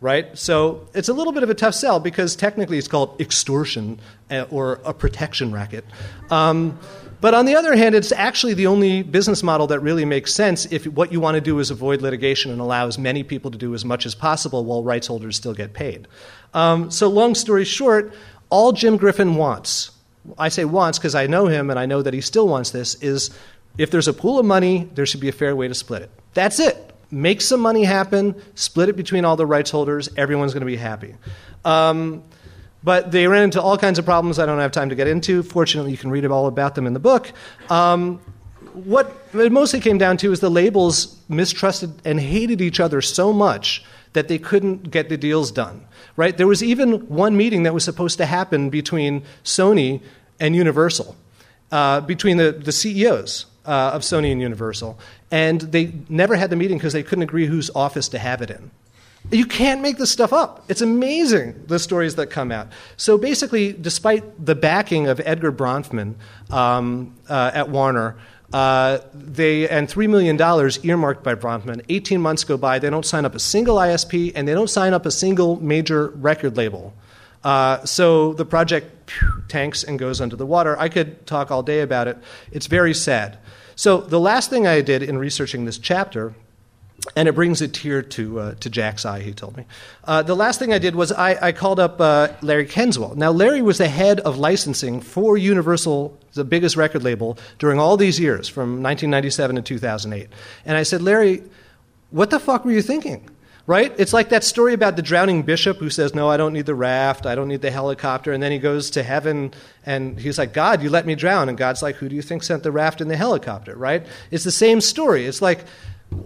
right? 0.00 0.36
So 0.36 0.86
it's 0.92 1.08
a 1.08 1.14
little 1.14 1.32
bit 1.32 1.44
of 1.44 1.48
a 1.48 1.54
tough 1.54 1.74
sell 1.74 1.98
because 1.98 2.36
technically 2.36 2.76
it's 2.76 2.88
called 2.88 3.18
extortion 3.22 3.98
uh, 4.30 4.44
or 4.50 4.74
a 4.84 4.92
protection 4.92 5.50
racket. 5.50 5.82
Um, 6.30 6.78
but 7.24 7.32
on 7.32 7.46
the 7.46 7.56
other 7.56 7.74
hand, 7.74 7.94
it's 7.94 8.12
actually 8.12 8.52
the 8.52 8.66
only 8.66 9.02
business 9.02 9.42
model 9.42 9.66
that 9.68 9.80
really 9.80 10.04
makes 10.04 10.34
sense 10.34 10.66
if 10.66 10.86
what 10.86 11.10
you 11.10 11.20
want 11.20 11.36
to 11.36 11.40
do 11.40 11.58
is 11.58 11.70
avoid 11.70 12.02
litigation 12.02 12.50
and 12.50 12.60
allow 12.60 12.86
as 12.86 12.98
many 12.98 13.22
people 13.22 13.50
to 13.50 13.56
do 13.56 13.72
as 13.72 13.82
much 13.82 14.04
as 14.04 14.14
possible 14.14 14.62
while 14.62 14.82
rights 14.82 15.06
holders 15.06 15.34
still 15.34 15.54
get 15.54 15.72
paid. 15.72 16.06
Um, 16.52 16.90
so, 16.90 17.08
long 17.08 17.34
story 17.34 17.64
short, 17.64 18.12
all 18.50 18.72
Jim 18.72 18.98
Griffin 18.98 19.36
wants, 19.36 19.90
I 20.36 20.50
say 20.50 20.66
wants 20.66 20.98
because 20.98 21.14
I 21.14 21.26
know 21.26 21.46
him 21.46 21.70
and 21.70 21.78
I 21.78 21.86
know 21.86 22.02
that 22.02 22.12
he 22.12 22.20
still 22.20 22.46
wants 22.46 22.72
this, 22.72 22.94
is 22.96 23.30
if 23.78 23.90
there's 23.90 24.06
a 24.06 24.12
pool 24.12 24.38
of 24.38 24.44
money, 24.44 24.90
there 24.94 25.06
should 25.06 25.20
be 25.20 25.30
a 25.30 25.32
fair 25.32 25.56
way 25.56 25.66
to 25.66 25.74
split 25.74 26.02
it. 26.02 26.10
That's 26.34 26.60
it. 26.60 26.92
Make 27.10 27.40
some 27.40 27.60
money 27.60 27.84
happen, 27.84 28.34
split 28.54 28.90
it 28.90 28.96
between 28.96 29.24
all 29.24 29.36
the 29.36 29.46
rights 29.46 29.70
holders, 29.70 30.10
everyone's 30.18 30.52
going 30.52 30.60
to 30.60 30.66
be 30.66 30.76
happy. 30.76 31.14
Um, 31.64 32.22
but 32.84 33.10
they 33.10 33.26
ran 33.26 33.44
into 33.44 33.60
all 33.60 33.78
kinds 33.78 33.98
of 33.98 34.04
problems 34.04 34.38
I 34.38 34.44
don't 34.44 34.58
have 34.58 34.70
time 34.70 34.90
to 34.90 34.94
get 34.94 35.08
into. 35.08 35.42
Fortunately, 35.42 35.90
you 35.90 35.96
can 35.96 36.10
read 36.10 36.24
all 36.26 36.46
about 36.46 36.74
them 36.74 36.86
in 36.86 36.92
the 36.92 37.00
book. 37.00 37.32
Um, 37.70 38.20
what 38.74 39.10
it 39.32 39.50
mostly 39.50 39.80
came 39.80 39.96
down 39.96 40.18
to 40.18 40.32
is 40.32 40.40
the 40.40 40.50
labels 40.50 41.18
mistrusted 41.28 41.94
and 42.04 42.20
hated 42.20 42.60
each 42.60 42.80
other 42.80 43.00
so 43.00 43.32
much 43.32 43.82
that 44.12 44.28
they 44.28 44.38
couldn't 44.38 44.90
get 44.90 45.08
the 45.08 45.16
deals 45.16 45.50
done. 45.50 45.86
Right? 46.16 46.36
There 46.36 46.46
was 46.46 46.62
even 46.62 47.08
one 47.08 47.36
meeting 47.36 47.62
that 47.62 47.72
was 47.74 47.84
supposed 47.84 48.18
to 48.18 48.26
happen 48.26 48.70
between 48.70 49.22
Sony 49.44 50.02
and 50.38 50.54
Universal, 50.54 51.16
uh, 51.72 52.02
between 52.02 52.36
the, 52.36 52.52
the 52.52 52.70
CEOs 52.70 53.46
uh, 53.64 53.92
of 53.94 54.02
Sony 54.02 54.30
and 54.30 54.40
Universal. 54.40 54.98
And 55.30 55.60
they 55.60 55.92
never 56.08 56.36
had 56.36 56.50
the 56.50 56.56
meeting 56.56 56.78
because 56.78 56.92
they 56.92 57.02
couldn't 57.02 57.22
agree 57.22 57.46
whose 57.46 57.70
office 57.74 58.08
to 58.10 58.18
have 58.18 58.42
it 58.42 58.50
in. 58.50 58.70
You 59.30 59.46
can't 59.46 59.80
make 59.80 59.96
this 59.96 60.10
stuff 60.10 60.32
up. 60.32 60.64
It's 60.68 60.82
amazing, 60.82 61.64
the 61.66 61.78
stories 61.78 62.16
that 62.16 62.26
come 62.26 62.52
out. 62.52 62.68
So 62.96 63.16
basically, 63.16 63.72
despite 63.72 64.44
the 64.44 64.54
backing 64.54 65.06
of 65.08 65.20
Edgar 65.24 65.50
Bronfman 65.50 66.14
um, 66.50 67.14
uh, 67.28 67.50
at 67.54 67.70
Warner, 67.70 68.16
uh, 68.52 68.98
they 69.14 69.68
and 69.68 69.88
three 69.88 70.06
million 70.06 70.36
dollars 70.36 70.78
earmarked 70.84 71.24
by 71.24 71.34
Bronfman. 71.34 71.82
Eighteen 71.88 72.20
months 72.20 72.44
go 72.44 72.56
by, 72.56 72.78
they 72.78 72.90
don't 72.90 73.06
sign 73.06 73.24
up 73.24 73.34
a 73.34 73.40
single 73.40 73.76
ISP, 73.76 74.32
and 74.34 74.46
they 74.46 74.52
don't 74.52 74.70
sign 74.70 74.92
up 74.92 75.06
a 75.06 75.10
single 75.10 75.60
major 75.60 76.08
record 76.08 76.56
label. 76.56 76.94
Uh, 77.42 77.84
so 77.84 78.32
the 78.34 78.44
project 78.44 79.10
phew, 79.10 79.42
tanks 79.48 79.82
and 79.82 79.98
goes 79.98 80.20
under 80.20 80.36
the 80.36 80.46
water. 80.46 80.78
I 80.78 80.88
could 80.88 81.26
talk 81.26 81.50
all 81.50 81.62
day 81.62 81.80
about 81.80 82.08
it. 82.08 82.16
It's 82.52 82.66
very 82.66 82.94
sad. 82.94 83.38
So 83.76 84.00
the 84.00 84.20
last 84.20 84.50
thing 84.50 84.66
I 84.66 84.80
did 84.82 85.02
in 85.02 85.18
researching 85.18 85.64
this 85.64 85.78
chapter 85.78 86.34
and 87.16 87.28
it 87.28 87.32
brings 87.32 87.60
a 87.60 87.68
tear 87.68 88.02
to, 88.02 88.40
uh, 88.40 88.54
to 88.54 88.70
Jack's 88.70 89.04
eye, 89.04 89.20
he 89.20 89.32
told 89.32 89.56
me. 89.56 89.64
Uh, 90.04 90.22
the 90.22 90.34
last 90.34 90.58
thing 90.58 90.72
I 90.72 90.78
did 90.78 90.94
was 90.94 91.12
I, 91.12 91.48
I 91.48 91.52
called 91.52 91.78
up 91.78 92.00
uh, 92.00 92.28
Larry 92.40 92.66
Kenswil. 92.66 93.16
Now, 93.16 93.30
Larry 93.30 93.62
was 93.62 93.78
the 93.78 93.88
head 93.88 94.20
of 94.20 94.38
licensing 94.38 95.00
for 95.00 95.36
Universal, 95.36 96.18
the 96.32 96.44
biggest 96.44 96.76
record 96.76 97.02
label, 97.02 97.36
during 97.58 97.78
all 97.78 97.96
these 97.96 98.18
years, 98.18 98.48
from 98.48 98.82
1997 98.82 99.56
to 99.56 99.62
2008. 99.62 100.28
And 100.64 100.76
I 100.76 100.82
said, 100.82 101.02
Larry, 101.02 101.42
what 102.10 102.30
the 102.30 102.40
fuck 102.40 102.64
were 102.64 102.72
you 102.72 102.82
thinking? 102.82 103.28
Right? 103.66 103.94
It's 103.96 104.12
like 104.12 104.28
that 104.28 104.44
story 104.44 104.74
about 104.74 104.96
the 104.96 105.02
drowning 105.02 105.42
bishop 105.42 105.78
who 105.78 105.88
says, 105.88 106.14
No, 106.14 106.28
I 106.28 106.36
don't 106.36 106.52
need 106.52 106.66
the 106.66 106.74
raft, 106.74 107.24
I 107.24 107.34
don't 107.34 107.48
need 107.48 107.62
the 107.62 107.70
helicopter. 107.70 108.30
And 108.30 108.42
then 108.42 108.52
he 108.52 108.58
goes 108.58 108.90
to 108.90 109.02
heaven 109.02 109.54
and 109.86 110.20
he's 110.20 110.36
like, 110.36 110.52
God, 110.52 110.82
you 110.82 110.90
let 110.90 111.06
me 111.06 111.14
drown. 111.14 111.48
And 111.48 111.56
God's 111.56 111.82
like, 111.82 111.96
Who 111.96 112.10
do 112.10 112.14
you 112.14 112.20
think 112.20 112.42
sent 112.42 112.62
the 112.62 112.70
raft 112.70 113.00
and 113.00 113.10
the 113.10 113.16
helicopter? 113.16 113.74
Right? 113.74 114.06
It's 114.30 114.44
the 114.44 114.52
same 114.52 114.82
story. 114.82 115.24
It's 115.24 115.40
like, 115.40 115.64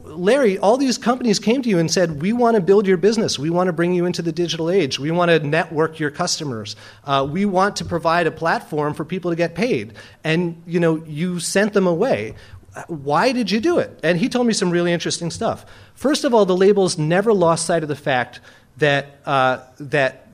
Larry, 0.04 0.58
all 0.58 0.76
these 0.76 0.98
companies 0.98 1.38
came 1.38 1.62
to 1.62 1.68
you 1.68 1.78
and 1.78 1.90
said, 1.90 2.20
We 2.20 2.32
want 2.32 2.56
to 2.56 2.60
build 2.60 2.86
your 2.86 2.96
business. 2.96 3.38
We 3.38 3.50
want 3.50 3.68
to 3.68 3.72
bring 3.72 3.94
you 3.94 4.04
into 4.04 4.22
the 4.22 4.32
digital 4.32 4.70
age. 4.70 4.98
We 4.98 5.10
want 5.10 5.30
to 5.30 5.38
network 5.40 5.98
your 6.00 6.10
customers. 6.10 6.76
Uh, 7.04 7.26
we 7.30 7.44
want 7.44 7.76
to 7.76 7.84
provide 7.84 8.26
a 8.26 8.30
platform 8.30 8.94
for 8.94 9.04
people 9.04 9.30
to 9.30 9.36
get 9.36 9.54
paid. 9.54 9.94
And, 10.24 10.62
you 10.66 10.80
know, 10.80 10.96
you 11.06 11.40
sent 11.40 11.72
them 11.72 11.86
away. 11.86 12.34
Why 12.86 13.32
did 13.32 13.50
you 13.50 13.60
do 13.60 13.78
it? 13.78 13.98
And 14.02 14.18
he 14.18 14.28
told 14.28 14.46
me 14.46 14.52
some 14.52 14.70
really 14.70 14.92
interesting 14.92 15.30
stuff. 15.30 15.64
First 15.94 16.24
of 16.24 16.34
all, 16.34 16.44
the 16.44 16.56
labels 16.56 16.98
never 16.98 17.32
lost 17.32 17.66
sight 17.66 17.82
of 17.82 17.88
the 17.88 17.96
fact 17.96 18.40
that, 18.76 19.20
uh, 19.26 19.60
that 19.80 20.27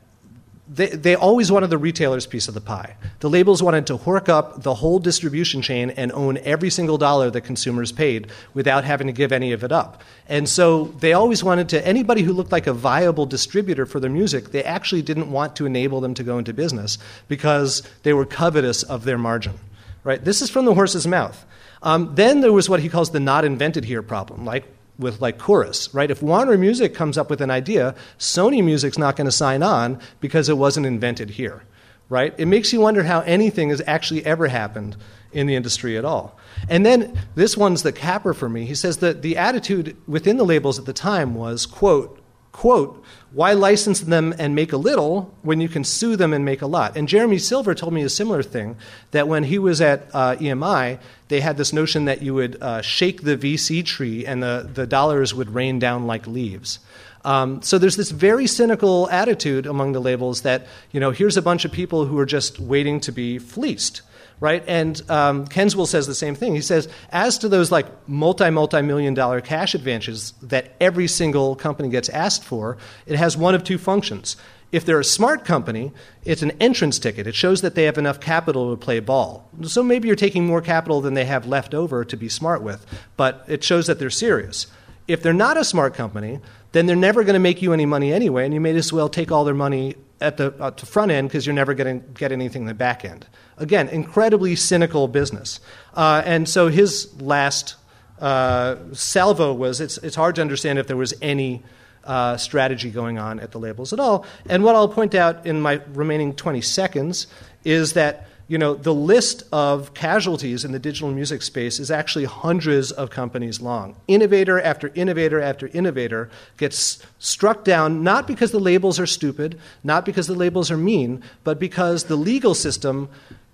they, 0.66 0.86
they 0.86 1.14
always 1.14 1.52
wanted 1.52 1.68
the 1.68 1.76
retailer's 1.76 2.26
piece 2.26 2.48
of 2.48 2.54
the 2.54 2.60
pie. 2.60 2.96
The 3.20 3.28
labels 3.28 3.62
wanted 3.62 3.86
to 3.88 3.98
hork 3.98 4.30
up 4.30 4.62
the 4.62 4.74
whole 4.74 4.98
distribution 4.98 5.60
chain 5.60 5.90
and 5.90 6.10
own 6.12 6.38
every 6.38 6.70
single 6.70 6.96
dollar 6.96 7.30
that 7.30 7.42
consumers 7.42 7.92
paid 7.92 8.28
without 8.54 8.84
having 8.84 9.06
to 9.06 9.12
give 9.12 9.30
any 9.30 9.52
of 9.52 9.62
it 9.62 9.72
up. 9.72 10.02
And 10.26 10.48
so 10.48 10.84
they 11.00 11.12
always 11.12 11.44
wanted 11.44 11.68
to, 11.70 11.86
anybody 11.86 12.22
who 12.22 12.32
looked 12.32 12.50
like 12.50 12.66
a 12.66 12.72
viable 12.72 13.26
distributor 13.26 13.84
for 13.84 14.00
their 14.00 14.10
music, 14.10 14.52
they 14.52 14.64
actually 14.64 15.02
didn't 15.02 15.30
want 15.30 15.54
to 15.56 15.66
enable 15.66 16.00
them 16.00 16.14
to 16.14 16.22
go 16.22 16.38
into 16.38 16.54
business 16.54 16.96
because 17.28 17.82
they 18.02 18.14
were 18.14 18.24
covetous 18.24 18.82
of 18.82 19.04
their 19.04 19.18
margin. 19.18 19.54
Right? 20.02 20.24
This 20.24 20.40
is 20.40 20.48
from 20.48 20.64
the 20.64 20.74
horse's 20.74 21.06
mouth. 21.06 21.44
Um, 21.82 22.14
then 22.14 22.40
there 22.40 22.52
was 22.52 22.70
what 22.70 22.80
he 22.80 22.88
calls 22.88 23.10
the 23.10 23.20
not 23.20 23.44
invented 23.44 23.84
here 23.84 24.02
problem. 24.02 24.46
Like, 24.46 24.64
with 24.98 25.20
like 25.20 25.38
Choruss, 25.38 25.92
right? 25.92 26.10
If 26.10 26.22
Warner 26.22 26.56
Music 26.56 26.94
comes 26.94 27.18
up 27.18 27.30
with 27.30 27.40
an 27.40 27.50
idea, 27.50 27.94
Sony 28.18 28.62
Music's 28.62 28.98
not 28.98 29.16
going 29.16 29.26
to 29.26 29.32
sign 29.32 29.62
on 29.62 30.00
because 30.20 30.48
it 30.48 30.56
wasn't 30.56 30.86
invented 30.86 31.30
here, 31.30 31.64
right? 32.08 32.34
It 32.38 32.46
makes 32.46 32.72
you 32.72 32.80
wonder 32.80 33.02
how 33.02 33.20
anything 33.20 33.70
has 33.70 33.82
actually 33.86 34.24
ever 34.24 34.48
happened 34.48 34.96
in 35.32 35.46
the 35.46 35.56
industry 35.56 35.98
at 35.98 36.04
all. 36.04 36.38
And 36.68 36.86
then 36.86 37.18
this 37.34 37.56
one's 37.56 37.82
the 37.82 37.92
capper 37.92 38.32
for 38.32 38.48
me. 38.48 38.66
He 38.66 38.74
says 38.74 38.98
that 38.98 39.22
the 39.22 39.36
attitude 39.36 39.96
within 40.06 40.36
the 40.36 40.44
labels 40.44 40.78
at 40.78 40.84
the 40.84 40.92
time 40.92 41.34
was, 41.34 41.66
quote, 41.66 42.20
quote, 42.54 43.02
why 43.32 43.52
license 43.52 44.00
them 44.02 44.32
and 44.38 44.54
make 44.54 44.72
a 44.72 44.76
little 44.76 45.34
when 45.42 45.60
you 45.60 45.68
can 45.68 45.82
sue 45.82 46.14
them 46.14 46.32
and 46.32 46.44
make 46.44 46.62
a 46.62 46.68
lot? 46.68 46.96
And 46.96 47.08
Jeremy 47.08 47.38
Silver 47.38 47.74
told 47.74 47.92
me 47.92 48.02
a 48.02 48.08
similar 48.08 48.44
thing 48.44 48.76
that 49.10 49.26
when 49.26 49.42
he 49.42 49.58
was 49.58 49.80
at 49.80 50.06
uh, 50.14 50.36
EMI, 50.36 51.00
they 51.26 51.40
had 51.40 51.56
this 51.56 51.72
notion 51.72 52.04
that 52.04 52.22
you 52.22 52.32
would 52.32 52.62
uh, 52.62 52.80
shake 52.80 53.22
the 53.22 53.36
VC 53.36 53.84
tree 53.84 54.24
and 54.24 54.40
the, 54.40 54.70
the 54.72 54.86
dollars 54.86 55.34
would 55.34 55.52
rain 55.52 55.80
down 55.80 56.06
like 56.06 56.28
leaves. 56.28 56.78
Um, 57.24 57.60
so 57.60 57.76
there's 57.76 57.96
this 57.96 58.12
very 58.12 58.46
cynical 58.46 59.10
attitude 59.10 59.66
among 59.66 59.92
the 59.92 60.00
labels 60.00 60.42
that, 60.42 60.68
you 60.92 61.00
know, 61.00 61.10
here's 61.10 61.36
a 61.36 61.42
bunch 61.42 61.64
of 61.64 61.72
people 61.72 62.06
who 62.06 62.16
are 62.20 62.26
just 62.26 62.60
waiting 62.60 63.00
to 63.00 63.10
be 63.10 63.40
fleeced 63.40 64.02
right? 64.40 64.64
And 64.66 65.00
um, 65.10 65.46
Kenswil 65.46 65.86
says 65.86 66.06
the 66.06 66.14
same 66.14 66.34
thing. 66.34 66.54
He 66.54 66.60
says, 66.60 66.88
as 67.10 67.38
to 67.38 67.48
those 67.48 67.70
like 67.70 67.86
multi, 68.08 68.50
multi 68.50 68.82
million 68.82 69.14
dollar 69.14 69.40
cash 69.40 69.74
advances 69.74 70.32
that 70.42 70.74
every 70.80 71.08
single 71.08 71.56
company 71.56 71.88
gets 71.88 72.08
asked 72.08 72.44
for, 72.44 72.76
it 73.06 73.16
has 73.16 73.36
one 73.36 73.54
of 73.54 73.64
two 73.64 73.78
functions. 73.78 74.36
If 74.72 74.84
they're 74.84 74.98
a 74.98 75.04
smart 75.04 75.44
company, 75.44 75.92
it's 76.24 76.42
an 76.42 76.50
entrance 76.60 76.98
ticket. 76.98 77.28
It 77.28 77.36
shows 77.36 77.60
that 77.60 77.76
they 77.76 77.84
have 77.84 77.96
enough 77.96 78.18
capital 78.18 78.74
to 78.74 78.76
play 78.76 78.98
ball. 78.98 79.48
So 79.62 79.84
maybe 79.84 80.08
you're 80.08 80.16
taking 80.16 80.46
more 80.46 80.60
capital 80.60 81.00
than 81.00 81.14
they 81.14 81.26
have 81.26 81.46
left 81.46 81.74
over 81.74 82.04
to 82.04 82.16
be 82.16 82.28
smart 82.28 82.60
with, 82.60 82.84
but 83.16 83.44
it 83.46 83.62
shows 83.62 83.86
that 83.86 84.00
they're 84.00 84.10
serious. 84.10 84.66
If 85.06 85.22
they're 85.22 85.32
not 85.32 85.56
a 85.56 85.64
smart 85.64 85.94
company, 85.94 86.40
then 86.72 86.86
they're 86.86 86.96
never 86.96 87.22
going 87.22 87.34
to 87.34 87.40
make 87.40 87.62
you 87.62 87.72
any 87.72 87.86
money 87.86 88.12
anyway, 88.12 88.44
and 88.46 88.52
you 88.52 88.60
may 88.60 88.74
as 88.74 88.92
well 88.92 89.08
take 89.08 89.30
all 89.30 89.44
their 89.44 89.54
money 89.54 89.94
at 90.20 90.38
the, 90.38 90.52
at 90.58 90.78
the 90.78 90.86
front 90.86 91.12
end 91.12 91.28
because 91.28 91.46
you're 91.46 91.54
never 91.54 91.72
going 91.72 92.00
to 92.00 92.06
get 92.08 92.32
anything 92.32 92.62
in 92.62 92.66
the 92.66 92.74
back 92.74 93.04
end. 93.04 93.28
Again, 93.58 93.88
incredibly 93.88 94.56
cynical 94.56 95.08
business. 95.08 95.60
Uh, 95.94 96.22
and 96.24 96.48
so 96.48 96.68
his 96.68 97.20
last 97.20 97.76
uh, 98.20 98.76
salvo 98.92 99.52
was 99.52 99.80
it's, 99.80 99.98
it's 99.98 100.16
hard 100.16 100.34
to 100.36 100.40
understand 100.40 100.78
if 100.78 100.86
there 100.86 100.96
was 100.96 101.14
any 101.20 101.62
uh, 102.04 102.36
strategy 102.36 102.90
going 102.90 103.18
on 103.18 103.40
at 103.40 103.52
the 103.52 103.58
labels 103.58 103.92
at 103.92 104.00
all. 104.00 104.26
And 104.48 104.62
what 104.62 104.74
I'll 104.74 104.88
point 104.88 105.14
out 105.14 105.46
in 105.46 105.60
my 105.60 105.80
remaining 105.92 106.34
20 106.34 106.60
seconds 106.60 107.26
is 107.64 107.94
that 107.94 108.28
you 108.46 108.58
know, 108.58 108.74
the 108.74 108.92
list 108.92 109.42
of 109.52 109.94
casualties 109.94 110.66
in 110.66 110.72
the 110.72 110.78
digital 110.78 111.10
music 111.10 111.40
space 111.40 111.80
is 111.80 111.90
actually 111.90 112.26
hundreds 112.26 112.92
of 112.92 113.08
companies 113.08 113.60
long. 113.60 113.96
Innovator 114.06 114.60
after 114.60 114.88
innovator 114.94 115.40
after 115.40 115.68
innovator 115.68 116.28
gets 116.58 117.02
struck 117.18 117.64
down 117.64 118.02
not 118.02 118.26
because 118.26 118.50
the 118.50 118.60
labels 118.60 119.00
are 119.00 119.06
stupid, 119.06 119.58
not 119.82 120.04
because 120.04 120.26
the 120.26 120.34
labels 120.34 120.70
are 120.70 120.76
mean, 120.76 121.22
but 121.42 121.58
because 121.58 122.04
the 122.04 122.16
legal 122.16 122.54
system 122.54 123.08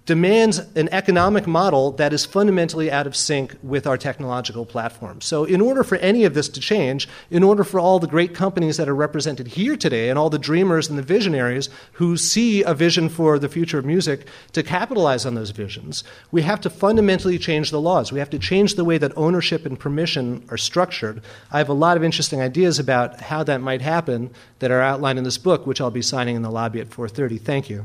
demands 0.07 0.59
an 0.75 0.89
economic 0.93 1.47
model 1.47 1.93
that 1.93 2.13
is 2.13 2.25
fundamentally 2.25 2.91
out 2.91 3.07
of 3.07 3.15
sync 3.15 3.57
with 3.63 3.87
our 3.87 3.97
technological 3.97 4.65
platform. 4.65 5.21
So, 5.21 5.45
in 5.45 5.61
order 5.61 5.85
for 5.85 5.97
any 5.99 6.25
of 6.25 6.35
this 6.35 6.49
to 6.49 6.61
change, 6.61 7.09
in 7.31 7.43
order 7.43 7.65
for 7.65 7.79
all 7.79 7.99
the 7.99 8.07
great 8.07 8.35
companies 8.35 8.77
that 8.79 8.89
are 8.89 8.95
represented 8.95 9.49
here 9.49 9.77
today 9.77 10.09
and 10.09 10.19
all 10.19 10.31
the 10.31 10.39
dreamers 10.39 10.89
and 10.89 10.99
the 10.99 11.03
visionaries 11.03 11.69
who 11.93 12.17
see 12.17 12.63
a 12.63 12.75
vision 12.75 13.09
for 13.09 13.39
the 13.39 13.49
future 13.49 13.79
of 13.79 13.85
music 13.85 14.27
to 14.53 14.63
capitalize 14.63 15.27
on 15.27 15.35
those 15.35 15.51
visions, 15.51 16.03
we 16.33 16.43
have 16.43 16.61
to 16.63 16.71
fundamentally 16.71 17.39
change 17.39 17.71
the 17.71 17.81
laws. 17.81 18.11
We 18.11 18.19
have 18.19 18.31
to 18.31 18.39
change 18.39 18.75
the 18.75 18.85
way 18.85 18.99
that 18.99 19.13
ownership 19.17 19.67
and 19.67 19.79
permission 19.79 20.45
are 20.49 20.59
structured. 20.59 21.23
I 21.53 21.59
have 21.59 21.69
a 21.69 21.75
lot 21.75 21.97
of 21.97 22.03
interesting 22.03 22.41
ideas 22.41 22.79
about 22.79 23.21
how 23.21 23.45
that 23.45 23.61
might 23.61 23.83
happen 23.83 24.31
that 24.59 24.71
are 24.71 24.81
outlined 24.81 25.19
in 25.19 25.25
this 25.25 25.39
book, 25.39 25.67
which 25.67 25.81
I'll 25.81 25.91
be 25.91 26.03
signing 26.03 26.37
in 26.37 26.43
the 26.43 26.51
lobby 26.51 26.81
at 26.81 26.91
4:30. 26.91 27.39
Thank 27.39 27.71
you. 27.71 27.85